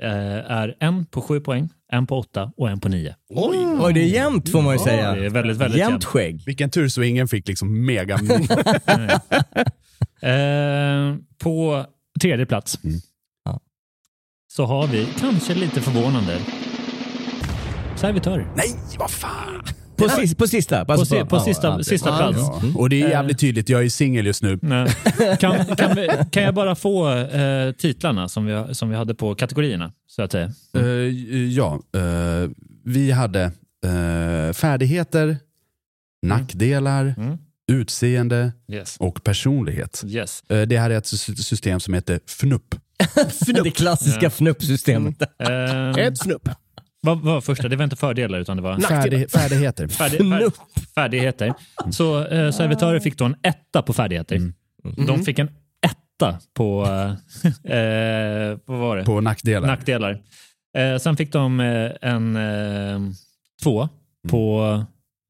eh, 0.02 0.10
är 0.50 0.76
en 0.80 1.06
på 1.06 1.20
sju 1.22 1.40
poäng, 1.40 1.68
en 1.92 2.06
på 2.06 2.18
åtta 2.18 2.52
och 2.56 2.70
en 2.70 2.80
på 2.80 2.88
nio. 2.88 3.14
Oj! 3.28 3.58
Oj, 3.80 3.92
det 3.92 4.00
är 4.00 4.06
jämnt 4.06 4.50
får 4.50 4.62
man 4.62 4.72
ju 4.72 4.78
säga. 4.78 5.14
det 5.14 5.26
är 5.26 5.30
väldigt, 5.30 5.56
väldigt 5.56 5.78
jämnt 5.78 5.90
jämnt. 5.92 6.04
skägg. 6.04 6.42
Vilken 6.46 6.70
tur 6.70 6.88
så 6.88 7.02
ingen 7.02 7.28
fick 7.28 7.48
liksom 7.48 7.86
mega... 7.86 8.18
Eh, 10.22 11.14
på 11.38 11.86
tredje 12.20 12.46
plats 12.46 12.78
Ja. 13.44 13.60
så 14.52 14.64
har 14.64 14.86
vi, 14.86 15.08
kanske 15.20 15.54
lite 15.54 15.80
förvånande, 15.80 16.38
servitörer. 18.08 18.46
Nej, 18.56 18.74
vad 18.98 19.10
fan! 19.10 19.62
På, 19.96 20.08
sis, 20.08 20.34
på 20.34 20.46
sista? 20.46 20.84
På, 20.84 21.04
si, 21.06 21.14
på 21.24 21.36
ja, 21.36 21.40
sista, 21.44 21.66
ja, 21.66 21.82
sista 21.82 22.08
Ja. 22.08 22.16
plats. 22.18 22.38
Ja. 22.38 22.62
Och 22.80 22.88
det 22.90 23.02
är 23.02 23.08
jävligt 23.08 23.38
tydligt, 23.38 23.68
jag 23.68 23.84
är 23.84 23.88
singel 23.88 24.26
just 24.26 24.42
nu. 24.42 24.58
Kan, 25.40 25.76
kan, 25.76 25.96
vi, 25.96 26.08
kan 26.30 26.42
jag 26.42 26.54
bara 26.54 26.74
få 26.74 27.10
eh, 27.16 27.72
titlarna 27.72 28.28
som 28.28 28.46
vi, 28.46 28.74
som 28.74 28.90
vi 28.90 28.96
hade 28.96 29.14
på 29.14 29.34
kategorierna? 29.34 29.92
Så 30.06 30.22
att 30.22 30.32
säga. 30.32 30.52
Eh, 30.76 30.82
ja, 31.52 31.80
eh, 31.94 32.50
vi 32.84 33.10
hade 33.10 33.42
eh, 33.84 34.52
färdigheter, 34.52 35.36
nackdelar, 36.26 37.14
Mm. 37.18 37.38
utseende 37.72 38.52
Yes. 38.72 38.96
och 39.00 39.24
personlighet. 39.24 40.02
Yes. 40.06 40.42
Eh, 40.48 40.62
det 40.62 40.78
här 40.78 40.90
är 40.90 40.98
ett 40.98 41.06
sy- 41.06 41.36
system 41.36 41.80
som 41.80 41.94
heter 41.94 42.20
FNUP. 42.26 42.74
Det 43.64 43.70
klassiska 43.70 44.26
fnuppsystemet. 44.26 45.22
Eh, 45.22 45.90
Ett 46.04 46.18
fnupp. 46.22 46.48
Vad 47.04 47.18
var 47.20 47.40
första? 47.40 47.68
Det 47.68 47.76
var 47.76 47.84
inte 47.84 47.96
fördelar 47.96 48.38
utan 48.38 48.56
det 48.56 48.62
var 48.62 48.78
Färdig, 48.80 49.30
färdigheter. 49.30 49.88
färdig, 49.88 50.18
färd, 50.30 50.52
färdigheter. 50.94 51.54
Så 51.90 52.26
eh, 52.26 52.50
servitörer 52.50 53.00
fick 53.00 53.18
då 53.18 53.24
en 53.24 53.36
etta 53.42 53.82
på 53.82 53.92
färdigheter. 53.92 54.52
De 55.06 55.24
fick 55.24 55.38
en 55.38 55.48
etta 55.86 56.38
på, 56.54 56.84
eh, 56.84 57.72
eh, 57.78 58.58
vad 58.64 58.78
var 58.78 58.96
det? 58.96 59.04
På 59.04 59.20
nackdelar. 59.20 59.66
nackdelar. 59.66 60.20
Eh, 60.76 60.96
sen 60.98 61.16
fick 61.16 61.32
de 61.32 61.60
eh, 61.60 61.90
en 62.02 62.36
eh, 62.36 63.00
två 63.62 63.88
på 64.28 64.84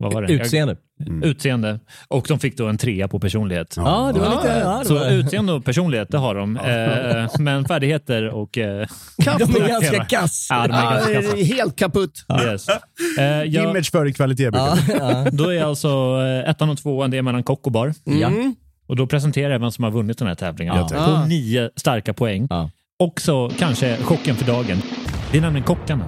vad 0.05 0.13
var 0.15 0.23
det? 0.23 0.33
Utseende. 0.33 0.77
Jag, 0.97 1.25
utseende. 1.25 1.81
Och 2.09 2.25
de 2.29 2.39
fick 2.39 2.57
då 2.57 2.67
en 2.67 2.79
trea 2.79 3.09
på 3.09 3.21
personlighet. 3.21 3.75
Ja, 3.77 4.11
det 4.15 4.21
var 4.21 4.31
lite... 4.31 4.61
Ja, 4.65 4.79
det 4.79 4.85
Så 4.85 4.95
var, 4.95 5.11
utseende 5.11 5.53
och 5.53 5.65
personlighet, 5.65 6.09
det 6.11 6.19
har 6.19 6.35
de. 6.35 6.57
Eh, 6.57 7.31
men 7.39 7.65
färdigheter 7.65 8.29
och... 8.29 8.59
Eh, 8.59 8.87
de 9.19 9.31
är 9.43 9.69
ganska 9.69 10.05
kass. 10.05 10.47
Ja, 10.51 10.67
de 10.67 10.75
är 10.75 10.95
ganska 10.95 11.15
kassa. 11.15 11.37
helt 11.37 11.77
kaputt. 11.77 12.25
Yes. 12.45 12.67
Eh, 13.19 13.25
jag, 13.25 13.71
Image 13.71 13.91
före 13.91 14.13
kvalitet 14.13 14.51
brukar 14.51 14.79
Ja, 14.99 15.27
då 15.33 15.53
är 15.55 15.65
alltså 15.65 15.89
eh, 16.45 16.51
ettan 16.51 16.71
och 16.71 16.79
tvåan, 16.79 17.11
det 17.11 17.19
är 17.19 17.23
mellan 17.23 17.43
kock 17.43 17.67
och 17.67 17.73
bar. 17.73 17.95
Ja. 18.05 18.31
Och 18.87 18.97
då 18.97 19.07
presenterar 19.07 19.51
jag 19.53 19.59
vem 19.59 19.71
som 19.71 19.85
har 19.85 19.91
vunnit 19.91 20.19
den 20.19 20.29
här 20.29 20.35
tävlingen. 20.35 20.75
Ja. 20.77 20.89
På 20.89 20.97
Ah. 20.97 21.27
nio 21.27 21.71
starka 21.77 22.13
poäng. 22.15 22.47
Ja. 22.51 22.71
Också 22.99 23.51
kanske 23.59 23.97
chocken 23.97 24.37
för 24.37 24.45
dagen. 24.47 24.83
Det 25.33 25.39
är 25.39 25.43
nämligen 25.43 25.65
kockarna. 25.67 26.05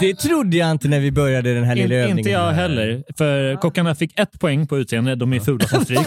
Det 0.00 0.14
trodde 0.14 0.56
jag 0.56 0.70
inte 0.70 0.88
när 0.88 1.00
vi 1.00 1.12
började 1.12 1.54
den 1.54 1.64
här 1.64 1.74
lilla 1.74 1.94
In, 1.94 2.00
övningen. 2.00 2.18
inte 2.18 2.30
jag 2.30 2.50
heller. 2.52 3.02
För 3.18 3.56
kockarna 3.56 3.94
fick 3.94 4.18
ett 4.20 4.38
poäng 4.40 4.66
på 4.66 4.78
utseende. 4.78 5.14
De 5.14 5.32
är 5.32 5.40
fula 5.40 5.66
som 5.68 5.84
stryk. 5.84 6.06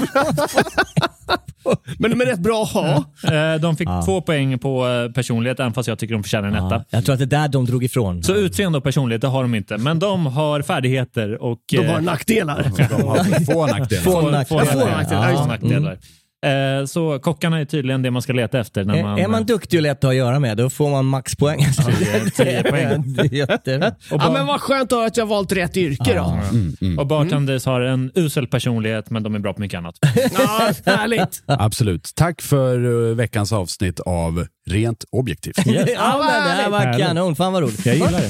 Men 1.99 2.11
de 2.11 2.21
är 2.21 2.26
rätt 2.26 2.39
bra 2.39 2.63
att 2.63 2.71
ha. 2.71 2.95
Eh, 3.34 3.59
De 3.61 3.78
fick 3.78 3.88
två 4.05 4.21
poäng 4.21 4.59
på 4.59 4.88
eh, 4.88 5.11
personlighet, 5.11 5.59
även 5.59 5.73
fast 5.73 5.88
jag 5.88 5.99
tycker 5.99 6.13
de 6.13 6.23
förtjänar 6.23 6.47
en 6.47 6.55
etta. 6.55 6.76
Ja, 6.76 6.84
jag 6.89 7.05
tror 7.05 7.13
att 7.13 7.19
det 7.19 7.26
är 7.26 7.41
där 7.41 7.47
de 7.47 7.65
drog 7.65 7.84
ifrån. 7.84 8.23
Så 8.23 8.36
utseende 8.36 8.78
och 8.78 8.84
personlighet, 8.84 9.21
det 9.21 9.28
har 9.28 9.41
de 9.41 9.55
inte. 9.55 9.78
Men 9.78 9.99
de 9.99 10.26
har 10.26 10.61
färdigheter 10.61 11.41
och... 11.43 11.59
De 11.71 11.78
har 11.88 11.95
eh, 11.95 12.01
nackdelar. 12.01 12.71
De 12.78 13.07
har 13.07 13.45
få 13.53 13.67
nackdelar. 13.67 14.01
Få 14.03 14.11
får- 14.21 14.32
nackdelar. 14.32 14.65
Få 14.65 14.80
nackdelar, 14.88 15.32
Ja, 15.32 15.38
få 15.38 15.45
nackdelar. 15.47 15.97
Eh, 16.45 16.86
Så 16.86 17.19
kockarna 17.19 17.59
är 17.59 17.65
tydligen 17.65 18.01
det 18.01 18.11
man 18.11 18.21
ska 18.21 18.33
leta 18.33 18.59
efter. 18.59 18.83
När 18.83 19.03
man, 19.03 19.19
Är, 19.19 19.27
man 19.27 19.45
duktig 19.45 19.77
och 19.79 19.83
lätt 19.83 19.97
att 19.97 20.03
ha 20.03 20.09
att 20.09 20.15
göra 20.15 20.39
med, 20.39 20.57
då 20.57 20.69
får 20.69 20.89
man 20.89 21.05
maxpoäng. 21.05 21.59
det 21.99 22.29
10 22.29 22.63
poäng. 22.71 23.15
Och, 23.19 23.25
Ja, 24.11 24.17
bar- 24.17 24.33
men 24.33 24.45
vad 24.45 24.61
skönt 24.61 24.91
att 24.91 24.97
höra 24.97 25.07
att 25.07 25.17
jag 25.17 25.25
valt 25.25 25.51
rätt 25.51 25.77
yrke 25.77 26.13
då. 26.15 26.39
och 27.01 27.07
bartenders 27.07 27.65
har 27.65 27.81
en 27.81 28.11
usel 28.15 28.47
personlighet, 28.47 29.09
men 29.09 29.23
de 29.23 29.36
är 29.36 29.39
bra 29.39 29.53
på 29.53 29.61
mycket 29.61 29.77
annat. 29.77 29.95
Ja, 30.38 30.69
härligt. 30.86 31.43
Absolut. 31.47 32.11
Tack 32.15 32.41
för 32.41 33.09
eh, 33.09 33.15
veckans 33.15 33.51
avsnitt 33.53 33.99
av 33.99 34.45
Rent 34.69 35.03
Objektivt. 35.11 35.57
Ja, 35.65 35.73
men 36.17 36.43
det 36.43 36.49
här 36.61 36.69
var 36.69 36.79
Härligt. 36.79 37.05
kanon. 37.07 37.36
Fan 37.36 37.53
vad 37.53 37.63
roligt. 37.63 37.86
Jag 37.86 37.95
gillar 37.95 38.11
det. 38.11 38.29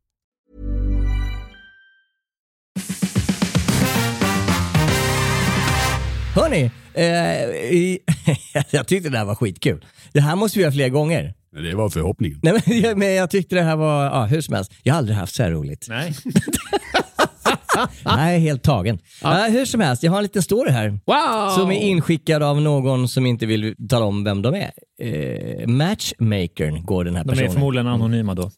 Hörni, 6.35 6.71
eh, 6.93 8.63
jag 8.71 8.87
tyckte 8.87 9.09
det 9.09 9.17
här 9.17 9.25
var 9.25 9.35
skitkul. 9.35 9.85
Det 10.13 10.21
här 10.21 10.35
måste 10.35 10.57
vi 10.59 10.63
göra 10.63 10.71
fler 10.73 10.89
gånger. 10.89 11.33
Det 11.63 11.75
var 11.75 11.89
förhoppningen. 11.89 12.39
Nej, 12.43 12.53
men, 12.65 12.81
jag- 12.81 12.97
men 12.97 13.13
jag 13.13 13.29
tyckte 13.29 13.55
det 13.55 13.61
här 13.63 13.75
var, 13.75 14.03
ja, 14.05 14.25
hur 14.25 14.41
som 14.41 14.55
helst, 14.55 14.71
jag 14.83 14.93
har 14.93 14.97
aldrig 14.97 15.17
haft 15.17 15.35
så 15.35 15.43
här 15.43 15.51
roligt. 15.51 15.85
Nej. 15.89 16.13
Nej, 18.05 18.39
helt 18.39 18.63
tagen. 18.63 18.99
Ja. 19.21 19.47
hur 19.49 19.65
som 19.65 19.81
helst, 19.81 20.03
jag 20.03 20.11
har 20.11 20.17
en 20.17 20.23
liten 20.23 20.41
story 20.41 20.71
här. 20.71 20.89
Wow! 20.89 21.55
Som 21.55 21.71
är 21.71 21.79
inskickad 21.81 22.43
av 22.43 22.61
någon 22.61 23.07
som 23.07 23.25
inte 23.25 23.45
vill 23.45 23.75
tala 23.89 24.05
om 24.05 24.23
vem 24.23 24.41
de 24.41 24.55
är. 24.55 24.71
Eh, 25.01 25.67
matchmakern 25.67 26.85
går 26.85 27.03
den 27.03 27.15
här 27.15 27.23
De 27.23 27.29
är 27.29 27.33
personen. 27.33 27.51
förmodligen 27.51 27.87
anonyma 27.87 28.35
då. 28.35 28.51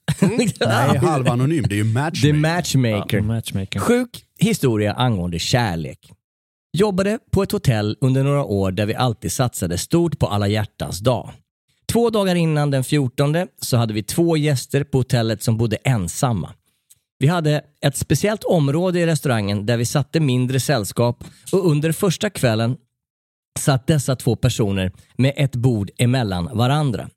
Nej, 0.60 0.98
halvanonym. 0.98 1.64
Det 1.70 1.76
är 1.76 1.78
ju 1.78 1.84
The 1.84 1.90
matchmaking. 1.94 2.42
Matchmaker. 2.42 3.22
Matchmaker. 3.22 3.80
Sjuk 3.80 4.10
historia 4.40 4.94
angående 4.94 5.40
kärlek. 5.40 6.00
Jobbade 6.78 7.20
på 7.32 7.44
ett 7.44 7.52
hotell 7.52 7.98
under 8.02 8.24
några 8.24 8.44
år 8.44 8.72
där 8.72 8.86
vi 8.86 8.96
alltid 8.96 9.32
satsade 9.32 9.78
stort 9.78 10.20
på 10.20 10.28
alla 10.28 10.48
hjärtans 10.48 11.00
dag. 11.00 11.32
Två 11.92 12.10
dagar 12.10 12.36
innan 12.36 12.72
den 12.72 12.84
14 12.84 13.36
så 13.62 13.78
hade 13.78 13.94
vi 13.94 14.04
två 14.04 14.38
gäster 14.38 14.84
på 14.84 14.98
hotellet 14.98 15.44
som 15.44 15.58
bodde 15.58 15.76
ensamma. 15.76 16.54
Vi 17.20 17.28
hade 17.28 17.62
ett 17.82 17.98
speciellt 17.98 18.44
område 18.44 19.00
i 19.00 19.06
restaurangen 19.06 19.66
där 19.66 19.78
vi 19.78 19.86
satte 19.86 20.20
mindre 20.20 20.60
sällskap 20.60 21.24
och 21.52 21.68
under 21.68 21.92
första 21.92 22.30
kvällen 22.30 22.78
satt 23.60 23.88
dessa 23.88 24.16
två 24.16 24.36
personer 24.36 24.92
med 25.18 25.34
ett 25.38 25.56
bord 25.56 25.92
emellan 25.98 26.50
varandra. 26.58 27.10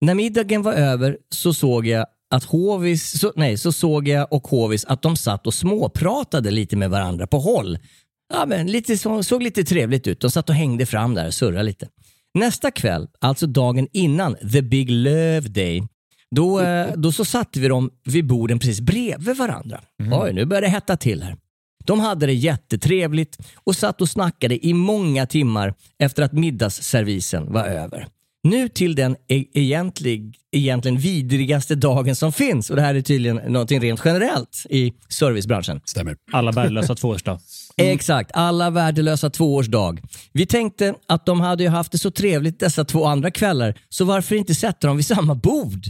När 0.00 0.14
middagen 0.14 0.62
var 0.62 0.72
över 0.72 1.18
så 1.30 1.54
såg 1.54 1.86
jag 1.86 2.06
att 2.30 2.44
Hovis, 2.44 3.20
så, 3.20 3.32
nej, 3.36 3.58
så 3.58 3.72
såg 3.72 4.08
jag 4.08 4.32
och 4.32 4.48
Hovis 4.48 4.84
att 4.84 5.02
de 5.02 5.16
satt 5.16 5.46
och 5.46 5.54
småpratade 5.54 6.50
lite 6.50 6.76
med 6.76 6.90
varandra 6.90 7.26
på 7.26 7.38
håll. 7.38 7.78
Ja, 8.34 8.46
men 8.46 8.66
lite, 8.66 8.98
så, 8.98 9.22
såg 9.22 9.42
lite 9.42 9.64
trevligt 9.64 10.06
ut. 10.06 10.20
De 10.20 10.30
satt 10.30 10.48
och 10.48 10.54
hängde 10.54 10.86
fram 10.86 11.14
där 11.14 11.26
och 11.26 11.34
surrade 11.34 11.62
lite. 11.62 11.88
Nästa 12.34 12.70
kväll, 12.70 13.08
alltså 13.18 13.46
dagen 13.46 13.88
innan 13.92 14.36
the 14.52 14.62
big 14.62 14.90
love 14.90 15.40
day, 15.40 15.82
då, 16.30 16.60
eh, 16.60 16.92
då 16.96 17.12
så 17.12 17.24
satte 17.24 17.60
vi 17.60 17.68
dem 17.68 17.90
vid 18.04 18.26
borden 18.26 18.58
precis 18.58 18.80
bredvid 18.80 19.36
varandra. 19.36 19.80
Oj, 20.12 20.32
nu 20.32 20.44
börjar 20.44 20.62
det 20.62 20.68
hetta 20.68 20.96
till 20.96 21.22
här. 21.22 21.36
De 21.84 22.00
hade 22.00 22.26
det 22.26 22.32
jättetrevligt 22.32 23.38
och 23.64 23.76
satt 23.76 24.00
och 24.00 24.08
snackade 24.08 24.66
i 24.66 24.74
många 24.74 25.26
timmar 25.26 25.74
efter 25.98 26.22
att 26.22 26.32
middagsservisen 26.32 27.52
var 27.52 27.64
över. 27.64 28.06
Nu 28.42 28.68
till 28.68 28.94
den 28.94 29.16
e- 29.28 29.44
egentlig, 29.52 30.38
egentligen 30.52 30.98
vidrigaste 30.98 31.74
dagen 31.74 32.16
som 32.16 32.32
finns 32.32 32.70
och 32.70 32.76
det 32.76 32.82
här 32.82 32.94
är 32.94 33.00
tydligen 33.00 33.36
någonting 33.36 33.80
rent 33.80 34.00
generellt 34.04 34.66
i 34.70 34.92
servicebranschen. 35.08 35.80
Stämmer. 35.84 36.16
Alla 36.32 36.52
värdelösa 36.52 36.94
tvåårsdag. 36.94 37.40
Exakt, 37.80 38.30
alla 38.34 38.70
värdelösa 38.70 39.30
tvåårsdag. 39.30 39.96
Vi 40.32 40.46
tänkte 40.46 40.94
att 41.06 41.26
de 41.26 41.40
hade 41.40 41.62
ju 41.62 41.68
haft 41.68 41.92
det 41.92 41.98
så 41.98 42.10
trevligt 42.10 42.60
dessa 42.60 42.84
två 42.84 43.04
andra 43.04 43.30
kvällar, 43.30 43.74
så 43.88 44.04
varför 44.04 44.36
inte 44.36 44.54
sätta 44.54 44.86
dem 44.86 44.96
vid 44.96 45.06
samma 45.06 45.34
bord? 45.34 45.86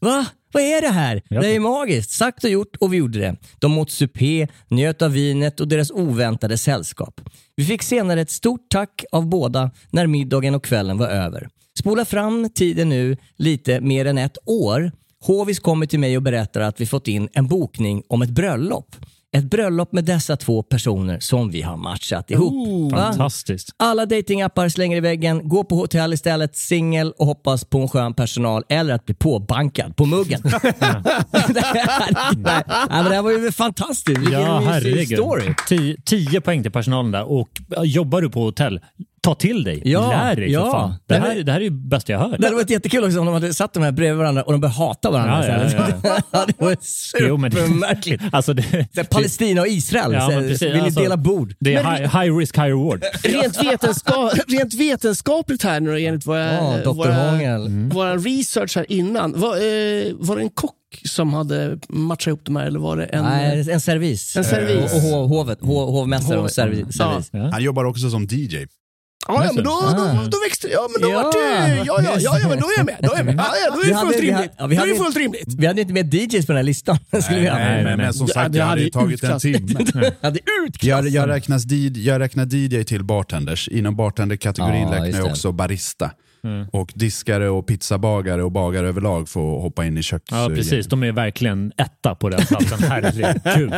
Va? 0.00 0.26
Vad 0.52 0.62
är 0.62 0.80
det 0.80 0.88
här? 0.88 1.22
Ja. 1.28 1.40
Det 1.40 1.56
är 1.56 1.60
magiskt. 1.60 2.10
Sagt 2.10 2.44
och 2.44 2.50
gjort 2.50 2.76
och 2.80 2.92
vi 2.92 2.96
gjorde 2.96 3.18
det. 3.18 3.36
De 3.58 3.78
åt 3.78 3.90
supé, 3.90 4.48
njöt 4.68 5.02
av 5.02 5.12
vinet 5.12 5.60
och 5.60 5.68
deras 5.68 5.90
oväntade 5.90 6.58
sällskap. 6.58 7.20
Vi 7.56 7.64
fick 7.64 7.82
senare 7.82 8.20
ett 8.20 8.30
stort 8.30 8.66
tack 8.70 9.04
av 9.12 9.26
båda 9.26 9.70
när 9.90 10.06
middagen 10.06 10.54
och 10.54 10.64
kvällen 10.64 10.98
var 10.98 11.08
över. 11.08 11.48
Spola 11.78 12.04
fram 12.04 12.50
tiden 12.54 12.88
nu 12.88 13.16
lite 13.36 13.80
mer 13.80 14.04
än 14.04 14.18
ett 14.18 14.38
år. 14.46 14.92
Hovis 15.20 15.60
kommer 15.60 15.86
till 15.86 15.98
mig 15.98 16.16
och 16.16 16.22
berättar 16.22 16.60
att 16.60 16.80
vi 16.80 16.86
fått 16.86 17.08
in 17.08 17.28
en 17.32 17.46
bokning 17.46 18.02
om 18.08 18.22
ett 18.22 18.30
bröllop. 18.30 18.96
Ett 19.36 19.44
bröllop 19.44 19.92
med 19.92 20.04
dessa 20.04 20.36
två 20.36 20.62
personer 20.62 21.20
som 21.20 21.50
vi 21.50 21.62
har 21.62 21.76
matchat 21.76 22.30
ihop. 22.30 22.92
Va? 22.92 22.98
Fantastiskt. 22.98 23.68
Alla 23.76 24.06
datingappar 24.06 24.68
slänger 24.68 24.96
i 24.96 25.00
väggen, 25.00 25.48
gå 25.48 25.64
på 25.64 25.74
hotell 25.76 26.12
istället, 26.12 26.56
singel 26.56 27.12
och 27.18 27.26
hoppas 27.26 27.64
på 27.64 27.78
en 27.80 27.88
skön 27.88 28.14
personal 28.14 28.62
eller 28.68 28.94
att 28.94 29.04
bli 29.04 29.14
påbankad 29.14 29.96
på 29.96 30.06
muggen. 30.06 30.40
det, 30.42 30.50
här, 31.60 32.12
nej, 32.36 32.88
men 32.90 33.04
det 33.04 33.14
här 33.14 33.22
var 33.22 33.30
ju 33.30 33.52
fantastiskt. 33.52 34.18
Vilken 34.18 34.40
Ja, 34.40 34.60
mysig 34.60 35.18
story. 35.18 35.54
Tio, 35.68 35.96
tio 36.04 36.40
poäng 36.40 36.62
till 36.62 36.72
personalen 36.72 37.12
där. 37.12 37.30
Och 37.32 37.48
jobbar 37.84 38.22
du 38.22 38.30
på 38.30 38.40
hotell, 38.40 38.80
Ta 39.22 39.34
till 39.34 39.64
dig. 39.64 39.82
Ja, 39.84 40.10
Lär 40.10 40.36
dig 40.36 40.52
ja. 40.52 40.64
för 40.64 40.70
fan. 40.70 40.94
Det 41.06 41.14
här, 41.14 41.42
det 41.42 41.52
här 41.52 41.60
är 41.60 41.64
ju 41.64 41.70
bästa 41.70 42.12
jag 42.12 42.18
hört. 42.18 42.34
Det 42.38 42.46
hade 42.46 42.56
varit 42.56 42.70
jättekul 42.70 43.04
också 43.04 43.18
om 43.20 43.26
de 43.26 43.34
hade 43.34 43.54
satt 43.54 43.72
de 43.74 43.82
här 43.82 43.92
bredvid 43.92 44.18
varandra 44.18 44.42
och 44.42 44.52
de 44.52 44.60
började 44.60 44.76
hata 44.78 45.10
varandra. 45.10 45.48
Ja, 45.48 45.70
ja, 45.76 45.88
ja, 46.04 46.18
ja, 46.32 46.44
det 46.46 46.54
var 46.64 46.76
Jo, 47.20 47.36
men 47.36 47.50
det- 47.50 47.56
supermärkligt. 47.56 48.22
Alltså 48.32 48.52
det, 48.54 49.10
Palestina 49.10 49.60
och 49.60 49.66
Israel, 49.68 50.12
Ja, 50.12 50.20
så 50.20 50.30
precis, 50.40 50.62
vill 50.62 50.80
alltså- 50.80 51.00
dela 51.00 51.16
bord? 51.16 51.54
det 51.60 51.74
är 51.74 51.82
high, 51.96 52.20
high 52.22 52.36
risk, 52.36 52.56
high 52.56 52.66
reward. 52.66 53.02
Rent, 53.22 53.64
vetenska 53.64 54.12
rent 54.48 54.74
vetenskapligt 54.74 55.62
här 55.62 55.80
nu 55.80 56.00
enligt 56.00 56.26
våra, 56.26 56.52
Ja, 56.54 56.76
Dr. 56.84 56.90
våra, 56.90 57.14
Hångel. 57.30 57.90
våra 57.92 58.16
research 58.16 58.76
här 58.76 58.92
innan. 58.92 59.40
Var, 59.40 59.56
eh, 59.56 60.12
var 60.14 60.36
det 60.36 60.42
en 60.42 60.50
kock 60.50 60.72
som 61.04 61.34
hade 61.34 61.78
matchat 61.88 62.26
ihop 62.26 62.40
de 62.44 62.56
här 62.56 62.66
eller 62.66 62.78
var 62.78 62.96
det 62.96 63.04
en... 63.04 63.24
Nej, 63.24 63.70
en 63.70 63.80
servis. 63.80 64.36
En 64.36 64.44
servis. 64.44 64.92
Och 64.94 65.00
hovet, 65.28 65.58
hov, 65.60 65.90
hovmästare 65.90 66.38
och 66.38 66.50
servis. 66.50 67.00
Han 67.52 67.62
jobbar 67.62 67.84
också 67.84 68.10
som 68.10 68.24
DJ. 68.30 68.56
Ja, 69.28 69.44
ja, 69.44 69.52
men 69.54 69.64
då, 69.64 69.70
Ah. 69.70 69.92
då, 70.22 70.30
då 70.30 70.38
växte 70.46 70.66
det. 70.66 70.72
Ja, 70.72 70.88
men 70.92 71.02
då 71.02 71.08
Ja. 71.16 71.22
vart 71.22 71.32
det... 71.32 71.76
Ja, 71.86 72.00
ja, 72.04 72.16
ja, 72.18 72.38
ja, 72.42 72.48
men 72.48 72.60
då 72.60 72.66
är 72.66 72.76
jag 72.76 72.86
med. 72.86 72.96
Då 73.02 73.12
är 73.12 73.16
jag 73.16 73.26
med. 73.26 73.34
Ja, 73.38 73.46
ja, 73.64 73.74
då 73.74 73.80
är 73.82 73.86
det 73.86 74.00
fullt 74.00 74.20
vi 74.22 74.30
hade- 74.30 74.42
rimligt. 74.42 74.52
ja, 74.58 74.66
vi 74.66 74.76
Då 74.76 74.82
är 74.82 74.94
fullt 75.04 75.16
rimligt. 75.16 75.54
Vi 75.58 75.66
hade 75.66 75.80
inte 75.80 75.92
med 75.92 76.14
DJs 76.14 76.46
på 76.46 76.52
den 76.52 76.56
här 76.56 76.62
listan. 76.64 76.98
Skulle 77.22 77.40
vi 77.40 77.46
ha. 77.48 77.58
Nej, 77.58 77.84
men, 77.84 77.98
men 77.98 78.14
som 78.14 78.28
sagt, 78.28 78.52
det 78.52 78.62
hade 78.62 78.80
ju 78.82 78.90
tagit 78.90 79.22
en 79.24 79.38
timme. 79.40 79.60
hade 80.22 80.38
Jag, 80.80 81.08
jag, 81.08 81.28
räknas 81.28 81.64
jag 81.96 82.20
räknar 82.20 82.54
DJ 82.54 82.84
till 82.84 83.04
bartenders. 83.04 83.68
Inom 83.68 83.96
bartenderkategorin 83.96 84.82
Ja, 84.92 85.04
räknar 85.04 85.18
jag 85.20 85.26
också 85.30 85.52
barista. 85.52 86.10
Mm. 86.44 86.66
Och 86.72 86.92
diskare 86.94 87.48
och 87.48 87.66
pizzabagare 87.66 88.42
och 88.44 88.52
bagare 88.52 88.88
överlag 88.88 89.28
får 89.28 89.60
hoppa 89.60 89.84
in 89.84 89.98
i 89.98 90.02
köks... 90.02 90.24
Ja, 90.30 90.50
precis. 90.54 90.86
De 90.86 91.02
är 91.02 91.12
verkligen 91.12 91.72
etta 91.76 92.14
på 92.14 92.28
den 92.28 92.46
platsen. 92.46 92.78
Herregud. 92.88 93.72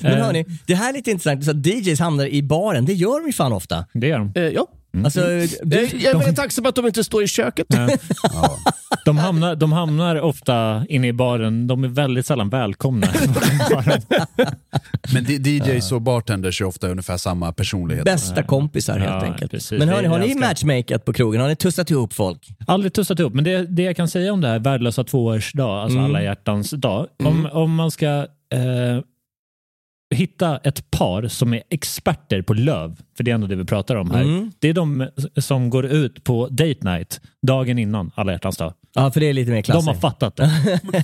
Men 0.00 0.20
hörni, 0.20 0.44
det 0.66 0.74
här 0.74 0.88
är 0.88 0.92
lite 0.92 1.10
intressant. 1.10 1.44
Så 1.44 1.50
att 1.50 1.66
DJs 1.66 2.00
hamnar 2.00 2.26
i 2.26 2.42
baren, 2.42 2.84
det 2.84 2.92
gör 2.92 3.20
de 3.20 3.26
ju 3.26 3.32
fan 3.32 3.52
ofta. 3.52 3.86
Det 3.92 4.10
är 4.10 4.18
de. 4.18 4.32
Eh, 4.34 4.42
ja. 4.42 4.66
Alltså, 5.04 5.20
Eh, 5.32 5.48
du, 5.62 5.84
Jag 5.98 6.28
är 6.28 6.32
tacksam 6.32 6.66
att 6.66 6.74
de 6.74 6.86
inte 6.86 7.04
står 7.04 7.22
i 7.22 7.26
köket. 7.26 7.66
De 9.04 9.18
hamnar, 9.18 9.56
de 9.56 9.72
hamnar 9.72 10.20
ofta 10.20 10.84
inne 10.88 11.08
i 11.08 11.12
baren. 11.12 11.66
De 11.66 11.84
är 11.84 11.88
väldigt 11.88 12.26
sällan 12.26 12.48
välkomna. 12.48 13.06
Men 15.14 15.24
DJs 15.24 15.92
och 15.92 16.02
bartenders 16.02 16.60
är 16.60 16.64
ofta 16.64 16.88
ungefär 16.88 17.16
samma 17.16 17.52
personlighet. 17.52 18.04
bästa 18.04 18.42
kompisar 18.42 18.98
helt 18.98 19.10
Ja, 19.10 19.24
enkelt. 19.32 19.50
precis. 19.50 19.78
Men 19.78 19.88
hörni, 19.88 20.08
har 20.08 20.18
ni 20.18 20.34
matchmakat 20.34 21.04
på 21.04 21.12
krogen? 21.12 21.40
Har 21.40 21.48
ni 21.48 21.56
tussat 21.56 21.90
ihop 21.90 22.12
folk? 22.12 22.48
Aldrig 22.66 22.92
tussat 22.92 23.20
ihop, 23.20 23.34
men 23.34 23.44
det, 23.44 23.62
det 23.66 23.82
jag 23.82 23.96
kan 23.96 24.08
säga 24.08 24.32
om 24.32 24.40
det 24.40 24.48
här 24.48 24.58
värdelösa 24.58 25.04
tvåårsdag, 25.04 25.82
alltså 25.82 25.98
alla 25.98 26.22
hjärtans 26.22 26.70
dag. 26.70 27.06
Om, 27.24 27.48
om 27.52 27.74
man 27.74 27.90
ska 27.90 28.06
eh, 28.06 29.00
hitta 30.14 30.56
ett 30.56 30.90
par 30.90 31.28
som 31.28 31.54
är 31.54 31.62
experter 31.70 32.42
på 32.42 32.54
löv, 32.54 33.00
för 33.16 33.24
det 33.24 33.30
är 33.30 33.34
ändå 33.34 33.46
det 33.46 33.56
vi 33.56 33.64
pratar 33.64 33.96
om 33.96 34.10
här. 34.10 34.22
Mm. 34.22 34.52
Det 34.58 34.68
är 34.68 34.74
de 34.74 35.08
som 35.36 35.70
går 35.70 35.86
ut 35.86 36.24
på 36.24 36.48
date 36.48 36.78
night 36.80 37.20
dagen 37.46 37.78
innan 37.78 38.10
alla 38.14 38.32
hjärtans 38.32 38.56
dag. 38.56 38.74
Ja, 38.94 39.10
för 39.10 39.20
det 39.20 39.26
är 39.26 39.32
lite 39.32 39.50
mer 39.50 39.56
De 39.56 39.62
klassiskt. 39.62 39.86
har 39.86 39.94
fattat 39.94 40.36
det. 40.36 40.50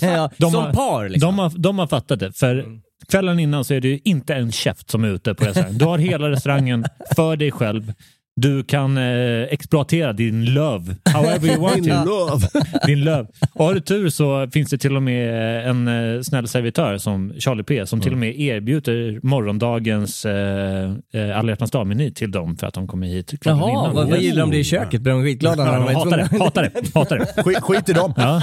ja, 0.06 0.30
De 0.36 0.50
som 0.50 0.62
har, 0.64 0.72
par 0.72 1.08
liksom. 1.08 1.36
De 1.36 1.38
har, 1.38 1.52
de 1.58 1.78
har 1.78 1.86
fattat 1.86 2.20
det. 2.20 2.32
För 2.32 2.80
kvällen 3.08 3.38
innan 3.38 3.64
så 3.64 3.74
är 3.74 3.80
det 3.80 3.88
ju 3.88 4.00
inte 4.04 4.34
en 4.34 4.52
käft 4.52 4.90
som 4.90 5.04
är 5.04 5.08
ute 5.08 5.34
på 5.34 5.44
restaurangen. 5.44 5.78
Du 5.78 5.84
har 5.84 5.98
hela 5.98 6.30
restaurangen 6.30 6.84
för 7.16 7.36
dig 7.36 7.50
själv. 7.50 7.92
Du 8.36 8.64
kan 8.64 8.96
eh, 8.98 9.42
exploatera 9.50 10.12
din 10.12 10.44
löv 10.44 10.94
however 11.14 11.48
you 11.48 11.60
want 11.60 11.74
Din 11.84 11.94
löv. 11.94 12.40
Din 12.86 13.04
löv. 13.04 13.26
Och 13.52 13.64
har 13.64 13.74
du 13.74 13.80
tur 13.80 14.08
så 14.08 14.48
finns 14.52 14.70
det 14.70 14.78
till 14.78 14.96
och 14.96 15.02
med 15.02 15.66
en 15.70 15.88
eh, 15.88 16.20
snäll 16.22 16.48
servitör 16.48 16.98
som 16.98 17.32
Charlie 17.38 17.62
P 17.62 17.86
som 17.86 18.00
till 18.00 18.12
och 18.12 18.18
med 18.18 18.40
erbjuder 18.40 19.20
morgondagens 19.26 20.24
eh, 20.24 20.92
eh, 21.14 21.38
alla 21.38 21.48
hjärtans 21.52 21.70
dag-meny 21.70 22.10
till 22.10 22.30
dem 22.30 22.56
för 22.56 22.66
att 22.66 22.74
de 22.74 22.86
kommer 22.88 23.06
hit 23.06 23.40
kvällen 23.40 23.58
Jaha, 23.58 23.70
innan. 23.70 23.94
vad, 23.94 24.10
vad 24.10 24.20
gillar 24.20 24.40
de 24.40 24.50
det 24.50 24.58
i 24.58 24.64
köket? 24.64 25.00
Blir 25.00 25.12
de 25.12 25.22
skitglada 25.24 25.64
när 25.64 25.72
de 25.78 25.88
är 25.88 25.92
hatar 25.94 26.16
det, 26.16 26.38
hatar 26.38 26.62
det, 26.62 26.94
hatar 26.94 27.18
det. 27.18 27.42
Skit, 27.42 27.60
skit 27.60 27.88
i 27.88 27.92
dem. 27.92 28.12
Ja, 28.16 28.42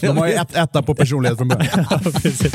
De 0.00 0.16
har 0.18 0.26
ju 0.26 0.32
ett, 0.32 0.56
etta 0.56 0.82
på 0.82 0.94
personlighet 0.94 1.38
från 1.38 1.48
början. 1.48 1.84
precis. 2.22 2.52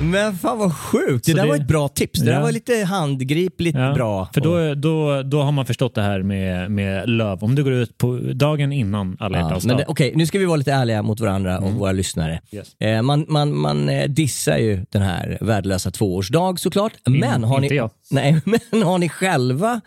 Men 0.00 0.34
fan 0.38 0.58
vad 0.58 0.74
sjukt. 0.76 1.24
Det 1.26 1.30
Så 1.30 1.36
där 1.36 1.42
det- 1.44 1.48
var 1.48 1.56
ett 1.56 1.68
bra 1.68 1.88
tips. 1.88 2.20
Det 2.20 2.26
där 2.26 2.32
Ja. 2.32 2.40
var 2.40 2.52
lite 2.52 2.84
handgripligt 2.84 3.78
Ja, 3.78 3.94
bra. 3.94 4.28
För 4.34 4.40
då, 4.40 4.74
då, 4.74 5.22
då 5.22 5.42
har 5.42 5.52
man 5.52 5.66
förstått 5.66 5.94
det 5.94 6.02
här 6.02 6.22
med, 6.22 6.70
med 6.70 7.08
löv. 7.08 7.44
Om 7.44 7.54
du 7.54 7.64
går 7.64 7.72
ut 7.72 7.98
på 7.98 8.16
dagen 8.34 8.72
innan 8.72 9.16
alla 9.20 9.38
Ja, 9.38 9.44
hjärtans 9.44 9.64
dag. 9.64 9.84
Okej, 9.88 10.12
nu 10.16 10.26
ska 10.26 10.38
vi 10.38 10.44
vara 10.44 10.56
lite 10.56 10.72
ärliga 10.72 11.02
mot 11.02 11.20
varandra 11.20 11.58
och 11.58 11.72
våra 11.72 11.92
lyssnare. 11.92 12.40
Yes. 12.52 12.74
Eh, 12.80 13.02
man 13.02 13.26
man, 13.28 13.56
man 13.56 13.88
eh, 13.88 14.08
dissar 14.08 14.56
ju 14.58 14.84
den 14.90 15.02
här 15.02 15.38
värdelösa 15.40 15.90
tvåårsdag 15.90 16.56
såklart. 16.58 16.92
Men 17.06 17.44
har, 17.44 17.56
inte 17.62 17.68
ni, 17.74 17.76
jag. 17.76 17.90
nej, 18.10 18.40
men 18.70 18.82
har 18.82 18.98
ni 18.98 19.08
själva 19.08 19.80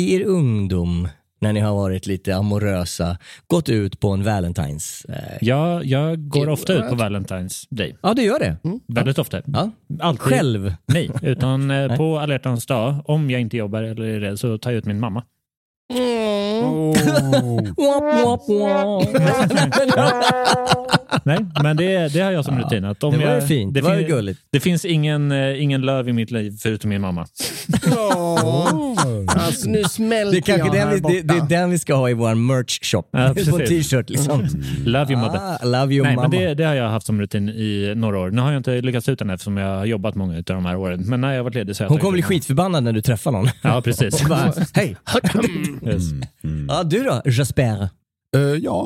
i 0.00 0.14
er 0.14 0.24
ungdom, 0.24 1.08
när 1.42 1.52
ni 1.52 1.60
har 1.60 1.74
varit 1.74 2.06
lite 2.06 2.36
amorösa, 2.36 3.16
gått 3.46 3.68
ut 3.68 4.00
på 4.00 4.10
en 4.10 4.22
Valentine's? 4.22 5.10
Eh, 5.10 5.38
Ja, 5.40 5.82
jag 5.82 6.28
går 6.28 6.48
ofta 6.48 6.72
ut 6.72 6.88
på 6.88 6.94
Valentine's 6.94 7.66
Day. 7.70 7.96
ja, 8.02 8.14
det 8.14 8.22
gör 8.22 8.38
det. 8.38 8.56
Väldigt 8.88 9.18
ofta. 9.18 9.42
Ja. 9.46 9.70
Alltid. 10.00 10.20
Själv? 10.20 10.74
Nej, 10.86 11.10
utan 11.22 11.70
eh, 11.70 11.96
på 11.96 12.18
alla 12.18 12.38
dag, 12.68 13.02
om 13.04 13.30
jag 13.30 13.40
inte 13.40 13.56
jobbar 13.56 13.82
eller 13.82 14.04
är 14.06 14.20
rädd, 14.20 14.38
så 14.38 14.58
tar 14.58 14.70
jag 14.70 14.78
ut 14.78 14.84
min 14.86 15.00
mamma. 15.00 15.22
Wap, 17.76 18.08
wap, 18.24 18.48
wap. 18.48 19.04
Nej, 21.24 21.38
men 21.62 21.76
det, 21.76 22.12
det 22.12 22.20
har 22.20 22.30
jag 22.32 22.44
som 22.44 22.58
rutin. 22.58 22.84
Att 22.84 23.04
om 23.04 23.12
Det 23.12 23.18
var 23.18 23.24
ju 23.26 23.38
jag, 23.38 23.48
fint. 23.48 23.74
Det 23.74 23.80
var 23.80 23.94
ju 23.94 23.98
fin- 23.98 24.08
gulligt. 24.08 24.40
Det 24.52 24.60
finns 24.60 24.84
ingen, 24.84 25.32
eh, 25.32 25.62
ingen 25.62 25.80
löv 25.82 26.08
i 26.08 26.12
mitt 26.12 26.30
liv 26.30 26.56
förutom 26.62 26.90
min 26.90 27.00
mamma. 27.00 27.26
Alltså, 29.28 29.68
nu 29.68 29.84
smälter 29.84 30.32
Det 30.32 30.38
är 30.38 30.40
kanske 30.40 30.66
jag 30.66 30.72
den 30.76 30.88
här 30.88 30.94
vi, 31.08 31.20
det, 31.20 31.34
det 31.34 31.34
är 31.34 31.48
den 31.48 31.70
vi 31.70 31.78
ska 31.78 31.94
ha 31.94 32.10
i 32.10 32.14
vår 32.14 32.34
merch 32.34 32.78
shop. 32.82 33.04
Ja, 33.10 33.34
på 33.50 33.58
en 33.60 33.66
t-shirt 33.66 34.10
liksom. 34.10 34.46
Love 34.84 35.12
you 35.12 35.20
mother. 35.20 35.38
Ah, 35.38 35.64
love 35.64 35.94
you 35.94 36.04
Nej, 36.04 36.16
mamma. 36.16 36.28
men 36.28 36.40
det, 36.40 36.54
det 36.54 36.64
har 36.64 36.74
jag 36.74 36.88
haft 36.88 37.06
som 37.06 37.20
rutin 37.20 37.48
i 37.48 37.92
några 37.96 38.18
år. 38.18 38.30
Nu 38.30 38.40
har 38.42 38.52
jag 38.52 38.60
inte 38.60 38.80
lyckats 38.80 39.08
ut 39.08 39.18
den 39.18 39.30
eftersom 39.30 39.56
jag 39.56 39.76
har 39.76 39.84
jobbat 39.84 40.14
många 40.14 40.36
av 40.36 40.42
de 40.42 40.66
här 40.66 40.76
åren. 40.76 41.02
Men 41.06 41.20
när 41.20 41.30
jag 41.30 41.38
har 41.38 41.44
varit 41.44 41.54
ledig 41.54 41.76
så 41.76 41.82
har 41.82 41.86
jag 41.86 41.90
Hon 41.90 41.98
kommer 41.98 42.12
bli 42.12 42.22
skitförbannad 42.22 42.84
när 42.84 42.92
du 42.92 43.02
träffar 43.02 43.30
någon. 43.32 43.48
Ja, 43.62 43.82
precis. 43.82 44.20
Hej! 44.74 44.96
Yes. 45.86 46.02
Ja, 46.68 46.82
du 46.82 47.02
då? 47.02 47.22
Jasper? 47.24 47.88
Eh, 48.36 48.40
ja, 48.42 48.84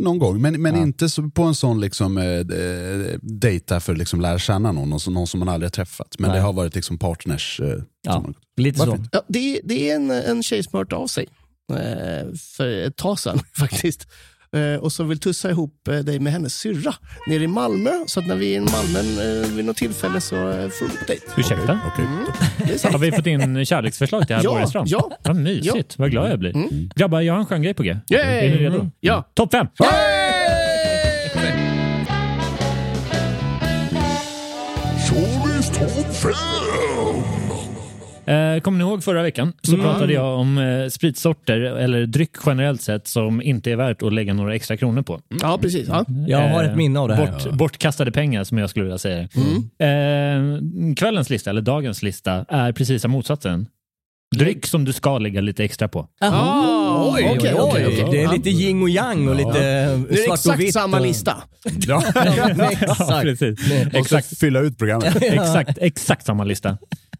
någon 0.00 0.18
gång. 0.18 0.40
Men, 0.42 0.62
men 0.62 0.74
Ja. 0.74 0.82
inte 0.82 1.08
så, 1.08 1.22
på 1.30 1.42
en 1.42 1.54
sån 1.54 1.80
liksom, 1.80 2.18
eh, 2.18 3.18
dejta 3.22 3.80
för 3.80 3.92
att 3.92 3.98
liksom 3.98 4.20
lära 4.20 4.38
känna 4.38 4.72
någon, 4.72 4.90
någon, 4.90 5.00
som- 5.00 5.14
någon 5.14 5.26
som 5.26 5.40
man 5.40 5.48
aldrig 5.48 5.66
har 5.66 5.70
träffat. 5.70 6.14
Men 6.18 6.30
Nej. 6.30 6.38
det 6.38 6.42
har 6.44 6.52
varit 6.52 6.74
liksom 6.74 6.98
partners. 6.98 7.60
Eh, 7.60 7.78
Ja, 8.06 8.12
som, 8.12 8.34
lite 8.56 8.78
så. 8.78 8.98
Ja, 9.12 9.22
det, 9.28 9.60
det 9.64 9.90
är 9.90 9.96
en, 9.96 10.10
en 10.10 10.42
tjej 10.42 10.62
som 10.62 10.70
har 10.72 10.78
hört 10.80 10.92
av 10.92 11.06
sig 11.06 11.26
för 12.56 12.68
ett 12.86 12.96
tag 12.96 13.18
sedan 13.18 13.40
faktiskt. 13.58 14.08
Eh, 14.54 14.80
och 14.80 14.92
som 14.92 15.08
vill 15.08 15.18
tussa 15.20 15.50
ihop 15.50 15.88
eh, 15.88 15.98
dig 15.98 16.18
med 16.20 16.32
hennes 16.32 16.54
syrra 16.54 16.94
nere 17.26 17.42
i 17.42 17.46
Malmö. 17.46 17.90
Så 18.06 18.20
att 18.20 18.26
när 18.26 18.36
vi 18.36 18.54
är 18.54 18.56
i 18.56 18.60
Malmö 18.60 18.98
eh, 19.42 19.50
vid 19.56 19.64
något 19.64 19.76
tillfälle 19.76 20.20
så 20.20 20.34
får 20.36 20.84
du 20.84 20.90
gå 20.90 20.96
på 20.98 21.04
dejt. 21.06 21.26
Ursäkta? 21.36 21.78
Är 22.72 22.78
sant. 22.78 22.92
Har 22.92 22.98
vi 22.98 23.12
fått 23.12 23.26
in 23.26 23.66
kärleksförslag 23.66 24.26
till 24.26 24.36
här 24.36 24.42
Ja, 24.44 24.50
Borgstrand? 24.50 24.88
ja. 24.88 25.10
Vad 25.24 25.36
mysigt. 25.36 25.98
Vad 25.98 26.10
glad 26.10 26.30
jag 26.30 26.38
blir. 26.38 26.54
Grabbar, 26.94 27.20
jag 27.20 27.32
har 27.34 27.40
en 27.40 27.46
skön 27.46 27.62
grej 27.62 27.74
på 27.74 27.82
G. 27.82 27.96
Yay! 28.10 28.20
Är 28.20 28.50
ni 28.50 28.56
redo? 28.56 28.74
Mm. 28.76 28.90
Ja. 29.00 29.30
Topp 29.34 29.52
fem! 29.52 29.66
Eh, 38.26 38.60
kommer 38.60 38.78
ni 38.78 38.84
ihåg 38.84 39.04
förra 39.04 39.22
veckan 39.22 39.52
så 39.62 39.76
pratade 39.76 40.12
jag 40.12 40.38
om 40.38 40.58
eh, 40.58 40.88
spritsorter 40.88 41.60
eller 41.60 42.06
dryck 42.06 42.30
generellt 42.46 42.82
sett 42.82 43.06
som 43.08 43.42
inte 43.42 43.70
är 43.72 43.76
värt 43.76 44.02
att 44.02 44.12
lägga 44.12 44.34
några 44.34 44.54
extra 44.54 44.76
kronor 44.76 45.02
på. 45.02 45.20
Ja, 45.42 45.58
precis. 45.62 45.88
Ja. 45.88 46.04
Jag 46.26 46.48
har 46.48 46.64
ett 46.64 46.76
minne 46.76 47.00
av 47.00 47.08
det 47.08 47.14
här. 47.14 47.26
Bort, 47.32 47.52
Bortkastade 47.52 48.12
pengar 48.12 48.44
som 48.44 48.58
jag 48.58 48.70
skulle 48.70 48.84
vilja 48.84 48.98
säga. 48.98 49.20
Eh, 49.22 50.38
kvällens 50.96 51.30
lista, 51.30 51.50
eller 51.50 51.62
dagens 51.62 52.02
lista, 52.02 52.44
är 52.48 52.72
precis 52.72 53.02
som 53.02 53.10
motsatsen. 53.10 53.66
Dryck 54.36 54.66
som 54.66 54.84
du 54.84 54.92
ska 54.92 55.18
lägga 55.18 55.40
lite 55.40 55.64
extra 55.64 55.88
på. 55.88 56.08
Ah, 56.20 57.12
Oj, 57.14 57.28
oj, 57.30 57.38
oj. 57.54 57.54
okej. 57.60 58.06
Det 58.10 58.22
är 58.22 58.32
lite 58.32 58.50
yin 58.50 58.82
och 58.82 58.88
yang 58.90 59.28
och 59.28 59.34
lite 59.36 59.58
Det 59.60 59.68
är 59.68 60.16
svart 60.16 60.28
och 60.28 60.34
exakt 60.34 60.60
vitt. 60.60 60.72
samma 60.72 60.96
och... 60.96 61.06
lista. 61.06 61.36
Ja, 61.86 62.02
exakt. 62.70 63.22
precis. 63.22 63.58
Och 63.98 64.06
så 64.06 64.20
fylla 64.36 64.60
ut 64.60 64.78
programmet. 64.78 65.16
exakt, 65.22 65.78
exakt 65.80 66.26
samma 66.26 66.44
lista. 66.44 66.68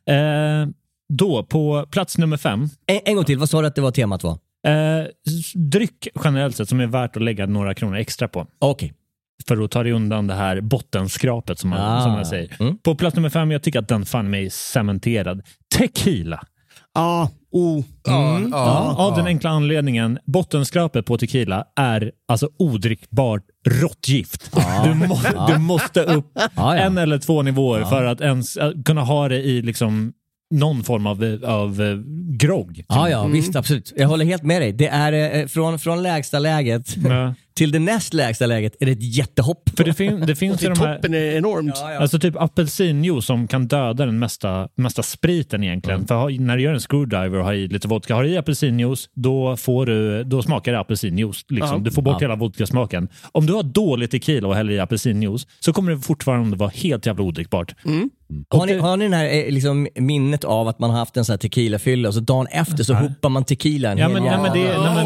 Eh, 0.09 0.67
då, 1.13 1.43
på 1.43 1.87
plats 1.91 2.19
nummer 2.19 2.37
fem, 2.37 2.69
En, 2.87 3.01
en 3.05 3.15
gång 3.17 3.25
till, 3.25 3.39
vad 3.39 3.49
sa 3.49 3.61
du 3.61 3.67
att 3.67 3.75
det 3.75 3.81
var 3.81 3.91
temat 3.91 4.23
var? 4.23 4.39
eh, 4.67 5.07
dryck 5.55 6.09
generellt 6.25 6.57
sett 6.57 6.69
som 6.69 6.81
är 6.81 6.87
värt 6.87 7.17
att 7.17 7.23
lägga 7.23 7.47
några 7.47 7.75
kronor 7.75 7.97
extra 7.97 8.29
på. 8.29 8.47
Okej. 8.59 8.93
För 9.49 9.65
att 9.65 9.71
ta 9.71 9.83
dig 9.83 9.93
undan 9.93 10.27
det 10.27 10.35
här 10.35 10.61
bottenskrapet 10.61 11.59
som 11.59 11.71
man, 11.71 11.81
Ah. 11.81 12.03
som 12.03 12.13
man 12.13 12.27
säger. 12.27 12.57
Mm. 12.61 12.79
På 12.79 12.95
plats 12.95 13.17
nummer 13.17 13.29
fem, 13.31 13.51
jag 13.51 13.63
tycker 13.63 13.79
att 13.79 13.89
den 13.89 14.07
fan 14.07 14.31
mig 14.31 14.51
cementerad. 14.51 15.43
Tequila. 15.79 16.41
Ja, 16.95 17.31
oh. 17.51 17.85
Ja, 18.05 18.41
Ja, 18.51 18.95
av 18.99 19.17
den 19.17 19.27
enkla 19.27 19.51
anledningen, 19.51 20.19
bottenskrapet 20.27 21.07
på 21.07 21.19
tequila 21.19 21.65
är 21.77 22.13
alltså 22.29 22.49
odrickbart 22.59 23.43
råttgift. 23.69 24.51
Du, 24.85 24.95
må, 24.95 25.19
du 25.49 25.59
måste 25.59 26.03
upp 26.03 26.31
Ja, 26.35 26.51
ja. 26.57 26.75
en 26.77 26.99
eller 26.99 27.19
två 27.19 27.43
nivåer 27.43 27.85
för 27.85 28.05
att 28.05 28.21
ens 28.21 28.57
äh, 28.57 28.73
kunna 28.85 29.01
ha 29.03 29.29
det 29.29 29.37
i 29.43 29.63
liksom 29.63 30.13
någon 30.51 30.85
form 30.85 31.07
av, 31.07 31.39
av 31.45 31.83
eh, 31.83 31.97
grogg. 32.37 32.85
Ja, 32.89 33.09
ja, 33.11 33.27
visst 33.27 33.57
absolut. 33.57 33.93
Jag 33.97 34.09
håller 34.09 34.25
helt 34.25 34.43
med 34.43 34.63
dig. 34.63 34.73
Det 34.73 34.87
är 34.89 35.41
eh, 35.41 35.47
från, 35.47 35.79
från 35.79 36.03
lägsta 36.03 36.39
läget 36.39 36.97
Ja. 37.09 37.35
till 37.55 37.71
det 37.73 37.79
näst 37.79 38.15
lägsta 38.15 38.47
läget 38.47 38.77
är 38.81 38.87
det 38.87 38.93
ett 38.93 39.17
jättehopp. 39.17 39.71
För 39.77 39.85
det, 39.85 39.95
fin, 39.95 40.21
det 40.27 40.37
finns 40.37 40.65
ju 40.65 40.69
de 40.69 40.79
här... 40.81 40.95
toppen 40.95 41.15
är 41.15 41.37
enormt. 41.37 41.73
Ja, 41.75 41.93
ja. 41.93 41.99
Alltså 42.01 42.19
typ 42.19 42.37
apelsinjuice 42.37 43.25
som 43.27 43.49
kan 43.49 43.67
döda 43.69 44.07
den 44.07 44.19
mesta, 44.19 44.69
mesta 44.75 45.03
spriten 45.03 45.65
egentligen. 45.65 46.07
För 46.07 46.15
ha- 46.15 46.29
när 46.29 46.57
du 46.57 46.63
gör 46.63 46.73
en 46.75 46.81
screwdriver 46.81 47.39
och 47.39 47.45
har 47.45 47.53
i 47.53 47.69
lite 47.69 47.89
vodka, 47.89 48.15
har 48.15 48.23
du 48.23 48.29
i 48.31 48.37
apelsinjuice, 48.37 49.09
då, 49.15 49.57
får 49.57 49.87
du, 49.87 50.25
då 50.25 50.43
smakar 50.43 50.73
det 50.73 50.79
apelsinjuice. 50.81 51.45
Liksom. 51.49 51.85
Du 51.85 51.91
får 51.91 52.03
bort 52.03 52.17
Ja. 52.21 52.25
hela 52.25 52.37
vodkasmaken. 52.37 53.09
Om 53.33 53.47
du 53.47 53.53
har 53.53 53.63
dålig 53.63 54.11
tequila 54.11 54.49
och 54.49 54.55
häller 54.55 54.73
i 54.73 54.81
apelsinjuice 54.81 55.47
så 55.61 55.73
kommer 55.73 55.93
det 55.93 55.99
fortfarande 55.99 56.57
vara 56.57 56.71
helt 56.75 57.07
jävla 57.07 57.23
odrickbart. 57.25 57.75
Har 58.49 58.67
ni, 58.67 58.79
har 58.79 58.97
ni 58.97 59.05
den 59.05 59.13
här 59.13 59.25
eh, 59.25 59.51
liksom, 59.51 59.89
minnet 59.95 60.45
av 60.45 60.69
att 60.69 60.79
man 60.79 60.91
har 60.91 60.99
haft 60.99 61.17
en 61.17 61.25
sån 61.25 61.33
här 61.33 61.39
tequila-fylla 61.39 62.09
och 62.09 62.15
så 62.15 62.21
dagen 62.21 62.47
efter 62.47 62.85
så 62.85 62.95
hoppar 62.95 63.29
man 63.29 63.45
tequila 63.45 63.93
en 63.93 63.99
Ja, 63.99 64.09
hel 64.09 64.15
men, 64.15 64.25
ja, 64.25 64.43
men 64.43 64.53
det, 64.53 64.79
nej, 64.79 65.05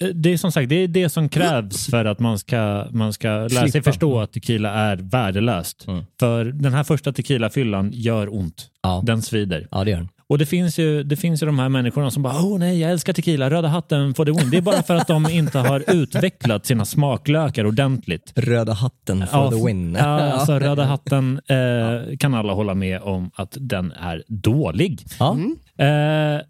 men, 0.00 0.22
det 0.22 0.32
är 0.32 0.36
som 0.36 0.52
sagt 0.52 0.68
det 0.68 0.74
är 0.74 0.88
det 0.88 1.08
som 1.08 1.28
krävs 1.28 1.90
för 1.90 2.04
att 2.04 2.18
man 2.18 2.38
ska, 2.38 2.86
man 2.90 3.12
ska 3.12 3.28
lära 3.28 3.68
sig 3.68 3.82
förstå 3.82 4.20
att 4.20 4.32
tequila 4.32 4.70
är 4.70 4.96
värdelöst. 4.96 5.86
Mm. 5.88 6.04
För 6.20 6.44
den 6.44 6.74
här 6.74 6.84
första 6.84 7.12
tequilafyllan 7.12 7.90
gör 7.92 8.34
ont. 8.34 8.66
Ja. 8.82 9.02
Den 9.06 9.22
svider. 9.22 9.68
Ja, 9.70 9.84
det 9.84 9.90
gör 9.90 9.98
den. 9.98 10.08
Och 10.26 10.38
det 10.38 10.46
finns, 10.46 10.78
ju, 10.78 11.02
det 11.02 11.16
finns 11.16 11.42
ju 11.42 11.46
de 11.46 11.58
här 11.58 11.68
människorna 11.68 12.10
som 12.10 12.22
bara 12.22 12.42
åh 12.42 12.58
nej, 12.58 12.80
jag 12.80 12.90
älskar 12.90 13.12
tequila, 13.12 13.50
röda 13.50 13.68
hatten 13.68 14.14
for 14.14 14.24
the 14.24 14.30
win. 14.32 14.50
Det 14.50 14.56
är 14.56 14.62
bara 14.62 14.82
för 14.82 14.94
att 14.94 15.06
de 15.06 15.30
inte 15.30 15.58
har 15.58 15.84
utvecklat 15.94 16.66
sina 16.66 16.84
smaklökar 16.84 17.66
ordentligt. 17.66 18.32
Röda 18.34 18.72
hatten 18.72 19.26
for 19.26 19.38
Ja, 19.38 19.50
the 19.50 19.66
win. 19.66 19.96
Ja, 20.00 20.04
alltså 20.04 20.58
röda 20.58 20.84
hatten 20.84 21.40
eh, 21.48 22.16
kan 22.18 22.34
alla 22.34 22.52
hålla 22.52 22.74
med 22.74 23.00
om 23.02 23.30
att 23.34 23.56
den 23.60 23.92
är 23.92 24.22
dålig. 24.28 25.06
Ja. 25.18 25.36
Eh, 25.78 26.40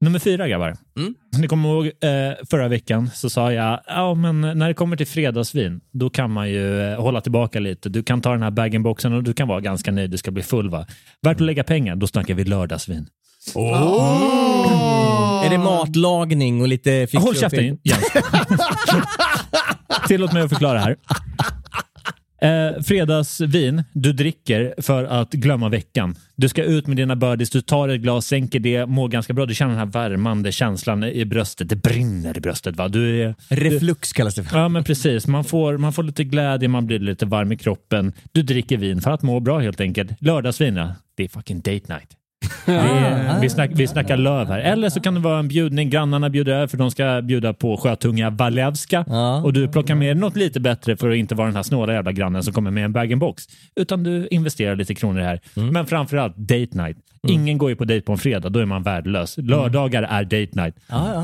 nummer 0.00 0.18
fyra 0.18 0.48
grabbar. 0.48 0.76
Mm. 0.98 1.14
Ni 1.38 1.48
kommer 1.48 1.68
ihåg 1.68 1.86
eh, 1.86 2.46
förra 2.50 2.68
veckan 2.68 3.10
så 3.14 3.30
sa 3.30 3.52
jag 3.52 3.80
ja, 3.86 4.14
men 4.14 4.40
när 4.40 4.68
det 4.68 4.74
kommer 4.74 4.96
till 4.96 5.06
fredagsvin 5.06 5.80
då 5.92 6.10
kan 6.10 6.30
man 6.30 6.50
ju 6.50 6.92
eh, 6.92 7.00
hålla 7.00 7.20
tillbaka 7.20 7.60
lite. 7.60 7.88
Du 7.88 8.02
kan 8.02 8.20
ta 8.20 8.30
den 8.32 8.42
här 8.42 8.50
bag-in-boxen 8.50 9.12
och 9.12 9.22
du 9.22 9.32
kan 9.32 9.48
vara 9.48 9.60
ganska 9.60 9.92
nöjd. 9.92 10.10
Du 10.10 10.16
ska 10.16 10.30
bli 10.30 10.42
full 10.42 10.70
va? 10.70 10.86
Värt 11.22 11.34
att 11.36 11.40
lägga 11.40 11.64
pengar, 11.64 11.96
då 11.96 12.06
snackar 12.06 12.34
vi 12.34 12.44
lördagsvin. 12.44 13.06
Är 15.44 15.50
det 15.50 15.58
matlagning 15.58 16.60
och 16.60 16.68
lite 16.68 17.06
fix 17.10 17.24
Håll 17.24 17.36
käften? 17.36 17.78
Jens. 17.82 18.04
Tillåt 20.08 20.32
mig 20.32 20.42
att 20.42 20.50
förklara 20.50 20.78
här. 20.78 20.96
Eh, 22.44 22.82
fredagsvin 22.82 23.84
du 23.92 24.12
dricker 24.12 24.74
för 24.78 25.04
att 25.04 25.32
glömma 25.32 25.68
veckan. 25.68 26.14
Du 26.36 26.48
ska 26.48 26.64
ut 26.64 26.86
med 26.86 26.96
dina 26.96 27.16
birdies, 27.16 27.50
du 27.50 27.60
tar 27.60 27.88
ett 27.88 28.00
glas, 28.00 28.26
sänker 28.26 28.58
det, 28.58 28.86
mår 28.86 29.08
ganska 29.08 29.32
bra. 29.32 29.46
Du 29.46 29.54
känner 29.54 29.70
den 29.70 29.78
här 29.78 29.86
värmande 29.86 30.52
känslan 30.52 31.04
i 31.04 31.24
bröstet. 31.24 31.68
Det 31.68 31.76
brinner 31.76 32.38
i 32.38 32.40
bröstet. 32.40 32.76
Va? 32.76 32.88
Du 32.88 33.22
är, 33.22 33.34
Reflux 33.48 34.12
kallas 34.12 34.34
det 34.34 34.44
för. 34.44 34.58
Ja, 34.58 34.68
men 34.68 34.84
precis. 34.84 35.26
Man 35.26 35.44
får, 35.44 35.78
man 35.78 35.92
får 35.92 36.02
lite 36.02 36.24
glädje, 36.24 36.68
man 36.68 36.86
blir 36.86 36.98
lite 36.98 37.26
varm 37.26 37.52
i 37.52 37.56
kroppen. 37.56 38.12
Du 38.32 38.42
dricker 38.42 38.76
vin 38.76 39.00
för 39.00 39.10
att 39.10 39.22
må 39.22 39.40
bra 39.40 39.58
helt 39.58 39.80
enkelt. 39.80 40.10
Lördagsvin, 40.20 40.76
ja, 40.76 40.94
det 41.16 41.24
är 41.24 41.28
fucking 41.28 41.60
date 41.60 41.72
night. 41.72 42.23
Är, 42.66 43.40
vi, 43.40 43.50
snack, 43.50 43.70
vi 43.74 43.86
snackar 43.86 44.16
löv 44.16 44.48
här. 44.48 44.58
Eller 44.58 44.88
så 44.88 45.00
kan 45.00 45.14
det 45.14 45.20
vara 45.20 45.38
en 45.38 45.48
bjudning. 45.48 45.90
Grannarna 45.90 46.30
bjuder 46.30 46.52
över 46.52 46.66
för 46.66 46.76
de 46.76 46.90
ska 46.90 47.22
bjuda 47.22 47.52
på 47.54 47.76
sjötunga 47.76 48.30
Walewska. 48.30 49.04
Ja. 49.08 49.42
Och 49.42 49.52
du 49.52 49.68
plockar 49.68 49.94
med 49.94 50.16
något 50.16 50.36
lite 50.36 50.60
bättre 50.60 50.96
för 50.96 51.10
att 51.10 51.16
inte 51.16 51.34
vara 51.34 51.46
den 51.46 51.56
här 51.56 51.62
snåla 51.62 51.92
jävla 51.92 52.12
grannen 52.12 52.42
som 52.42 52.52
kommer 52.52 52.70
med 52.70 52.84
en 52.84 52.92
bag-in-box. 52.92 53.44
Utan 53.76 54.02
du 54.02 54.28
investerar 54.30 54.76
lite 54.76 54.94
kronor 54.94 55.20
här. 55.20 55.40
Men 55.54 55.86
framförallt 55.86 56.36
date 56.36 56.68
night. 56.82 56.96
Ingen 57.28 57.58
går 57.58 57.70
ju 57.70 57.76
på 57.76 57.84
dejt 57.84 58.04
på 58.06 58.12
en 58.12 58.18
fredag, 58.18 58.48
då 58.48 58.58
är 58.60 58.64
man 58.66 58.82
värdelös. 58.82 59.34
Lördagar 59.38 60.02
är 60.02 60.22
date 60.24 60.48
night. 60.62 60.74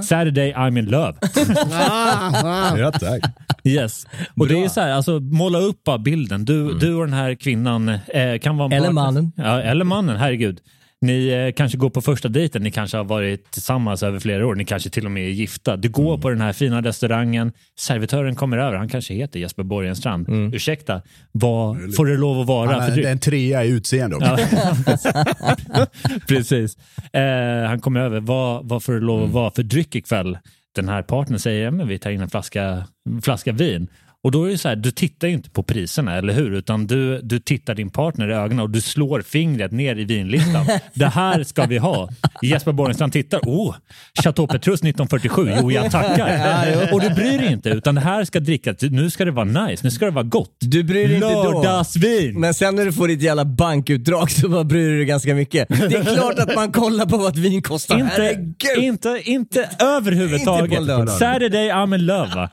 Saturday 0.04 0.52
I'm 0.54 0.78
in 0.78 0.84
love. 0.86 1.14
Ja, 2.78 2.92
tack. 2.92 3.20
Yes. 3.64 4.06
Och 4.36 4.48
det 4.48 4.64
är 4.64 4.68
så 4.68 4.80
här, 4.80 4.92
alltså 4.92 5.20
måla 5.20 5.58
upp 5.58 5.84
bara 5.84 5.98
bilden. 5.98 6.44
Du, 6.44 6.72
du 6.78 6.94
och 6.94 7.04
den 7.06 7.12
här 7.14 7.34
kvinnan 7.34 7.88
eh, 7.88 8.38
kan 8.42 8.56
vara 8.56 8.68
Eller 8.76 8.86
partner- 8.86 8.92
mannen. 8.92 9.32
Ja, 9.36 9.60
eller 9.62 9.84
mannen, 9.84 10.16
herregud. 10.16 10.58
Ni 11.02 11.28
eh, 11.28 11.52
kanske 11.52 11.78
går 11.78 11.90
på 11.90 12.00
första 12.00 12.28
dejten, 12.28 12.62
ni 12.62 12.70
kanske 12.70 12.96
har 12.96 13.04
varit 13.04 13.50
tillsammans 13.50 14.02
över 14.02 14.18
flera 14.20 14.46
år, 14.46 14.54
ni 14.54 14.64
kanske 14.64 14.90
till 14.90 15.04
och 15.04 15.10
med 15.10 15.24
är 15.24 15.28
gifta. 15.30 15.76
Du 15.76 15.88
går 15.88 16.18
på 16.18 16.30
den 16.30 16.40
här 16.40 16.52
fina 16.52 16.82
restaurangen, 16.82 17.52
servitören 17.78 18.34
kommer 18.34 18.58
över, 18.58 18.76
han 18.78 18.88
kanske 18.88 19.14
heter 19.14 19.40
Jesper 19.40 19.62
Borgenstrand. 19.62 20.26
Ursäkta, 20.54 21.02
vad 21.32 21.94
får 21.96 22.06
det 22.06 22.16
lov 22.16 22.40
att 22.40 22.46
vara 22.46 22.70
Han 22.72 22.80
för 22.82 22.90
är 22.90 22.94
dryck? 22.94 23.06
en 23.06 23.18
trea 23.18 23.64
i 23.64 23.68
utseende 23.68 24.16
också. 24.16 24.36
Precis. 26.28 26.76
Eh, 27.12 27.68
han 27.68 27.80
kommer 27.80 28.00
över. 28.00 28.20
Vad, 28.20 28.68
vad 28.68 28.82
får 28.82 28.92
det 28.92 29.00
lov 29.00 29.24
att 29.24 29.30
vara 29.30 29.50
för 29.50 29.62
dryck 29.62 29.94
ikväll? 29.94 30.38
Den 30.74 30.88
här 30.88 31.02
partnern 31.02 31.38
säger 31.38 31.64
ja, 31.64 31.70
men 31.70 31.88
vi 31.88 31.98
tar 31.98 32.10
in 32.10 32.20
en 32.20 32.30
flaska, 32.30 32.84
flaska 33.22 33.52
vin. 33.52 33.88
Och 34.22 34.30
då 34.30 34.44
är 34.44 34.50
det 34.50 34.58
så 34.58 34.68
här, 34.68 34.76
du 34.76 34.90
tittar 34.90 35.28
ju 35.28 35.34
inte 35.34 35.50
på 35.50 35.62
priserna, 35.62 36.16
eller 36.16 36.32
hur? 36.32 36.52
Utan 36.52 36.86
du, 36.86 37.20
du 37.22 37.38
tittar 37.38 37.74
din 37.74 37.90
partner 37.90 38.28
i 38.28 38.34
ögonen 38.34 38.60
och 38.60 38.70
du 38.70 38.80
slår 38.80 39.22
fingret 39.22 39.72
ner 39.72 39.96
i 39.96 40.04
vinlistan. 40.04 40.66
Det 40.94 41.06
här 41.06 41.42
ska 41.42 41.66
vi 41.66 41.78
ha. 41.78 42.08
Jesper 42.42 42.72
Borgenstrand 42.72 43.12
tittar. 43.12 43.38
Oh, 43.38 43.74
Chateau 44.22 44.46
Petrus 44.46 44.80
1947. 44.80 45.50
Jo, 45.60 45.72
jag 45.72 45.90
tackar. 45.90 46.88
Och 46.92 47.00
du 47.00 47.10
bryr 47.10 47.38
dig 47.38 47.52
inte, 47.52 47.68
utan 47.68 47.94
det 47.94 48.00
här 48.00 48.24
ska 48.24 48.40
drickas. 48.40 48.76
Nu 48.80 49.10
ska 49.10 49.24
det 49.24 49.30
vara 49.30 49.44
nice. 49.44 49.84
Nu 49.84 49.90
ska 49.90 50.04
det 50.04 50.10
vara 50.10 50.24
gott. 50.24 50.56
Du 50.60 50.82
bryr 50.82 51.06
dig 51.08 51.14
inte 51.14 51.26
då. 51.26 51.52
Lördagsvin! 51.52 52.40
Men 52.40 52.54
sen 52.54 52.76
när 52.76 52.84
du 52.84 52.92
får 52.92 53.08
ditt 53.08 53.22
jävla 53.22 53.44
bankutdrag 53.44 54.30
så 54.30 54.48
bara 54.48 54.64
bryr 54.64 54.88
du 54.88 54.96
dig 54.96 55.06
ganska 55.06 55.34
mycket. 55.34 55.68
Det 55.68 55.96
är 55.96 56.14
klart 56.14 56.38
att 56.38 56.54
man 56.54 56.72
kollar 56.72 57.06
på 57.06 57.16
vad 57.16 57.32
ett 57.32 57.38
vin 57.38 57.62
kostar. 57.62 57.98
Inte, 57.98 58.22
Herregud. 58.22 58.84
inte, 58.84 59.22
inte 59.24 59.68
överhuvudtaget. 59.80 60.80
Inte. 60.80 61.06
Saturday 61.06 61.70
I'm 61.70 61.94
in 61.94 62.06
love. 62.06 62.34
Va? 62.34 62.50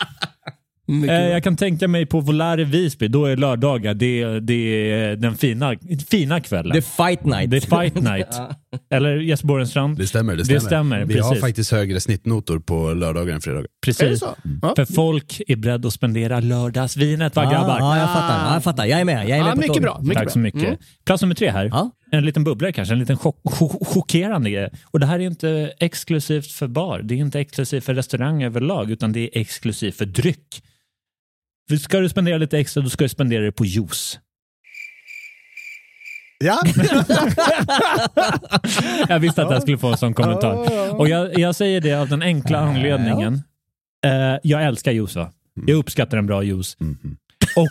Eh, 1.10 1.14
jag 1.28 1.44
kan 1.44 1.56
tänka 1.58 1.88
mig 1.88 2.06
på 2.06 2.20
Volare 2.20 2.64
Visby, 2.64 3.08
då 3.08 3.26
är 3.26 3.38
lördagar 3.38 3.94
det, 3.94 4.40
det 4.40 4.92
är 4.92 5.16
den 5.16 5.38
fina, 5.38 5.76
fina 6.10 6.40
kvällen. 6.42 6.74
The 6.74 6.82
fight 6.82 7.26
night. 7.26 7.52
Det 7.52 7.58
är 7.58 7.82
fight 7.84 7.96
night. 8.04 8.28
Eller 8.92 9.16
Jesper 9.18 9.48
Borgenstrand? 9.48 9.98
Det 9.98 10.08
stämmer. 10.08 10.36
Det 10.36 10.46
stämmer, 10.46 10.60
Det 10.60 10.66
stämmer, 10.66 11.06
Vi 11.06 11.20
har 11.20 11.30
precis. 11.30 11.42
faktiskt 11.44 11.72
högre 11.72 12.00
snittnotor 12.00 12.60
på 12.60 12.94
lördagar 12.94 13.34
än 13.34 13.42
fredagar. 13.42 13.68
Precis. 13.86 14.02
Är 14.02 14.10
det 14.10 14.18
så? 14.18 14.36
Ja. 14.62 14.74
För 14.76 14.86
folk 14.86 15.42
är 15.48 15.56
beredda 15.56 15.88
att 15.88 15.94
spendera 15.94 16.40
lördagsvinet 16.40 17.36
va 17.36 17.44
grabbar? 17.52 17.78
Ja, 17.80 17.98
jag 17.98 18.08
fattar. 18.14 18.46
Ja, 18.48 18.54
jag 18.54 18.64
fattar. 18.64 18.86
Jag 18.86 19.00
är 19.00 19.06
med. 19.06 19.30
Jag 19.30 19.38
är 19.38 19.44
med 19.44 19.50
Ja, 19.50 19.52
på 19.56 19.60
mycket 19.62 19.82
bra. 19.82 20.00
Mycket 20.02 20.16
Tack 20.18 20.24
bra. 20.26 20.32
så 20.34 20.40
mycket. 20.40 20.64
Mm. 20.64 20.78
Plats 21.06 21.22
nummer 21.22 21.36
tre 21.36 21.50
här. 21.52 21.66
Ja. 21.66 21.92
En 22.12 22.26
liten 22.26 22.44
bubblare 22.44 22.72
kanske, 22.72 22.94
en 22.94 23.00
liten 23.00 23.18
chock, 23.18 23.40
chock, 23.44 23.88
chockerande 23.88 24.50
grej. 24.50 24.70
Och 24.86 25.00
det 25.00 25.06
här 25.06 25.20
är 25.20 25.24
inte 25.24 25.72
exklusivt 25.80 26.52
för 26.52 26.68
bar, 26.68 27.00
det 27.04 27.14
är 27.14 27.18
inte 27.18 27.40
exklusivt 27.40 27.84
för 27.84 27.94
restaurang 27.94 28.44
överlag, 28.44 28.92
utan 28.92 29.12
det 29.14 29.20
är 29.20 29.42
exklusivt 29.42 29.96
för 29.98 30.06
dryck. 30.06 30.64
För 31.70 31.76
Ska 31.78 31.99
du 31.99 32.09
spendera 32.09 32.38
lite 32.38 32.59
extra, 32.59 32.84
då 32.84 32.89
ska 32.89 33.03
du 33.05 33.09
spendera 33.09 33.43
det 33.43 33.51
på 33.51 33.65
juice. 33.65 34.20
Ja, 36.39 36.61
Jag 39.09 39.20
visste 39.20 39.43
att 39.43 39.51
jag 39.51 39.61
skulle 39.61 39.78
få 39.78 39.88
en 39.88 39.97
sån 39.97 40.13
kommentar. 40.13 40.53
Och 40.99 41.09
jag, 41.09 41.39
jag 41.39 41.55
säger 41.55 41.82
det 41.82 41.93
av 41.93 42.07
den 42.09 42.22
enkla 42.22 42.59
anledningen. 42.59 43.34
Eh, 44.05 44.36
jag 44.43 44.63
älskar 44.65 44.91
juice 44.91 45.15
va? 45.15 45.32
Jag 45.68 45.78
uppskattar 45.78 46.18
en 46.18 46.26
bra 46.26 46.43
juice. 46.43 46.78
Och 47.55 47.68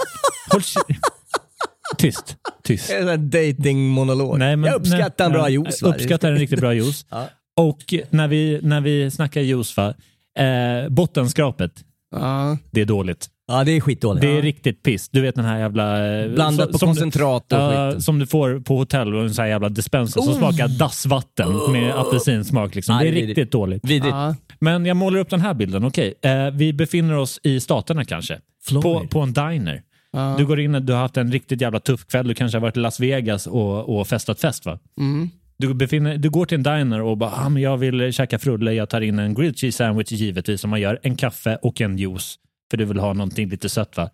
håll 0.52 0.62
Tyst, 1.98 2.36
tyst. 2.64 2.88
Det 2.88 2.94
är 2.96 3.08
en 3.08 3.30
dating-monolog. 3.30 4.38
Nej, 4.38 4.56
men- 4.56 4.70
jag 4.70 4.80
uppskattar 4.80 5.26
en 5.26 5.32
bra 5.32 5.48
juice. 5.48 5.78
Jag 5.82 5.88
va? 5.88 5.94
uppskattar 5.94 6.32
en 6.32 6.38
riktigt 6.38 6.60
bra 6.60 6.74
juice. 6.74 7.06
Ja. 7.10 7.28
Och 7.56 7.94
när 8.10 8.28
vi, 8.28 8.60
när 8.62 8.80
vi 8.80 9.10
snackar 9.10 9.40
juice, 9.40 9.76
va? 9.76 9.94
Eh, 10.38 10.88
bottenskrapet, 10.88 11.72
Ja. 12.10 12.58
det 12.70 12.80
är 12.80 12.84
dåligt. 12.84 13.28
Ja, 13.48 13.64
det 13.64 13.72
är 13.72 13.80
skitdåligt. 13.80 14.22
Det 14.22 14.38
är 14.38 14.42
riktigt 14.42 14.82
piss. 14.82 15.08
Du 15.08 15.20
vet 15.20 15.34
den 15.34 15.44
här 15.44 15.58
jävla... 15.58 16.16
eh, 16.22 16.28
Blandat 16.34 16.66
så- 16.66 16.72
på 16.72 16.86
koncentrat 16.86 17.52
och 17.52 17.58
du, 17.58 17.64
ja, 17.64 17.92
skit. 17.92 18.04
Som 18.04 18.18
du 18.18 18.26
får 18.26 18.60
på 18.60 18.76
hotell 18.76 19.14
och 19.14 19.22
en 19.22 19.34
sån 19.34 19.42
här 19.42 19.50
jävla 19.50 19.68
dispenser 19.68 20.20
som 20.20 20.34
smakar 20.34 20.68
dassvatten 20.78 21.72
med 21.72 21.94
apelsinsmak. 21.94 22.74
Liksom. 22.74 22.94
Ja, 22.96 23.02
det 23.02 23.08
är 23.08 23.22
är 23.22 23.26
riktigt 23.26 23.52
dåligt. 23.52 23.84
Vidrigt. 23.84 24.14
Ja. 24.14 24.34
Men 24.60 24.86
jag 24.86 24.96
målar 24.96 25.20
upp 25.20 25.30
den 25.30 25.40
här 25.40 25.54
bilden. 25.54 25.84
Okej, 25.84 26.14
eh, 26.22 26.50
vi 26.52 26.72
befinner 26.72 27.16
oss 27.16 27.40
i 27.42 27.60
staterna 27.60 28.04
kanske. 28.04 28.38
På, 28.82 29.06
på 29.10 29.20
en 29.20 29.32
diner. 29.32 29.82
Ja. 30.12 30.34
Du 30.38 30.46
går 30.46 30.60
in, 30.60 30.72
du 30.72 30.92
har 30.92 31.00
haft 31.00 31.16
en 31.16 31.32
riktigt 31.32 31.60
jävla 31.60 31.80
tuff 31.80 32.06
kväll. 32.06 32.28
Du 32.28 32.34
kanske 32.34 32.58
har 32.58 32.62
varit 32.62 32.76
i 32.76 32.80
Las 32.80 33.00
Vegas 33.00 33.46
och, 33.46 33.98
och 33.98 34.08
festat 34.08 34.40
fest 34.40 34.66
va? 34.66 34.78
Mm. 35.00 35.30
Du, 35.58 35.74
befinner, 35.74 36.16
du 36.18 36.30
går 36.30 36.46
till 36.46 36.56
en 36.56 36.62
diner 36.62 37.02
och 37.02 37.16
bara, 37.18 37.30
ah, 37.30 37.48
men 37.48 37.62
jag 37.62 37.76
vill 37.76 38.12
käka 38.12 38.38
frulle, 38.38 38.72
jag 38.72 38.88
tar 38.88 39.00
in 39.00 39.18
en 39.18 39.34
grilled 39.34 39.58
cheese 39.58 39.76
sandwich 39.76 40.12
givetvis 40.12 40.60
som 40.60 40.70
man 40.70 40.80
gör, 40.80 40.98
en 41.02 41.16
kaffe 41.16 41.58
och 41.62 41.80
en 41.80 41.98
juice. 41.98 42.34
För 42.70 42.76
du 42.76 42.84
vill 42.84 42.98
ha 42.98 43.12
någonting 43.12 43.48
lite 43.48 43.68
sött 43.68 43.96
va? 43.96 44.10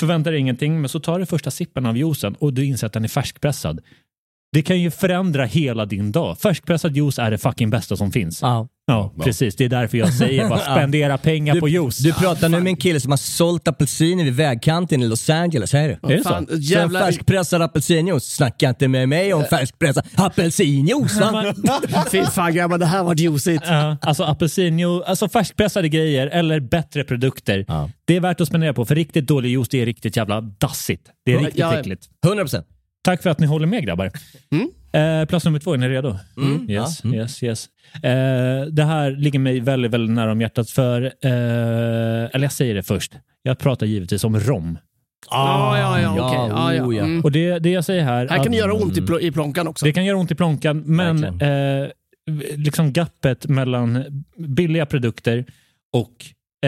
Förväntar 0.00 0.30
dig 0.30 0.40
ingenting, 0.40 0.80
men 0.80 0.88
så 0.88 1.00
tar 1.00 1.18
du 1.18 1.26
första 1.26 1.50
sippen 1.50 1.86
av 1.86 1.96
juicen 1.96 2.34
och 2.34 2.52
du 2.52 2.64
inser 2.64 2.86
att 2.86 2.92
den 2.92 3.04
är 3.04 3.08
färskpressad. 3.08 3.80
Det 4.52 4.62
kan 4.62 4.80
ju 4.80 4.90
förändra 4.90 5.44
hela 5.44 5.86
din 5.86 6.12
dag. 6.12 6.38
Färskpressad 6.38 6.96
juice 6.96 7.18
är 7.18 7.30
det 7.30 7.38
fucking 7.38 7.70
bästa 7.70 7.96
som 7.96 8.12
finns. 8.12 8.42
Ja. 8.42 8.68
Ja, 8.88 9.12
precis. 9.20 9.56
Det 9.56 9.64
är 9.64 9.68
därför 9.68 9.98
jag 9.98 10.14
säger 10.14 10.48
bara 10.48 10.58
spendera 10.76 11.18
pengar 11.18 11.60
på 11.60 11.68
juice. 11.68 11.98
Du 11.98 12.12
pratar 12.12 12.48
nu 12.48 12.60
med 12.60 12.70
en 12.70 12.76
kille 12.76 13.00
som 13.00 13.10
har 13.12 13.16
sålt 13.16 13.68
apelsiner 13.68 14.24
vid 14.24 14.34
vägkanten 14.34 15.02
i 15.02 15.06
Los 15.08 15.30
Angeles, 15.30 15.74
är 15.74 15.88
det? 15.88 15.98
Är 16.02 16.16
det 16.16 16.22
så? 16.22 16.28
Fan, 16.28 16.46
Så 16.46 16.56
jävlar. 16.56 17.00
färskpressad 17.00 17.62
apelsinjuice, 17.62 18.24
snacka 18.24 18.68
inte 18.68 18.88
med 18.88 19.08
mig 19.08 19.34
om 19.34 19.44
färskpressad 19.44 20.04
apelsinjuice 20.14 21.20
va? 21.20 21.54
Fy 22.12 22.24
fan 22.24 22.54
grabbar, 22.54 22.78
det 22.78 22.86
här 22.86 23.02
var 23.04 23.14
juicigt. 23.14 23.64
Ja, 23.66 23.96
alltså 24.02 24.24
apelsinjuice, 24.24 25.02
alltså 25.06 25.28
färskpressade 25.28 25.88
grejer 25.88 26.26
eller 26.26 26.60
bättre 26.60 27.04
produkter. 27.04 27.64
Ja. 27.68 27.90
Det 28.04 28.16
är 28.16 28.20
värt 28.20 28.40
att 28.40 28.48
spendera 28.48 28.72
på, 28.74 28.84
för 28.84 28.94
riktigt 28.94 29.26
dålig 29.26 29.50
juice 29.50 29.68
det 29.68 29.82
är 29.82 29.86
riktigt 29.86 30.16
jävla 30.16 30.40
dassigt. 30.40 31.02
Det 31.24 31.32
är 31.32 31.40
Ja, 31.40 31.46
riktigt 31.46 31.64
äckligt. 31.64 32.02
100%. 32.26 32.62
Tack 33.04 33.22
för 33.22 33.30
att 33.30 33.38
ni 33.40 33.46
håller 33.46 33.66
med 33.66 33.84
grabber. 33.84 34.10
Mm. 34.52 34.68
Eh, 34.92 35.24
plats 35.24 35.44
nummer 35.44 35.58
två, 35.58 35.74
är 35.74 35.78
ni 35.78 35.88
redo? 35.88 36.16
Yes, 36.68 37.04
yes, 37.04 37.42
yes. 37.42 37.68
Eh, 38.02 38.66
det 38.70 38.84
här 38.84 39.10
ligger 39.10 39.38
mig 39.38 39.60
väldigt, 39.60 39.90
väldigt 39.90 40.14
nära 40.14 40.32
om 40.32 40.40
hjärtat 40.40 40.70
för, 40.70 41.02
eh, 41.02 41.30
eller 42.32 42.40
jag 42.42 42.52
säger 42.52 42.74
det 42.74 42.82
först. 42.82 43.12
Jag 43.42 43.58
pratar 43.58 43.86
givetvis 43.86 44.24
om 44.24 44.40
rom. 44.40 44.78
Ja, 45.30 45.78
ja, 45.78 46.00
ja. 46.00 46.16
Ja, 46.16 46.74
ja. 46.74 46.84
oh, 46.84 46.96
ja. 46.96 47.04
Mm. 47.04 47.20
Och 47.24 47.32
det, 47.32 47.58
det 47.58 47.70
jag 47.70 47.84
säger 47.84 48.04
här... 48.04 48.28
Här 48.28 48.42
kan 48.42 48.52
det 48.52 48.58
göra 48.58 48.72
ont 48.74 48.96
i, 48.98 49.00
pl- 49.00 49.20
i 49.20 49.32
plånkan 49.32 49.68
också. 49.68 49.84
Det 49.84 49.92
kan 49.92 50.04
göra 50.04 50.16
ont 50.16 50.30
i 50.30 50.34
plånkan, 50.34 50.82
men 50.86 51.24
eh, 51.24 51.88
liksom 52.56 52.92
gapet 52.92 53.48
mellan 53.48 54.04
billiga 54.38 54.86
produkter 54.86 55.44
och 55.92 56.14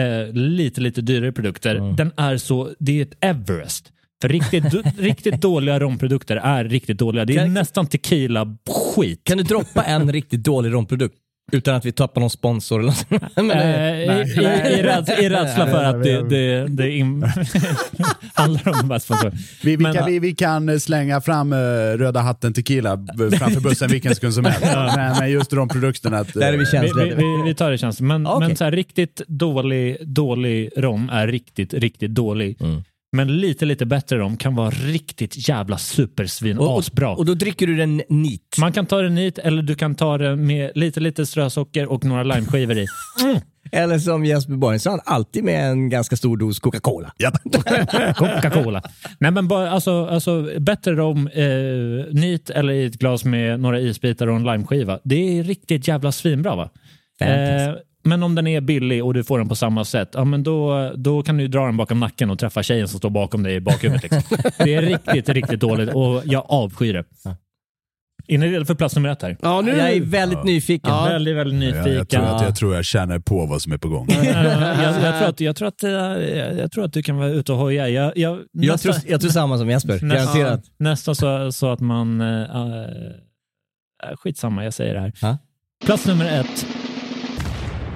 eh, 0.03 0.33
lite, 0.33 0.81
lite 0.81 1.01
dyrare 1.01 1.31
produkter, 1.31 1.75
Mm. 1.75 1.95
den 1.95 2.11
är 2.17 2.37
så, 2.37 2.69
det 2.79 2.97
är 2.99 3.01
ett 3.01 3.17
Everest. 3.21 3.91
För 4.21 4.29
riktigt, 4.29 4.63
riktigt 4.99 5.41
dåliga 5.41 5.79
romprodukter 5.79 6.35
är 6.35 6.63
riktigt 6.63 6.97
dåliga. 6.97 7.25
Det 7.25 7.33
är 7.33 7.37
Kan- 7.37 7.53
nästan 7.53 7.87
tequila-skit. 7.87 9.21
Kan 9.23 9.37
du 9.37 9.43
droppa 9.43 9.83
en 9.83 10.11
riktigt 10.13 10.43
dålig 10.43 10.73
romprodukt? 10.73 11.15
Utan 11.51 11.75
att 11.75 11.85
vi 11.85 11.91
tappar 11.91 12.21
någon 12.21 12.29
sponsor 12.29 12.79
eller 12.79 12.87
något. 13.09 13.35
Men, 13.35 13.51
Eh, 13.51 13.85
eh, 13.87 13.99
i, 13.99 14.31
i, 14.41 14.79
i, 14.79 14.83
räds, 14.83 15.09
I 15.19 15.29
rädsla 15.29 15.67
för 15.67 15.83
att 15.83 16.03
det, 16.03 16.29
det, 16.29 16.67
det 16.67 16.91
in, 16.91 17.25
handlar 18.33 18.81
om 18.81 18.87
bara 18.87 18.99
sponsor. 18.99 19.31
Vi, 19.63 19.75
vi, 19.75 19.77
Men, 19.83 19.93
kan, 19.93 20.05
vi, 20.05 20.19
vi 20.19 20.35
kan 20.35 20.79
slänga 20.79 21.21
fram 21.21 21.53
eh, 21.53 21.57
Röda 21.97 22.19
hatten 22.19 22.53
tequila 22.53 23.05
framför 23.37 23.61
bussen 23.61 23.89
vilken 23.89 24.15
sekund 24.15 24.33
som 24.33 24.45
helst. 24.45 24.61
Men, 24.61 25.17
men 25.19 25.31
just 25.31 25.49
de 25.51 25.69
produkterna... 25.69 26.17
Att, 26.17 26.33
Där 26.33 26.53
är 26.53 26.57
vi 26.57 26.63
eh, 26.63 26.69
känsliga. 26.71 27.15
vi, 27.15 27.23
vi, 27.23 27.41
vi 27.45 27.55
tar 27.55 27.71
det 27.71 27.77
känsligt. 27.77 28.07
Men, 28.07 28.27
Okej. 28.27 28.47
men 28.47 28.57
så 28.57 28.63
här, 28.63 28.71
riktigt 28.71 29.21
dålig, 29.27 29.97
dålig 30.07 30.69
rom 30.77 31.09
är 31.09 31.27
riktigt, 31.27 31.73
riktigt 31.73 32.11
dålig. 32.11 32.57
Mm. 32.61 32.83
Men 33.11 33.37
lite, 33.37 33.65
lite 33.65 33.85
bättre 33.85 34.17
rom 34.17 34.37
kan 34.37 34.55
vara 34.55 34.69
riktigt 34.69 35.49
jävla 35.49 35.77
supersvin. 35.77 36.57
och, 36.57 36.79
Asbra. 36.79 37.09
och, 37.09 37.17
och 37.17 37.25
då 37.25 37.33
dricker 37.33 37.67
du 37.67 37.75
den 37.75 38.01
neat. 38.09 38.57
Man 38.59 38.71
kan 38.71 38.85
ta 38.85 39.01
den 39.01 39.17
hit 39.17 39.37
eller 39.37 39.61
du 39.61 39.75
kan 39.75 39.95
ta 39.95 40.17
den 40.17 40.47
med 40.47 40.71
lite, 40.75 40.99
lite 40.99 41.25
strösocker 41.25 41.91
och 41.91 42.05
några 42.05 42.23
limeskivor 42.23 42.77
i. 42.77 42.87
Eller 43.71 43.99
som 43.99 44.25
Jesper 44.25 44.53
Borg 44.53 44.79
sa, 44.79 44.99
alltid 45.05 45.43
med 45.43 45.71
en 45.71 45.89
ganska 45.89 46.15
stor 46.15 46.37
dos 46.37 46.59
Coca-Cola. 46.59 47.11
Coca-Cola. 48.15 48.81
Nej 49.19 49.31
men 49.31 49.47
bara, 49.47 49.69
alltså, 49.71 50.05
alltså 50.05 50.49
bättre 50.59 50.91
rom 50.91 51.27
eh, 51.27 52.13
nit 52.13 52.49
eller 52.49 52.73
i 52.73 52.85
ett 52.85 52.99
glas 52.99 53.25
med 53.25 53.59
några 53.59 53.79
isbitar 53.79 54.27
och 54.27 54.35
en 54.35 54.43
limeskiva. 54.43 54.99
Det 55.03 55.39
är 55.39 55.43
riktigt 55.43 55.87
jävla 55.87 56.11
svinbra 56.11 56.55
va? 56.55 56.69
Fantastiskt. 57.19 57.67
Eh, 57.67 57.88
men 58.09 58.23
om 58.23 58.35
den 58.35 58.47
är 58.47 58.61
billig 58.61 59.05
och 59.05 59.13
du 59.13 59.23
får 59.23 59.37
den 59.37 59.49
på 59.49 59.55
samma 59.55 59.85
sätt, 59.85 60.09
ja, 60.13 60.23
men 60.25 60.43
då, 60.43 60.91
då 60.95 61.23
kan 61.23 61.37
du 61.37 61.47
dra 61.47 61.65
den 61.65 61.77
bakom 61.77 61.99
nacken 61.99 62.29
och 62.29 62.39
träffa 62.39 62.63
tjejen 62.63 62.87
som 62.87 62.99
står 62.99 63.09
bakom 63.09 63.43
dig 63.43 63.55
i 63.55 63.59
bakhuvudet. 63.59 64.03
Liksom. 64.03 64.37
Det 64.57 64.75
är 64.75 64.81
riktigt, 64.81 65.29
riktigt 65.29 65.59
dåligt 65.59 65.89
och 65.93 66.21
jag 66.25 66.45
avskyr 66.47 66.93
det. 66.93 67.03
Är 68.27 68.37
ni 68.37 68.51
redo 68.51 68.65
för 68.65 68.75
plats 68.75 68.95
nummer 68.95 69.09
ett 69.09 69.21
här? 69.21 69.37
Ja, 69.41 69.61
nu... 69.61 69.71
Jag 69.71 69.91
är 69.91 70.01
väldigt 70.01 70.43
nyfiken. 70.43 70.91
Väldigt, 70.91 71.35
väldigt 71.35 71.63
jag, 71.63 71.75
nyfiken. 71.85 71.95
jag, 71.95 72.09
tror 72.09 72.35
att, 72.35 72.41
jag 72.41 72.55
tror 72.55 72.75
jag 72.75 72.85
känner 72.85 73.19
på 73.19 73.45
vad 73.45 73.61
som 73.61 73.71
är 73.71 73.77
på 73.77 73.89
gång. 73.89 74.07
Jag, 74.23 74.35
jag, 74.83 75.17
tror 75.19 75.29
att, 75.29 75.39
jag, 75.39 75.55
tror 75.55 75.67
att, 75.67 75.83
eh, 75.83 75.91
jag 76.59 76.71
tror 76.71 76.85
att 76.85 76.93
du 76.93 77.03
kan 77.03 77.17
vara 77.17 77.29
ute 77.29 77.51
och 77.51 77.57
hoja. 77.57 77.89
Jag, 77.89 78.17
jag, 78.17 78.39
Jag 78.51 78.71
nästan- 78.71 78.93
tror, 78.93 79.11
jag 79.11 79.21
tror 79.21 79.31
samma 79.31 79.57
som 79.57 79.69
Jesper, 79.69 79.93
Nästan, 79.93 80.09
garanterat. 80.09 80.61
nästan 80.77 81.15
så, 81.15 81.51
så 81.51 81.71
att 81.71 81.79
man... 81.79 82.21
Äh, 82.21 84.15
skitsamma, 84.15 84.63
jag 84.63 84.73
säger 84.73 84.93
det 84.93 84.99
här. 84.99 85.13
Ja. 85.21 85.37
Plats 85.85 86.07
nummer 86.07 86.25
ett. 86.39 86.65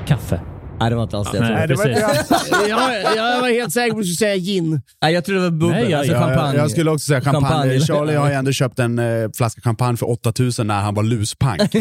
Kaffe. 0.05 0.52
Nej, 0.79 0.89
det 0.89 0.95
var 0.95 1.03
inte 1.03 1.17
alls 1.17 1.31
det 1.31 1.37
jag 1.37 1.43
Nej, 1.49 1.67
trodde. 1.67 1.83
precis. 1.83 2.51
jag, 2.69 3.17
jag 3.17 3.41
var 3.41 3.49
helt 3.49 3.73
säker 3.73 3.91
på 3.91 3.97
att 3.99 4.03
du 4.03 4.07
skulle 4.13 4.29
säga 4.29 4.35
gin. 4.35 4.81
Nej, 5.01 5.13
jag 5.13 5.25
trodde 5.25 5.39
det 5.39 5.43
var 5.43 5.51
bubbel, 5.51 5.69
Nej, 5.69 5.89
jag- 5.91 5.97
alltså 5.99 6.13
Jag, 6.13 6.21
champagne. 6.23 6.57
jag 6.57 6.71
skulle 6.71 6.91
också 6.91 7.05
säga 7.07 7.21
champagne. 7.21 7.47
Champagne. 7.47 7.79
Charlie 7.79 8.15
har 8.15 8.27
ju 8.29 8.33
ändå 8.33 8.51
köpt 8.51 8.79
en 8.79 8.99
eh, 8.99 9.29
flaska 9.37 9.61
champagne 9.61 9.97
för 9.97 10.09
8000 10.09 10.67
när 10.67 10.81
han 10.81 10.93
var 10.93 11.03
luspank. 11.03 11.61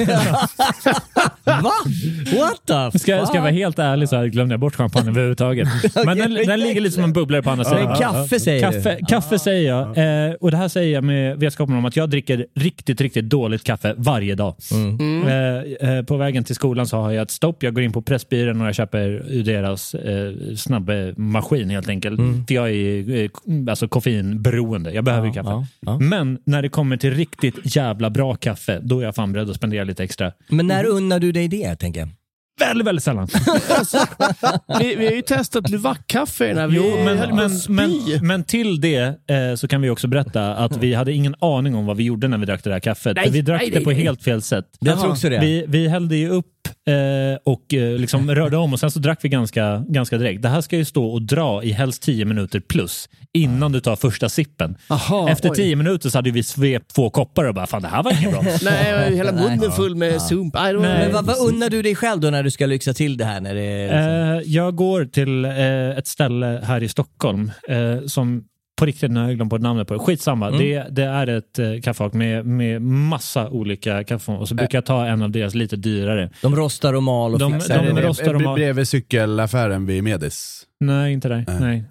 Va? 1.44 1.72
What 2.38 2.66
the 2.66 2.90
fuck? 2.92 3.00
Ska, 3.02 3.26
ska 3.26 3.34
jag 3.34 3.42
vara 3.42 3.50
helt 3.52 3.78
ärlig 3.78 4.08
så 4.08 4.16
här 4.16 4.26
glömde 4.26 4.52
jag 4.52 4.60
bort 4.60 4.74
champagne 4.74 5.10
överhuvudtaget. 5.10 5.68
Men 6.04 6.18
den, 6.18 6.34
den 6.34 6.60
ligger 6.60 6.80
lite 6.80 6.94
som 6.94 7.04
en 7.04 7.12
bubblare 7.12 7.42
på 7.42 7.50
andra 7.50 7.64
sidan. 7.64 7.84
Men 7.84 7.96
kaffe 7.96 8.40
säger 8.40 8.60
Kaffe, 8.72 8.96
du? 9.00 9.06
kaffe 9.06 9.38
säger 9.38 9.68
jag. 9.68 10.28
Eh, 10.28 10.34
och 10.40 10.50
det 10.50 10.56
här 10.56 10.68
säger 10.68 10.94
jag 10.94 11.04
med 11.04 11.36
vetskapen 11.38 11.76
om 11.76 11.84
att 11.84 11.96
jag 11.96 12.10
dricker 12.10 12.46
riktigt, 12.56 13.00
riktigt 13.00 13.24
dåligt 13.24 13.64
kaffe 13.64 13.94
varje 13.96 14.34
dag. 14.34 14.54
Mm. 14.72 15.26
Eh, 15.26 15.88
eh, 15.90 16.02
på 16.04 16.16
vägen 16.16 16.44
till 16.44 16.54
skolan 16.54 16.86
så 16.86 16.96
har 16.96 17.10
jag 17.10 17.22
ett 17.22 17.30
stopp. 17.30 17.62
Jag 17.62 17.74
går 17.74 17.84
in 17.84 17.92
på 17.92 18.02
Pressbyrån 18.02 18.60
och 18.60 18.66
jag 18.68 18.74
köper 18.82 19.42
deras 19.42 19.94
eh, 19.94 20.32
snabba 20.56 20.92
maskin 21.16 21.70
helt 21.70 21.88
enkelt. 21.88 22.20
För 22.48 22.54
jag 22.54 22.70
är 22.70 23.22
eh, 23.24 23.30
alltså, 23.68 23.88
koffeinberoende. 23.88 24.92
Jag 24.92 25.04
behöver 25.04 25.26
ju 25.26 25.32
kaffe. 25.32 25.50
Mm. 25.50 25.60
ja, 25.80 25.92
ja. 25.92 25.98
Men 25.98 26.38
när 26.46 26.62
det 26.62 26.68
kommer 26.68 26.96
till 26.96 27.14
riktigt 27.14 27.76
jävla 27.76 28.10
bra 28.10 28.34
kaffe, 28.34 28.80
då 28.82 29.00
är 29.00 29.04
jag 29.04 29.14
fan 29.14 29.32
beredd 29.32 29.50
att 29.50 29.56
spendera 29.56 29.84
lite 29.84 30.04
extra. 30.04 30.32
Men 30.48 30.66
när 30.66 30.84
unnar 30.86 31.20
du 31.20 31.32
dig 31.32 31.48
det, 31.48 31.76
tänker 31.76 32.00
jag? 32.00 32.08
Väldigt, 32.60 32.86
väldigt 32.86 33.04
sällan. 33.04 33.28
Vi, 34.80 34.94
vi 34.96 35.06
har 35.06 35.12
ju 35.12 35.22
testat 35.22 35.70
Luwak-kaffe 35.70 36.44
i 36.44 36.48
den 36.48 36.58
här. 36.58 36.68
Vi 36.68 36.76
Jo, 36.76 37.04
men, 37.04 37.36
men, 37.36 37.50
men, 37.68 38.26
men 38.26 38.44
till 38.44 38.80
det 38.80 39.30
eh, 39.30 39.54
så 39.56 39.68
kan 39.68 39.82
vi 39.82 39.90
också 39.90 40.08
berätta 40.08 40.54
att 40.54 40.76
vi 40.76 40.94
hade 40.94 41.12
ingen 41.12 41.34
aning 41.40 41.74
om 41.74 41.86
vad 41.86 41.96
vi 41.96 42.04
gjorde 42.04 42.28
när 42.28 42.38
vi 42.38 42.46
drack 42.46 42.64
det 42.64 42.70
där 42.70 42.80
kaffet. 42.80 43.16
Nej, 43.16 43.30
vi 43.30 43.42
drack 43.42 43.60
nej, 43.60 43.70
det 43.70 43.76
nej, 43.76 43.84
på 43.84 43.90
nej. 43.90 44.02
helt 44.02 44.22
fel 44.22 44.42
sätt. 44.42 44.66
Jag 44.80 45.00
tror 45.00 45.10
också 45.10 45.28
det. 45.28 45.38
Vi, 45.40 45.64
vi 45.68 45.88
hällde 45.88 46.16
ju 46.16 46.28
upp 46.28 46.46
eh, 46.68 47.38
och 47.44 47.74
eh, 47.74 47.98
liksom 47.98 48.30
rörde 48.34 48.56
om 48.56 48.72
och 48.72 48.80
sen 48.80 48.90
så 48.90 48.98
drack 48.98 49.18
vi 49.22 49.28
ganska, 49.28 49.84
ganska 49.88 50.18
direkt. 50.18 50.42
Det 50.42 50.48
här 50.48 50.60
ska 50.60 50.76
ju 50.76 50.84
stå 50.84 51.06
och 51.06 51.22
dra 51.22 51.62
i 51.62 51.72
helst 51.72 52.02
10 52.02 52.24
minuter 52.24 52.60
plus 52.60 53.08
innan 53.32 53.72
du 53.72 53.80
tar 53.80 53.96
första 53.96 54.28
sippen. 54.28 54.76
Aha, 54.88 55.28
Efter 55.28 55.50
oj. 55.50 55.56
10 55.56 55.76
minuter 55.76 56.10
så 56.10 56.18
hade 56.18 56.30
vi 56.30 56.42
svept 56.42 56.94
två 56.94 57.10
koppar 57.10 57.44
och 57.44 57.54
bara 57.54 57.66
fan 57.66 57.82
det 57.82 57.88
här 57.88 58.02
var 58.02 58.12
inget 58.12 58.30
bra. 58.30 58.42
Nej, 58.62 59.16
hela 59.16 59.32
munnen 59.32 59.72
full 59.72 59.94
med 59.94 60.22
sump. 60.22 60.54
Nej. 60.54 60.74
Men 60.74 61.12
vad, 61.12 61.24
vad 61.24 61.38
unnar 61.48 61.70
du 61.70 61.82
dig 61.82 61.94
själv 61.94 62.20
då 62.20 62.30
när 62.30 62.42
du 62.42 62.50
ska 62.50 62.66
lyxa 62.66 62.94
till 62.94 63.16
det 63.16 63.24
här? 63.24 63.40
När 63.40 63.54
det 63.54 63.82
liksom... 63.82 64.42
Eh, 64.48 64.52
jag 64.54 64.76
går 64.76 65.04
till 65.04 65.44
ett 65.98 66.06
ställe 66.06 66.62
här 66.64 66.82
i 66.82 66.88
Stockholm 66.88 67.52
som 68.06 68.44
på 68.82 68.86
riktigt, 68.86 69.10
nu 69.10 69.20
har 69.20 69.26
jag 69.26 69.36
glömt 69.36 69.50
bort 69.50 69.60
namnet 69.60 69.88
på 69.88 69.94
det. 69.94 70.00
Skitsamma. 70.00 70.48
Mm. 70.48 70.58
Det, 70.60 70.86
det 70.90 71.04
är 71.04 71.26
ett 71.26 71.58
eh, 71.58 71.66
kaffehak 71.82 72.12
med, 72.12 72.46
med 72.46 72.82
massa 72.82 73.48
olika 73.48 74.04
kaffe 74.04 74.32
och 74.32 74.48
så 74.48 74.54
brukar 74.54 74.78
jag 74.78 74.86
ta 74.86 75.06
en 75.06 75.22
av 75.22 75.30
deras 75.30 75.54
lite 75.54 75.76
dyrare. 75.76 76.30
De 76.42 76.56
rostar 76.56 76.94
och 76.94 77.02
mal 77.02 77.32
och 77.32 77.38
De- 77.38 77.52
fixar. 77.52 77.84
de 77.86 77.94
det. 77.94 78.02
rostar 78.02 78.32
de 78.34 78.44
har- 78.44 78.54
Bredvid 78.54 78.88
cykelaffären 78.88 79.86
vid 79.86 80.04
Medis. 80.04 80.62
Nej, 80.80 81.12
inte 81.12 81.28
där. 81.28 81.44
Nej. 81.48 81.56
Nej. 81.60 81.84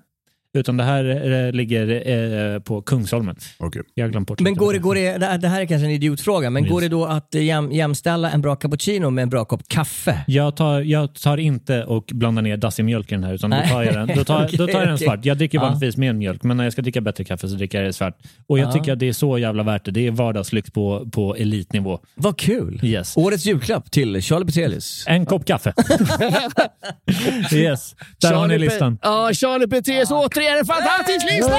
Utan 0.54 0.78
det 0.78 0.84
här 0.84 1.32
eh, 1.48 1.52
ligger 1.54 2.10
eh, 2.56 2.60
på 2.60 2.82
Kungsholmen. 2.82 3.36
Okej. 3.58 3.82
Jag 3.94 4.12
glömt 4.12 4.28
bort 4.28 4.40
Men 4.40 4.56
går 4.56 4.74
det, 4.74 4.80
går 4.80 4.96
det, 4.96 5.18
det 5.38 5.48
här- 5.48 5.62
är 5.62 5.66
kanske 5.66 5.86
en 5.86 5.92
idiotfråga, 5.92 6.50
men 6.50 6.64
Yes. 6.64 6.72
går 6.72 6.82
det 6.82 6.88
då 6.88 7.06
att 7.06 7.36
eh, 7.36 7.44
jäm, 7.44 7.72
jämställa 7.72 8.32
en 8.32 8.42
bra 8.42 8.56
cappuccino 8.56 9.10
med 9.10 9.22
en 9.22 9.30
bra 9.30 9.46
kopp 9.46 9.62
kaffe? 9.68 10.24
Jag 10.28 10.56
tar, 10.56 10.82
jag 10.82 11.14
tar 11.16 11.38
inte 11.38 11.84
och 11.84 12.04
blandar 12.14 12.42
ner 12.42 12.58
dassig 12.58 12.86
mjölk 12.86 13.12
i 13.12 13.16
den 13.16 13.24
här 13.24 13.34
utan 13.34 13.50
då 13.50 13.58
tar 13.70 13.84
jag 13.84 13.94
den, 13.94 14.08
då 14.18 14.24
tar, 14.24 14.50
då 14.58 14.68
tar 14.68 14.80
jag 14.80 14.88
den 14.88 14.98
svart. 14.98 15.26
Jag 15.26 15.38
dricker 15.38 15.58
Ja. 15.58 15.62
vanligtvis 15.64 15.98
med 15.98 16.16
mjölk 16.16 16.44
men 16.44 16.58
när 16.58 16.64
jag 16.64 16.74
ska 16.74 16.82
dricka 16.82 17.02
bättre 17.02 17.24
kaffe 17.24 17.48
så 17.48 17.56
dricker 17.56 17.78
jag 17.78 17.88
det 17.90 17.94
svart. 17.94 18.18
Och 18.48 18.60
jag 18.60 18.68
Ja. 18.68 18.72
tycker 18.72 18.94
att 18.94 19.00
det 19.00 19.08
är 19.08 19.14
så 19.14 19.38
jävla 19.38 19.64
värt 19.64 19.86
det. 19.86 19.92
Det 19.92 20.08
är 20.08 20.12
vardagslyx 20.12 20.72
på, 20.72 21.10
på 21.12 21.36
elitnivå. 21.36 22.00
Vad 22.16 22.38
kul! 22.38 22.80
Yes. 22.84 23.18
Årets 23.18 23.46
julklapp 23.46 23.92
till 23.92 24.22
Charlie 24.22 24.46
Petelius. 24.46 25.06
En 25.08 25.26
kopp 25.26 25.46
kaffe. 25.46 25.74
yes, 27.54 27.96
där 28.22 28.34
har 28.34 28.48
ni 28.48 28.58
listan. 28.60 28.98
Ja, 29.02 29.30
Charlie 29.34 29.68
Petrus 29.68 30.12
återigen 30.42 30.60
en 30.60 30.66
fantastisk 30.66 31.26
lista! 31.32 31.58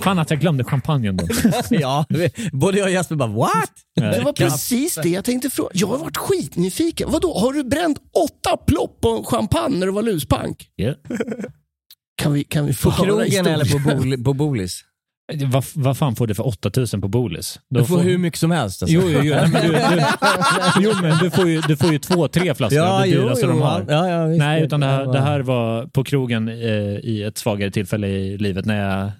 Fan 0.00 0.18
att 0.18 0.30
jag 0.30 0.40
glömde 0.40 0.64
champagnen 0.64 1.16
då. 1.16 1.26
ja, 1.70 2.06
både 2.52 2.78
jag 2.78 2.86
och 2.86 2.92
Jesper 2.92 3.16
bara 3.16 3.28
what? 3.28 3.70
Det 3.94 4.20
var 4.24 4.32
precis 4.32 4.94
det 5.02 5.08
jag 5.08 5.24
tänkte 5.24 5.50
fråga. 5.50 5.70
Jag 5.72 5.86
har 5.86 5.98
varit 5.98 6.16
skitnyfiken. 6.16 7.10
Vadå, 7.10 7.38
har 7.38 7.52
du 7.52 7.64
bränt 7.64 7.98
åtta 8.24 8.56
plopp 8.56 9.00
på 9.00 9.24
champagne 9.24 9.78
när 9.78 9.86
du 9.86 9.92
var 9.92 10.02
luspank? 10.02 10.68
Yeah. 10.76 10.96
Kan 12.16 12.32
vi, 12.32 12.44
kan 12.44 12.66
vi 12.66 12.74
få 12.74 12.90
På 12.90 13.04
krogen 13.04 13.46
eller 13.46 13.64
på, 13.64 13.96
bol, 13.96 14.24
på 14.24 14.32
Bolis? 14.32 14.84
Vad, 15.46 15.64
vad 15.74 15.98
fan 15.98 16.16
får 16.16 16.26
du 16.26 16.34
för 16.34 16.46
8000 16.46 17.00
på 17.00 17.08
Bolis? 17.08 17.60
Då 17.70 17.80
Du 17.80 17.86
får 17.86 17.98
hur 17.98 18.18
mycket 18.18 18.40
som 18.40 18.50
helst. 18.50 18.82
Alltså. 18.82 18.96
Jo, 18.96 19.02
jo, 19.10 19.20
jo, 19.22 19.34
men 19.34 19.52
du, 19.52 19.68
du, 19.72 20.04
jo, 20.80 20.92
men 21.02 21.18
du 21.18 21.30
får 21.30 21.48
ju, 21.48 21.60
du 21.60 21.76
får 21.76 21.92
ju 21.92 21.98
två, 21.98 22.28
tre 22.28 22.54
flaskor 22.54 22.80
av 22.80 23.00
det 23.00 23.06
dyraste 23.06 23.46
de 23.46 23.60
har. 23.62 23.84
Ja, 23.88 24.08
ja, 24.08 24.26
visst. 24.26 24.38
Nej, 24.38 24.62
utan 24.62 24.80
det 24.80 24.86
här, 24.86 25.04
Ja, 25.04 25.12
det 25.12 25.20
här 25.20 25.40
var 25.40 25.86
på 25.86 26.04
krogen 26.04 26.48
eh, 26.48 26.54
i 27.02 27.24
ett 27.28 27.38
svagare 27.38 27.70
tillfälle 27.70 28.06
i 28.08 28.38
livet 28.38 28.64
när 28.64 28.88
jag 28.88 29.10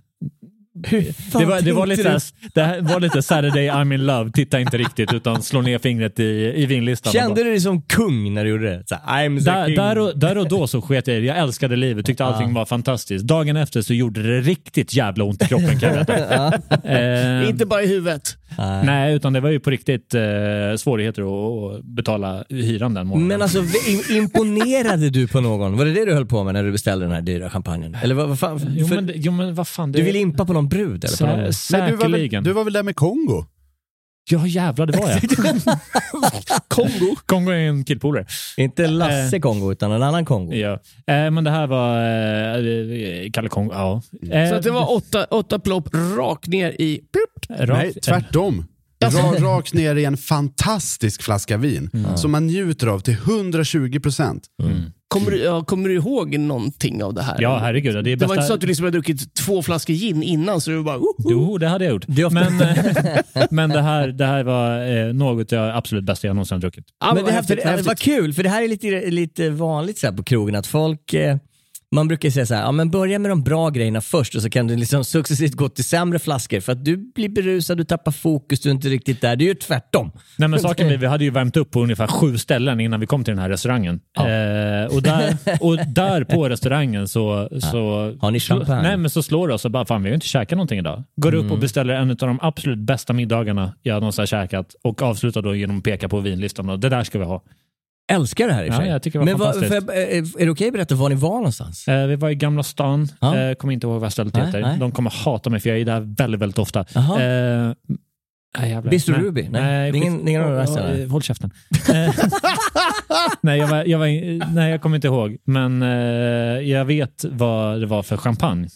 det, 0.74 1.44
var, 1.44 1.60
det, 1.60 1.72
var 1.72 1.86
lite, 1.86 2.20
det 2.54 2.62
här 2.62 2.80
var 2.80 3.00
lite 3.00 3.22
Saturday 3.22 3.68
I'm 3.70 3.94
in 3.94 4.06
love, 4.06 4.30
titta 4.30 4.60
inte 4.60 4.78
riktigt 4.78 5.12
utan 5.12 5.42
slå 5.42 5.60
ner 5.60 5.78
fingret 5.78 6.20
i, 6.20 6.52
i 6.56 6.66
vinlistan. 6.66 7.12
Kände 7.12 7.44
du 7.44 7.50
dig 7.50 7.60
som 7.60 7.82
kung 7.82 8.34
när 8.34 8.44
du 8.44 8.50
gjorde 8.50 8.70
det? 8.70 8.82
Så, 8.86 8.94
I'm 8.94 9.40
där, 9.40 9.66
king. 9.66 9.76
där, 9.76 9.98
och, 9.98 10.18
där 10.18 10.38
och 10.38 10.48
då 10.48 10.66
så 10.66 10.82
sket 10.82 11.06
jag. 11.06 11.20
Jag 11.24 11.38
älskade 11.38 11.76
livet, 11.76 12.06
tyckte 12.06 12.24
allting 12.24 12.54
var 12.54 12.64
fantastiskt. 12.64 13.24
Dagen 13.24 13.56
efter 13.56 13.82
så 13.82 13.94
gjorde 13.94 14.22
det 14.22 14.40
riktigt 14.40 14.94
jävla 14.94 15.24
ont 15.24 15.42
i 15.42 15.46
kroppen 15.46 15.80
kan 15.80 15.94
jag 15.94 16.06
berätta. 16.06 16.52
Eh, 16.92 17.48
Inte 17.48 17.66
bara 17.66 17.82
i 17.82 17.86
huvudet. 17.86 18.36
Nej, 18.84 19.14
utan 19.14 19.32
det 19.32 19.40
var 19.40 19.50
ju 19.50 19.60
på 19.60 19.70
riktigt 19.70 20.14
eh, 20.14 20.20
svårigheter 20.76 21.22
att, 21.22 21.76
att 21.78 21.84
betala 21.84 22.44
hyran 22.48 22.94
den 22.94 23.06
morgonen. 23.06 23.28
Men 23.28 23.42
alltså, 23.42 23.58
im- 23.60 24.12
imponerade 24.16 25.10
du 25.10 25.28
på 25.28 25.40
någon? 25.40 25.76
Var 25.76 25.84
det 25.84 25.92
det 25.92 26.04
du 26.04 26.14
höll 26.14 26.26
på 26.26 26.44
med 26.44 26.54
när 26.54 26.64
du 26.64 26.72
beställde 26.72 27.04
den 27.04 27.14
här 27.14 27.22
dyra 27.22 27.50
champagnen? 27.50 27.96
Eller 28.02 28.14
vad, 28.14 28.28
vad 28.28 28.38
fan? 28.38 28.60
jo, 28.76 28.86
men, 28.88 29.10
jo 29.14 29.32
men 29.32 29.54
vad 29.54 29.68
fan. 29.68 29.92
Det, 29.92 29.98
du 29.98 30.04
ville 30.04 30.18
impa 30.18 30.44
på 30.44 30.52
någon 30.52 30.68
brud? 30.68 31.04
Eller 31.04 31.16
på 31.16 31.36
någon? 31.42 31.52
Sä, 31.52 31.78
Men 31.78 31.90
du 31.90 31.96
var, 31.96 32.02
väl, 32.02 32.12
säkerligen. 32.12 32.44
du 32.44 32.52
var 32.52 32.64
väl 32.64 32.72
där 32.72 32.82
med 32.82 32.96
Kongo? 32.96 33.44
Ja 34.30 34.46
jävlar 34.46 34.86
det 34.86 34.98
var 34.98 35.10
jag. 35.10 35.20
Kongo. 36.68 37.16
Kongo 37.26 37.50
är 37.50 37.56
en 37.56 37.84
killpolare. 37.84 38.26
Inte 38.56 38.86
Lasse 38.86 39.36
Eh. 39.36 39.40
Kongo, 39.40 39.72
utan 39.72 39.92
en 39.92 40.02
annan 40.02 40.24
Kongo. 40.24 40.54
Ja. 40.54 40.72
Eh, 41.06 41.30
men 41.30 41.44
det 41.44 41.50
här 41.50 41.66
var 41.66 41.96
eh, 43.24 43.30
Kalle 43.32 43.48
Kongo. 43.48 43.72
Ja. 43.74 44.02
Eh, 44.32 44.48
Så 44.48 44.54
att 44.54 44.62
det 44.62 44.70
var 44.70 44.92
åtta, 44.96 45.24
åtta 45.24 45.58
plopp 45.58 45.88
rakt 46.18 46.46
ner 46.46 46.70
i... 46.70 47.00
rakt- 47.58 47.68
Nej, 47.72 47.92
tvärtom. 47.94 48.64
Ra, 49.10 49.56
rakt 49.56 49.74
ner 49.74 49.94
i 49.96 50.04
en 50.04 50.16
fantastisk 50.16 51.22
flaska 51.22 51.56
vin 51.56 51.90
Mm. 51.94 52.16
som 52.16 52.30
man 52.30 52.46
njuter 52.46 52.86
av 52.86 53.00
till 53.00 53.14
120 53.14 54.00
procent. 54.00 54.46
Kommer 55.08 55.30
du, 55.30 55.42
ja, 55.42 55.64
kommer 55.64 55.88
du 55.88 55.94
ihåg 55.94 56.38
någonting 56.38 57.02
av 57.04 57.14
det 57.14 57.22
här? 57.22 57.36
Ja 57.40 57.58
herregud. 57.58 57.94
Det, 57.94 57.98
är 58.00 58.02
Det 58.02 58.16
bästa... 58.16 58.26
var 58.26 58.34
inte 58.34 58.46
så 58.46 58.54
att 58.54 58.60
du 58.60 58.66
liksom 58.66 58.84
hade 58.84 58.96
druckit 58.96 59.34
två 59.34 59.62
flaskor 59.62 59.94
gin 59.94 60.22
innan 60.22 60.60
så 60.60 60.70
du 60.70 60.76
var 60.76 60.84
bara... 60.84 60.96
Oh, 60.96 61.02
oh. 61.02 61.26
Jo, 61.30 61.58
det 61.58 61.68
hade 61.68 61.84
jag 61.84 61.92
gjort. 61.92 62.04
Det 62.06 62.30
Men, 62.32 62.60
eh, 62.60 63.44
men 63.50 63.70
det, 63.70 63.82
här, 63.82 64.08
det 64.08 64.26
här 64.26 64.44
var 64.44 64.96
eh, 64.96 65.12
något 65.14 65.52
jag 65.52 65.76
absolut 65.76 66.04
bästa 66.04 66.26
jag 66.26 66.36
någonsin 66.36 66.54
har 66.54 66.60
druckit. 66.60 66.84
Men 67.14 67.24
det 67.24 67.30
här, 67.30 67.30
häftigt, 67.30 67.62
för, 67.62 67.76
det, 67.76 67.82
vad 67.82 67.98
kul, 67.98 68.32
för 68.34 68.42
det 68.42 68.48
här 68.48 68.62
är 68.62 68.68
lite, 68.68 69.10
lite 69.10 69.50
vanligt 69.50 69.98
så 69.98 70.06
här 70.06 70.14
på 70.14 70.22
krogen 70.22 70.54
att 70.54 70.66
folk 70.66 71.14
eh, 71.14 71.36
man 71.92 72.08
brukar 72.08 72.30
säga 72.30 72.46
så 72.46 72.54
här, 72.54 72.62
ja 72.62 72.72
men 72.72 72.90
börja 72.90 73.18
med 73.18 73.30
de 73.30 73.42
bra 73.42 73.70
grejerna 73.70 74.00
först 74.00 74.34
och 74.34 74.42
så 74.42 74.50
kan 74.50 74.66
du 74.66 74.76
liksom 74.76 75.04
successivt 75.04 75.54
gå 75.54 75.68
till 75.68 75.84
sämre 75.84 76.18
flaskor 76.18 76.60
för 76.60 76.72
att 76.72 76.84
du 76.84 76.96
blir 76.96 77.28
berusad, 77.28 77.78
du 77.78 77.84
tappar 77.84 78.12
fokus, 78.12 78.60
du 78.60 78.68
är 78.68 78.72
inte 78.72 78.88
riktigt 78.88 79.20
där. 79.20 79.36
Det 79.36 79.44
är 79.44 79.46
ju 79.46 79.54
tvärtom. 79.54 80.12
Nej, 80.38 80.48
men 80.48 80.60
saken 80.60 80.88
är, 80.88 80.96
vi 80.96 81.06
hade 81.06 81.24
ju 81.24 81.30
värmt 81.30 81.56
upp 81.56 81.70
på 81.70 81.82
ungefär 81.82 82.06
sju 82.06 82.38
ställen 82.38 82.80
innan 82.80 83.00
vi 83.00 83.06
kom 83.06 83.24
till 83.24 83.32
den 83.32 83.42
här 83.42 83.48
restaurangen. 83.48 84.00
Eh, 84.18 84.96
och, 84.96 85.02
där, 85.02 85.36
och 85.60 85.76
där 85.86 86.24
på 86.24 86.48
restaurangen 86.48 87.08
så... 87.08 87.48
så 87.72 88.14
Har 88.20 88.30
ni 88.30 88.40
champagne? 88.40 88.82
Nej, 88.82 88.96
men 88.96 89.10
så 89.10 89.22
slår 89.22 89.48
det 89.48 89.54
oss 89.54 89.64
och 89.64 89.70
bara, 89.70 89.84
fan 89.84 90.02
vi 90.02 90.08
har 90.08 90.12
ju 90.12 90.14
inte 90.14 90.26
käkat 90.26 90.56
någonting 90.56 90.78
idag. 90.78 91.04
Går 91.16 91.34
upp 91.34 91.50
och 91.50 91.58
beställer 91.58 91.94
en 91.94 92.10
av 92.10 92.16
de 92.16 92.38
absolut 92.42 92.78
bästa 92.78 93.12
middagarna 93.12 93.72
jag 93.82 93.94
någonsin 94.00 94.22
har 94.22 94.26
käkat 94.26 94.74
och 94.82 95.02
avslutar 95.02 95.42
då 95.42 95.54
genom 95.54 95.78
att 95.78 95.84
peka 95.84 96.08
på 96.08 96.20
vinlistan. 96.20 96.68
Och 96.68 96.78
det 96.80 96.88
där 96.88 97.04
ska 97.04 97.18
vi 97.18 97.24
ha. 97.24 97.42
Älskar 98.12 98.46
det 98.46 98.52
här 98.52 98.64
i 98.64 98.70
och 98.70 98.74
för 98.74 98.80
Ja, 98.80 98.84
sig. 98.84 98.92
jag 98.92 99.02
tycker 99.02 99.18
det 99.18 99.24
var 99.24 99.32
Men 99.32 99.38
vad, 99.38 99.54
fantastiskt. 99.54 99.86
för, 99.86 99.94
jag- 99.94 100.10
är 100.42 100.44
det 100.44 100.50
okej 100.50 100.66
att 100.66 100.72
berätta 100.72 100.94
var 100.94 101.08
ni 101.08 101.14
var 101.14 101.30
någonstans? 101.36 101.88
Eh, 101.88 102.06
vi 102.06 102.16
var 102.16 102.30
i 102.30 102.34
Gamla 102.34 102.62
stan. 102.62 103.08
Ja. 103.20 103.38
Eh, 103.38 103.54
kommer 103.54 103.74
inte 103.74 103.86
ihåg 103.86 104.00
vad 104.00 104.12
stället 104.12 104.34
Nej, 104.34 104.46
heter. 104.46 104.60
nej. 104.60 104.78
De 104.78 104.92
kommer 104.92 105.10
hata 105.10 105.50
mig 105.50 105.60
för 105.60 105.68
jag 105.70 105.78
är 105.78 105.84
där 105.84 106.00
väldigt, 106.00 106.40
väldigt 106.40 106.58
ofta. 106.58 106.84
Jaha. 106.94 107.22
Eh, 107.22 107.72
nej, 108.58 108.70
jävlar. 108.70 108.90
Bistro 108.90 109.12
Nej. 109.12 109.22
Ruby? 109.22 109.48
Nej, 109.50 109.62
Nej, 109.62 109.92
det 109.92 109.98
är 109.98 110.02
ingen- 110.02 110.18
skit- 110.18 110.28
ingen 110.28 110.42
av 110.42 110.48
de 110.50 110.54
där 110.54 110.60
Ja, 110.62 110.66
ställena. 110.66 110.98
eh, 111.02 111.08
Håll 111.10 111.22
käften. 111.22 111.50
Eh, 111.94 112.14
nej, 113.40 113.58
jag 113.58 113.68
var, 113.68 113.84
jag 113.84 113.98
var, 113.98 114.06
nej, 114.54 114.70
jag 114.70 114.82
kommer 114.82 114.96
inte 114.96 115.06
ihåg. 115.08 115.36
Men 115.44 115.82
eh, 115.82 115.88
jag 116.70 116.84
vet 116.84 117.24
vad 117.30 117.80
det 117.80 117.86
var 117.86 118.02
för 118.02 118.16
champagne. 118.16 118.68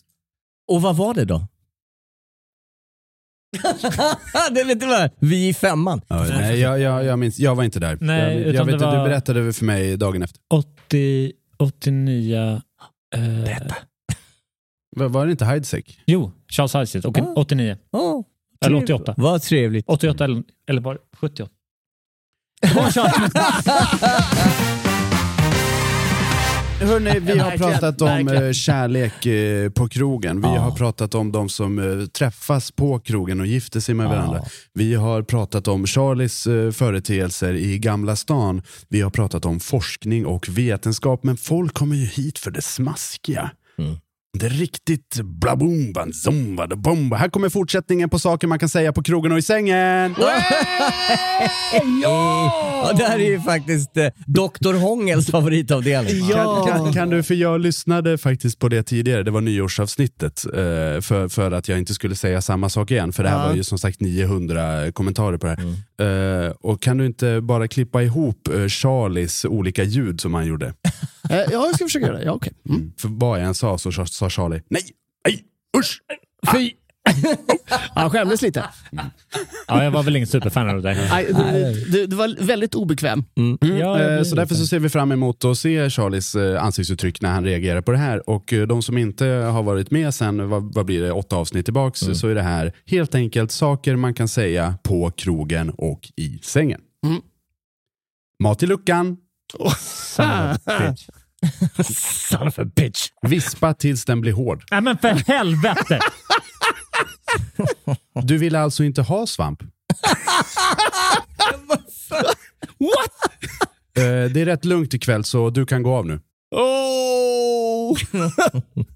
Och 0.72 0.82
vad 0.82 0.96
var 0.96 1.14
det 1.14 1.24
då? 1.24 1.46
det 4.54 4.64
vet 4.64 4.80
du 4.80 4.86
vad? 4.86 5.10
Vi 5.18 5.48
i 5.48 5.54
femman. 5.54 6.00
Ja, 6.08 6.24
nej, 6.24 6.60
jag, 6.60 6.80
jag, 6.80 7.04
jag, 7.04 7.18
minns, 7.18 7.38
jag 7.38 7.54
var 7.54 7.64
inte 7.64 7.80
där. 7.80 7.98
Nej, 8.00 8.38
jag, 8.40 8.54
jag 8.54 8.64
vet, 8.64 8.74
att 8.74 8.80
Du 8.80 8.86
berättade 9.10 9.52
för 9.52 9.64
mig 9.64 9.96
dagen 9.96 10.22
efter. 10.22 10.40
80, 10.50 11.32
89... 11.58 12.60
Eh, 13.14 13.20
Var, 14.96 15.08
var 15.08 15.26
det 15.26 15.30
inte 15.32 15.44
Heidseck? 15.44 16.00
jo, 16.06 16.32
Charles 16.48 16.74
Heisett. 16.74 17.04
Och, 17.04 17.18
Ah. 17.18 17.32
89. 17.36 17.76
Oh, 17.92 18.22
Eller 18.66 18.82
88. 18.82 19.14
Vad 19.16 19.42
trevligt. 19.42 19.84
88 19.88 20.24
eller, 20.24 20.42
eller 20.68 20.80
var 20.80 20.94
det 20.94 21.00
78? 21.16 21.50
Hörrni, 26.80 27.20
vi 27.20 27.38
har 27.38 27.50
pratat 27.50 28.02
om 28.02 28.28
eh, 28.28 28.52
kärlek 28.52 29.26
eh, 29.26 29.70
på 29.70 29.88
krogen. 29.88 30.40
Vi 30.40 30.48
har 30.48 30.70
pratat 30.70 31.14
om 31.14 31.32
de 31.32 31.48
som 31.48 31.78
eh, 31.78 32.06
träffas 32.06 32.70
på 32.70 32.98
krogen 32.98 33.40
och 33.40 33.46
gifter 33.46 33.80
sig 33.80 33.94
med 33.94 34.08
varandra. 34.08 34.42
Vi 34.72 34.94
har 34.94 35.22
pratat 35.22 35.68
om 35.68 35.86
Charlies 35.86 36.46
eh, 36.46 36.70
företeelser 36.70 37.54
i 37.54 37.78
Gamla 37.78 38.16
stan. 38.16 38.62
Vi 38.88 39.00
har 39.00 39.10
pratat 39.10 39.44
om 39.44 39.60
forskning 39.60 40.26
och 40.26 40.48
vetenskap. 40.48 41.24
Men 41.24 41.36
folk 41.36 41.74
kommer 41.74 41.96
ju 41.96 42.06
hit 42.06 42.38
för 42.38 42.50
det 42.50 42.62
smaskiga. 42.62 43.50
Mm. 43.78 43.96
Det 44.38 44.46
är 44.46 44.50
riktigt 44.50 45.20
blabumban, 45.22 46.12
zomba, 46.12 46.66
da 46.66 46.76
bomba. 46.76 47.16
Här 47.16 47.28
kommer 47.28 47.48
fortsättningen 47.48 48.08
på 48.10 48.18
saker 48.18 48.46
man 48.46 48.58
kan 48.58 48.68
säga 48.68 48.92
på 48.92 49.02
krogen 49.02 49.32
och 49.32 49.38
i 49.38 49.42
sängen. 49.42 50.14
Ja! 52.02 52.92
Det 52.98 53.04
här 53.04 53.18
är 53.18 53.30
ju 53.30 53.40
faktiskt 53.40 53.96
eh, 53.96 54.06
Dr. 54.26 54.74
Hångels 54.74 55.30
favoritavdelning. 55.30 56.28
Kan, 56.32 56.66
kan, 56.66 56.92
kan 56.92 57.10
du, 57.10 57.22
för 57.22 57.34
jag 57.34 57.60
lyssnade 57.60 58.18
faktiskt 58.18 58.58
på 58.58 58.68
det 58.68 58.82
tidigare, 58.82 59.22
det 59.22 59.30
var 59.30 59.40
nyårsavsnittet, 59.40 60.44
eh, 60.46 60.52
för, 61.00 61.28
för 61.28 61.50
att 61.52 61.68
jag 61.68 61.78
inte 61.78 61.94
skulle 61.94 62.14
säga 62.16 62.42
samma 62.42 62.68
sak 62.68 62.90
igen, 62.90 63.12
för 63.12 63.22
det 63.22 63.28
här 63.28 63.42
Ja. 63.42 63.48
var 63.48 63.54
ju 63.54 63.64
som 63.64 63.78
sagt 63.78 64.00
900 64.00 64.92
kommentarer 64.92 65.38
på 65.38 65.46
det 65.46 65.52
här. 65.52 65.74
Eh, 65.98 66.50
och 66.60 66.82
kan 66.82 66.96
du 66.98 67.06
inte 67.06 67.40
bara 67.40 67.68
klippa 67.68 68.02
ihop 68.02 68.48
eh, 68.48 68.66
Charlies 68.68 69.44
olika 69.44 69.82
ljud 69.84 70.20
som 70.20 70.34
han 70.34 70.46
gjorde? 70.46 70.66
Eh, 71.30 71.36
Ja, 71.36 71.46
jag 71.50 71.74
ska 71.74 71.84
försöka 71.84 72.06
göra 72.06 72.18
det. 72.18 72.24
Ja, 72.24 72.32
okej. 72.32 72.52
Mm. 72.68 72.92
För 72.98 73.08
vad 73.08 73.40
jag 73.40 73.46
än 73.46 73.54
sa 73.54 73.78
så 73.78 73.92
sa- 73.92 74.06
sa 74.06 74.30
Charlie, 74.30 74.62
nej, 74.70 74.82
nej, 75.28 75.44
usch! 75.78 76.00
Fy! 76.52 76.70
Han 77.94 78.10
skämdes 78.10 78.42
lite. 78.42 78.64
Ja, 79.68 79.84
jag 79.84 79.90
var 79.90 80.02
väl 80.02 80.16
ingen 80.16 80.26
superfan 80.26 80.68
av 80.70 80.82
det. 80.82 80.82
där. 80.82 81.08
Nej, 81.10 81.26
du, 81.26 81.90
du, 81.90 82.06
du 82.06 82.16
var 82.16 82.44
väldigt 82.44 82.74
obekväm. 82.74 83.24
Ja, 83.60 83.68
jag 83.78 84.00
Eh, 84.00 84.14
blir 84.16 84.24
Så 84.24 84.36
därför 84.36 84.54
så 84.54 84.66
ser 84.66 84.78
vi 84.78 84.88
fram 84.88 85.12
emot 85.12 85.44
att 85.44 85.58
se 85.58 85.90
Charlies 85.90 86.34
eh, 86.34 86.64
ansiktsuttryck 86.64 87.20
när 87.20 87.30
han 87.30 87.44
reagerar 87.44 87.80
på 87.80 87.92
det 87.92 87.98
här. 87.98 88.30
Och 88.30 88.52
eh, 88.52 88.66
de 88.66 88.82
som 88.82 88.98
inte 88.98 89.24
har 89.26 89.62
varit 89.62 89.90
med 89.90 90.14
sen, 90.14 90.48
vad, 90.48 90.74
vad 90.74 90.86
blir 90.86 91.02
det, 91.02 91.12
åtta 91.12 91.36
avsnitt 91.36 91.64
tillbaks, 91.64 92.00
så 92.14 92.28
är 92.28 92.34
det 92.34 92.42
här 92.42 92.72
helt 92.86 93.14
enkelt 93.14 93.52
saker 93.52 93.96
man 93.96 94.14
kan 94.14 94.28
säga 94.28 94.74
på 94.82 95.10
krogen 95.10 95.70
och 95.70 96.00
i 96.16 96.38
sängen. 96.42 96.80
Mm. 97.06 97.20
Mat 98.42 98.62
i 98.62 98.66
luckan, 98.66 99.16
bitch. 100.78 101.08
Son 102.30 102.48
of 102.48 102.58
a 102.58 102.64
bitch. 102.76 103.08
vispa 103.22 103.74
tills 103.74 104.04
den 104.04 104.20
blir 104.20 104.32
hård. 104.32 104.64
Nej 104.70 104.80
men 104.80 104.98
för 104.98 105.08
helvete! 105.08 105.98
Du 108.22 108.38
vill 108.38 108.56
alltså 108.56 108.84
inte 108.84 109.02
ha 109.02 109.26
svamp? 109.26 109.62
What? 112.78 113.10
Eh, 113.98 114.30
Det 114.32 114.40
är 114.40 114.44
rätt 114.44 114.64
lugnt 114.64 114.94
ikväll 114.94 115.24
så 115.24 115.50
du 115.50 115.66
kan 115.66 115.82
gå 115.82 115.94
av 115.96 116.06
nu. 116.06 116.20
Oh! 116.50 117.98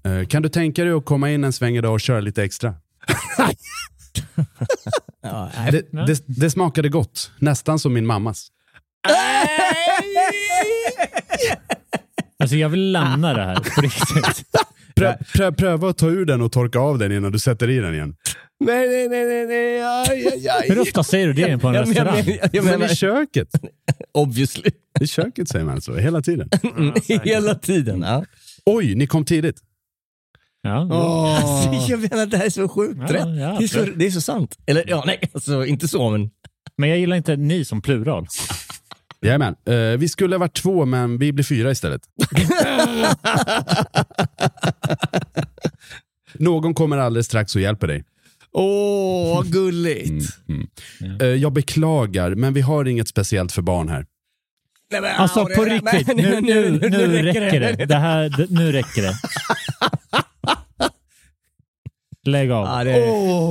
Eh, 0.03 0.25
Kan 0.27 0.41
du 0.41 0.49
tänka 0.49 0.83
dig 0.83 0.93
att 0.93 1.05
komma 1.05 1.29
in 1.31 1.43
en 1.43 1.53
sväng 1.53 1.75
idag 1.77 1.93
och 1.93 1.99
köra 2.01 2.19
lite 2.19 2.43
extra? 2.43 2.73
Ja, 5.21 5.49
nej. 5.57 5.71
Det, 5.71 6.05
det, 6.05 6.23
det 6.27 6.49
smakade 6.51 6.89
gott, 6.89 7.31
nästan 7.39 7.79
som 7.79 7.93
min 7.93 8.05
mammas. 8.05 8.47
Alltså 12.39 12.55
jag 12.55 12.69
vill 12.69 12.91
lämna 12.91 13.33
det 13.33 13.43
här 13.43 13.55
på 13.75 13.81
riktigt. 13.81 14.43
Prö, 15.01 15.15
prö, 15.33 15.51
pröva 15.51 15.89
att 15.89 15.97
ta 15.97 16.07
ur 16.07 16.25
den 16.25 16.41
och 16.41 16.51
torka 16.51 16.79
av 16.79 16.97
den 16.99 17.11
innan 17.11 17.31
du 17.31 17.39
sätter 17.39 17.69
i 17.69 17.77
den 17.77 17.93
igen. 17.93 18.15
Nej, 18.59 18.87
nej, 18.87 19.09
nej, 19.09 19.25
nej, 19.25 19.45
nej. 19.47 19.81
Aj, 19.83 20.27
aj, 20.27 20.47
aj. 20.49 20.67
Hur 20.69 20.79
ofta 20.79 21.03
säger 21.03 21.27
du 21.27 21.33
det 21.33 21.57
på 21.57 21.67
en 21.67 21.73
Jag 21.73 21.87
restaurang? 21.89 22.17
jag, 22.25 22.49
jag 22.53 22.63
Men 22.65 22.79
menar 22.79 22.93
i 22.93 22.95
köket. 22.95 23.47
obviously. 24.13 24.71
I 25.01 25.07
köket 25.07 25.49
säger 25.49 25.65
man 25.65 25.81
så, 25.81 25.95
hela 25.95 26.21
tiden. 26.21 26.49
Mm, 26.77 26.93
Hela 27.23 27.55
tiden. 27.55 28.01
Ja. 28.01 28.25
Oj, 28.65 28.95
ni 28.95 29.07
kom 29.07 29.25
tidigt. 29.25 29.59
Ja. 30.61 30.87
Alltså, 31.41 31.91
jag 31.91 31.99
menar, 32.11 32.25
det 32.25 32.37
här 32.37 32.45
är 32.45 32.49
så 32.49 32.67
sjukt 32.69 32.99
Ja, 33.07 33.13
rätt. 33.13 33.27
ja, 33.39 33.55
det, 33.59 33.63
är 33.63 33.67
så, 33.67 33.85
det 33.95 34.05
är 34.05 34.11
så 34.11 34.21
sant. 34.21 34.55
Eller 34.67 34.83
ja, 34.87 35.03
nej, 35.07 35.19
alltså 35.33 35.65
inte 35.65 35.87
så, 35.87 36.09
men 36.09 36.29
Men 36.77 36.89
jag 36.89 36.99
gillar 36.99 37.15
inte 37.17 37.35
ni 37.35 37.65
som 37.65 37.81
plural. 37.81 38.27
Jajamän. 39.21 39.55
Eh, 39.65 39.75
vi 39.97 40.09
skulle 40.09 40.35
ha 40.35 40.39
varit 40.39 40.53
två, 40.61 40.85
men 40.85 41.17
vi 41.17 41.31
blir 41.33 41.43
fyra 41.45 41.71
istället. 41.71 42.01
Någon 46.33 46.73
kommer 46.73 46.97
alldeles 46.97 47.25
strax 47.25 47.55
och 47.55 47.61
hjälper 47.61 47.87
dig. 47.87 48.03
Åh, 48.53 49.35
vad 49.35 49.51
gulligt. 49.51 50.37
Eh, 51.21 51.27
jag 51.27 51.53
beklagar, 51.53 52.35
men 52.35 52.53
vi 52.53 52.61
har 52.61 52.85
inget 52.87 53.07
speciellt 53.07 53.51
för 53.51 53.61
barn 53.61 53.89
här. 53.89 54.05
Nej, 54.91 55.01
men, 55.01 55.15
Alltså 55.15 55.39
ja, 55.39 55.47
det- 55.47 55.55
på 55.55 55.61
nej, 55.63 55.79
riktigt, 55.79 56.07
men- 56.07 56.17
nu, 56.43 56.71
nu, 56.81 56.89
nu 56.89 57.21
räcker 57.23 57.59
det. 57.59 57.85
det 57.85 57.95
här, 57.95 58.45
nu 58.49 58.71
räcker 58.71 59.01
det. 59.01 59.15
Lägg 62.25 62.51
av. 62.51 62.65
Ja, 62.67 62.83
det, 62.83 62.99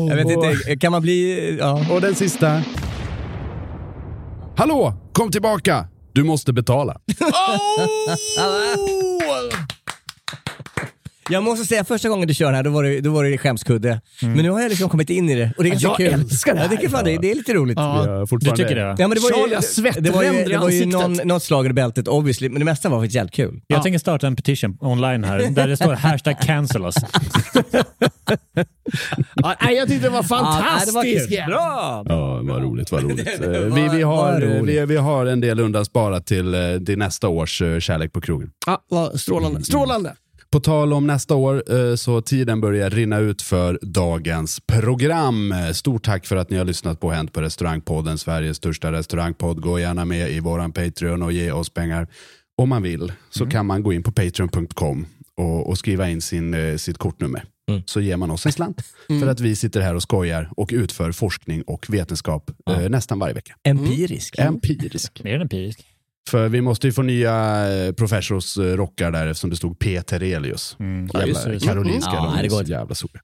jag 0.09 0.17
vet 0.17 0.31
inte, 0.31 0.77
kan 0.77 0.93
man 0.93 1.03
bli... 1.03 1.57
Ja. 1.61 1.87
Och 1.95 2.01
den 2.01 2.15
sista. 2.15 2.63
Hallå, 4.57 4.95
kom 5.13 5.31
tillbaka! 5.31 5.89
Du 6.13 6.25
måste 6.25 6.53
betala. 6.53 7.01
Jag 11.31 11.43
måste 11.43 11.67
säga, 11.67 11.85
första 11.85 12.09
gången 12.09 12.29
du 12.29 12.35
kör 12.35 12.47
den 12.47 12.55
här, 12.55 12.63
då 12.63 12.71
var 12.71 12.83
det, 12.85 13.01
då 13.01 13.11
var 13.11 13.25
det 13.25 13.39
skämskudde. 13.39 14.01
Men 14.23 14.33
nu 14.37 14.51
har 14.51 14.61
jag 14.61 14.69
liksom 14.69 14.89
kommit 14.89 15.11
in 15.11 15.31
i 15.31 15.35
det 15.35 15.53
och 15.57 15.63
det 15.65 15.69
är 15.69 15.71
ganska 15.71 15.89
Jag 15.89 15.97
kul. 15.97 16.07
älskar 16.07 16.55
det 16.55 16.61
Jag 16.61 16.69
här. 16.69 16.77
tycker 16.77 16.89
fan 16.89 17.05
det, 17.05 17.17
det 17.19 17.31
är 17.31 17.35
lite 17.35 17.55
roligt. 17.55 17.79
Ja. 17.79 18.07
Jag 18.07 18.23
Du 18.23 18.27
fortfarande- 18.27 18.63
tycker 18.65 18.77
det? 18.81 18.83
Ja, 18.99 19.09
men 19.09 19.11
det 19.11 19.21
var 19.21 19.31
Charlie 19.41 19.55
har 19.55 19.63
svettränder 19.63 20.11
det 20.11 20.17
var 20.17 20.23
ju, 20.25 20.45
det 20.45 20.59
var 20.59 20.71
ju 20.71 20.87
någon, 20.87 21.13
något 21.13 21.43
slag 21.43 21.67
i 21.67 21.73
bältet 21.73 22.09
obviously, 22.09 22.49
men 22.49 22.59
det 22.59 22.65
mesta 22.65 22.89
var 22.89 22.99
faktiskt 23.01 23.15
jävligt 23.17 23.35
kul. 23.35 23.61
Jag 23.67 23.83
tänker 23.83 23.99
starta 23.99 24.27
en 24.27 24.37
petition 24.37 24.77
online 24.81 25.25
här 25.25 25.39
där 25.51 25.69
det 25.69 25.77
står 25.77 25.93
hashtag 25.95 26.37
cancel 26.43 26.85
us. 26.85 26.95
Ja, 29.35 29.57
jag 29.71 29.89
tyckte 29.89 30.07
det 30.07 30.11
var 30.11 30.27
Ja, 30.31 30.61
nej, 30.65 30.87
det 30.87 30.93
var 30.93 31.03
fantastiskt. 31.03 31.29
kul. 31.29 31.47
Bra! 31.47 32.05
Ja, 32.09 32.41
vad 32.43 32.63
roligt, 32.63 32.93
vad 32.93 33.03
roligt. 33.03 33.29
Det 33.41 33.57
Eh, 33.57 33.69
var- 33.69 33.77
vi, 33.91 33.97
vi, 33.97 34.03
har, 34.03 34.41
roligt. 34.41 34.77
vi, 34.83 34.87
vi 34.87 34.97
har 34.97 35.27
en 35.27 35.41
del 35.41 35.61
undansparat 35.61 36.27
till, 36.27 36.55
eh, 36.55 36.61
till 36.87 36.99
nästa 36.99 37.29
års 37.29 37.63
eh, 37.63 37.79
Kärlek 37.79 38.13
på 38.13 38.21
krogen. 38.21 38.51
Ja, 38.67 38.83
vad 38.91 39.21
strålande. 39.21 39.65
Strålande. 39.65 40.15
På 40.53 40.61
tal 40.61 40.93
om 40.93 41.07
nästa 41.07 41.35
år, 41.35 41.73
eh, 41.75 41.95
så 41.95 42.21
tiden 42.21 42.61
börjar 42.61 42.91
rinna 42.91 43.19
ut 43.19 43.43
för 43.43 43.79
dagens 43.83 44.61
program. 44.61 45.55
Stort 45.75 46.05
tack 46.05 46.27
för 46.27 46.37
att 46.37 46.51
ni 46.51 46.57
har 46.57 46.65
lyssnat 46.65 47.01
på 47.01 47.11
Hänt 47.11 47.33
på 47.33 47.43
restaurangpodden, 47.43 48.19
Sveriges 48.19 48.57
största 48.57 48.93
restaurangpodd. 48.93 49.61
Gå 49.61 49.79
gärna 49.79 50.05
med 50.05 50.31
i 50.31 50.41
våran 50.41 50.73
Patreon 50.73 51.23
och 51.23 51.33
ge 51.33 51.53
oss 51.53 51.71
pengar. 51.71 52.09
Om 52.57 52.69
man 52.69 52.83
vill 52.83 53.13
så 53.31 53.47
kan 53.47 53.67
man 53.67 53.83
gå 53.83 53.93
in 53.93 54.03
på 54.03 54.13
patreon.com 54.13 55.07
och, 55.37 55.69
och 55.69 55.79
skriva 55.79 56.09
in 56.09 56.21
sin, 56.21 56.55
eh, 56.55 56.77
sitt 56.77 56.99
kortnummer. 56.99 57.45
Så 57.87 58.01
ger 58.01 58.17
man 58.17 58.31
oss 58.31 58.47
en 58.47 58.53
slant 58.53 58.83
för 59.21 59.27
att 59.27 59.41
vi 59.41 59.57
sitter 59.57 59.81
här 59.81 59.95
och 59.95 60.03
skojar 60.03 60.51
och 60.57 60.71
utför 60.73 61.13
forskning 61.13 61.63
och 61.63 61.87
vetenskap 61.89 62.51
eh, 62.71 62.89
nästan 62.89 63.19
varje 63.19 63.35
vecka. 63.35 63.55
Empirisk. 63.63 64.39
Empirisk. 64.39 65.25
Mer 65.25 65.35
än 65.35 65.43
empirisk. 65.43 65.87
För 66.29 66.49
vi 66.49 66.61
måste 66.61 66.87
ju 66.87 66.93
få 66.93 67.03
nya 67.03 67.67
eh, 67.87 67.93
professors 67.93 68.57
eh, 68.59 68.63
rockar 68.63 69.11
där 69.11 69.27
eftersom 69.27 69.51
det 69.51 69.57
stod 69.57 69.79
P. 69.79 70.03
Terelius. 70.03 70.77
Ja, 70.79 70.85
Jävla 71.27 71.45
det. 71.45 71.61
Karolinska, 71.61 72.11
Mm. 72.11 72.23
de 72.25 72.33
Ja, 72.33 72.39
är 72.39 72.43
det 72.43 72.51
så 72.51 72.63
jävla 72.63 72.95
stora. 72.95 73.21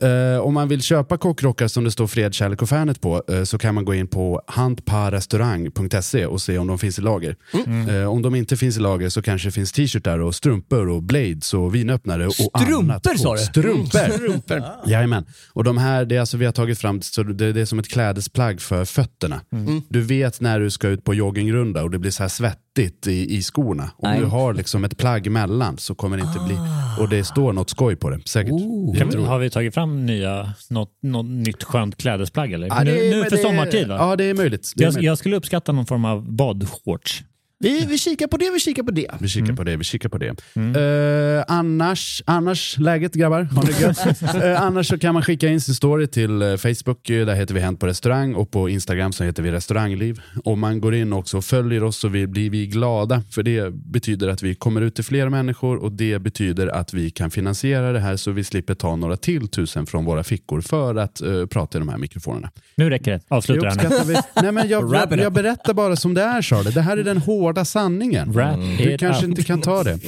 Ja. 0.00 0.08
Eh, 0.08 0.38
om 0.40 0.54
man 0.54 0.68
vill 0.68 0.82
köpa 0.82 1.16
kockrockar 1.18 1.68
som 1.68 1.84
det 1.84 1.90
står 1.90 2.06
Fred, 2.06 2.34
kärlek 2.34 2.62
och 2.62 2.68
Fanet 2.68 3.00
på 3.00 3.22
eh, 3.28 3.42
så 3.44 3.58
kan 3.58 3.74
man 3.74 3.84
gå 3.84 3.94
in 3.94 4.06
på 4.08 4.42
handparrestaurang.se 4.46 6.26
och 6.26 6.40
se 6.42 6.58
om 6.58 6.66
de 6.66 6.78
finns 6.78 6.98
i 6.98 7.02
lager. 7.02 7.36
Mm. 7.66 7.88
Eh, 7.88 8.06
om 8.12 8.22
de 8.22 8.34
inte 8.34 8.56
finns 8.56 8.76
i 8.76 8.80
lager 8.80 9.08
så 9.08 9.22
kanske 9.22 9.48
det 9.48 9.52
finns 9.52 9.72
t-shirtar 9.72 10.18
och 10.18 10.34
strumpor 10.34 10.88
och 10.88 11.02
blades 11.02 11.54
och 11.54 11.74
vinöppnare 11.74 12.26
och 12.26 12.32
Strumpor, 12.34 12.74
annat. 12.74 13.18
sa 13.18 13.32
du? 13.34 13.38
Strumpor! 13.40 14.12
Strumpor. 14.16 14.62
Jajamän. 14.86 15.24
Och 15.52 15.64
de 15.64 15.78
här, 15.78 16.04
det 16.04 16.16
är 16.16 16.20
alltså 16.20 16.36
vi 16.36 16.44
har 16.44 16.52
tagit 16.52 16.78
fram, 16.78 17.02
så 17.02 17.22
det, 17.22 17.52
det 17.52 17.60
är 17.60 17.64
som 17.64 17.78
ett 17.78 17.88
klädesplagg 17.88 18.60
för 18.60 18.84
fötterna. 18.84 19.40
Mm. 19.52 19.82
Du 19.88 20.00
vet 20.00 20.40
när 20.40 20.60
du 20.60 20.70
ska 20.70 20.88
ut 20.88 21.04
på 21.04 21.14
joggingrunda 21.14 21.82
och 21.82 21.90
det 21.90 21.98
blir 21.98 22.10
så 22.10 22.22
här 22.22 22.28
svettigt 22.40 23.06
i, 23.06 23.36
i 23.36 23.42
skorna. 23.42 23.82
Om 23.96 24.10
Nej. 24.10 24.20
du 24.20 24.26
har 24.26 24.54
liksom 24.54 24.84
ett 24.84 24.96
plagg 24.98 25.30
mellan 25.30 25.78
så 25.78 25.94
kommer 25.94 26.16
det 26.16 26.22
inte 26.22 26.38
bli, 26.46 26.56
och 26.98 27.08
det 27.08 27.24
står 27.24 27.52
något 27.52 27.70
skoj 27.70 27.96
på 27.96 28.10
det. 28.10 28.28
Säkert. 28.28 28.52
Oh. 28.52 28.96
Kan 28.98 29.08
vi, 29.10 29.24
har 29.24 29.38
vi 29.38 29.50
tagit 29.50 29.74
fram 29.74 30.06
nya, 30.06 30.52
något, 30.70 30.90
något 31.02 31.26
nytt 31.26 31.64
skönt 31.64 31.96
klädesplagg? 31.96 32.52
Eller? 32.52 32.66
Ja, 32.66 32.78
nu 32.84 32.90
det 32.92 33.06
är- 33.08 33.10
nu 33.16 33.24
för 33.24 33.30
det- 33.30 33.42
sommartid 33.42 33.88
va? 33.88 33.96
Ja, 33.98 34.16
det 34.16 34.24
är 34.24 34.34
möjligt. 34.34 34.72
Det 34.76 34.82
är 34.82 34.86
jag, 34.86 34.92
möjligt. 34.94 35.06
jag 35.06 35.18
skulle 35.18 35.36
uppskatta 35.36 35.72
någon 35.72 35.86
form 35.86 36.04
av 36.04 36.32
badshorts. 36.32 37.22
Vi, 37.62 37.86
vi 37.86 37.98
kikar 37.98 38.26
på 38.26 38.36
det, 38.36 38.50
vi 38.50 38.60
kikar 38.60 38.82
på 38.82 38.90
det. 38.90 39.06
Vi 39.20 39.28
kikar 39.28 39.52
på 39.52 39.64
det, 39.64 39.76
vi 39.76 39.84
kikar 39.84 40.08
på 40.08 40.18
det. 40.18 40.28
Eh, 40.56 41.44
annars, 41.48 42.22
annars, 42.26 42.78
läget 42.78 43.14
grabbar? 43.14 43.42
Har 43.42 43.62
ni 43.62 43.80
gött? 43.80 44.00
Eh, 44.44 44.62
annars 44.62 44.88
så 44.88 44.98
kan 44.98 45.14
man 45.14 45.22
skicka 45.22 45.48
in 45.48 45.60
sin 45.60 45.74
story 45.74 46.06
till 46.06 46.42
eh, 46.42 46.56
Facebook, 46.56 47.06
där 47.06 47.34
heter 47.34 47.54
vi 47.54 47.60
Hänt 47.60 47.80
på 47.80 47.86
restaurang 47.86 48.34
och 48.34 48.50
på 48.50 48.68
Instagram 48.68 49.12
så 49.12 49.24
heter 49.24 49.42
vi 49.42 49.50
restaurangliv. 49.50 50.20
Om 50.44 50.60
man 50.60 50.80
går 50.80 50.94
in 50.94 51.12
också 51.12 51.36
och 51.36 51.44
följer 51.44 51.84
oss 51.84 51.96
så 51.96 52.08
vi, 52.08 52.26
blir 52.26 52.50
vi 52.50 52.66
glada 52.66 53.22
för 53.30 53.42
det 53.42 53.74
betyder 53.74 54.28
att 54.28 54.42
vi 54.42 54.54
kommer 54.54 54.80
ut 54.80 54.94
till 54.94 55.04
fler 55.04 55.28
människor 55.28 55.76
och 55.76 55.92
det 55.92 56.18
betyder 56.18 56.66
att 56.66 56.94
vi 56.94 57.10
kan 57.10 57.30
finansiera 57.30 57.92
det 57.92 58.00
här 58.00 58.16
så 58.16 58.30
vi 58.30 58.44
slipper 58.44 58.74
ta 58.74 58.96
några 58.96 59.16
till 59.16 59.48
tusen 59.48 59.86
från 59.86 60.04
våra 60.04 60.24
fickor 60.24 60.60
för 60.60 60.94
att 60.94 61.20
eh, 61.20 61.46
prata 61.46 61.78
i 61.78 61.80
de 61.80 61.88
här 61.88 61.98
mikrofonerna. 61.98 62.50
Nu 62.74 62.90
räcker 62.90 63.10
det. 63.10 63.20
Avsluta 63.28 63.66
Jag 63.66 63.76
det 63.76 63.82
här 63.82 63.88
nu. 63.88 63.96
uppskattar 63.96 64.32
vi. 64.36 64.42
Nej, 64.42 64.52
men 64.52 64.68
jag, 64.68 64.94
jag, 65.10 65.18
jag 65.20 65.32
berättar 65.32 65.74
bara 65.74 65.96
som 65.96 66.14
det 66.14 66.22
är 66.22 66.42
Charlie. 66.42 66.70
Det 66.70 66.80
här 66.80 66.96
är 66.96 67.04
den 67.04 67.18
hårda 67.18 67.49
sanningen. 67.64 68.32
Wrap 68.32 68.58
Du 68.78 68.98
kanske 68.98 69.26
inte 69.26 69.42
kan 69.42 69.60
ta 69.60 69.82
det. 69.82 69.98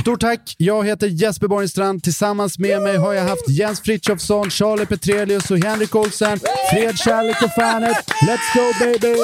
Stort 0.00 0.20
tack. 0.20 0.54
Jag 0.58 0.86
heter 0.86 1.06
Jesper 1.06 1.48
Borgenstrand. 1.48 2.02
Tillsammans 2.02 2.58
med 2.58 2.82
mig 2.82 2.96
har 2.96 3.12
jag 3.12 3.24
haft 3.24 3.48
Jens 3.48 3.80
Frithiofsson, 3.80 4.50
Charlie 4.50 4.86
Petrelius 4.86 5.50
och 5.50 5.58
Henrik 5.58 5.94
Olsen. 5.94 6.38
Fred, 6.72 6.98
kärlek 6.98 7.42
och 7.42 7.54
fanet. 7.54 7.96
Let's 8.26 8.54
go 8.54 8.72
baby! 8.80 9.16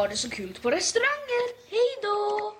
Ha 0.00 0.08
det 0.08 0.16
så 0.16 0.30
kul 0.30 0.58
på 0.62 0.70
restauranger. 0.70 1.46
Hej 1.70 1.98
då! 2.02 2.59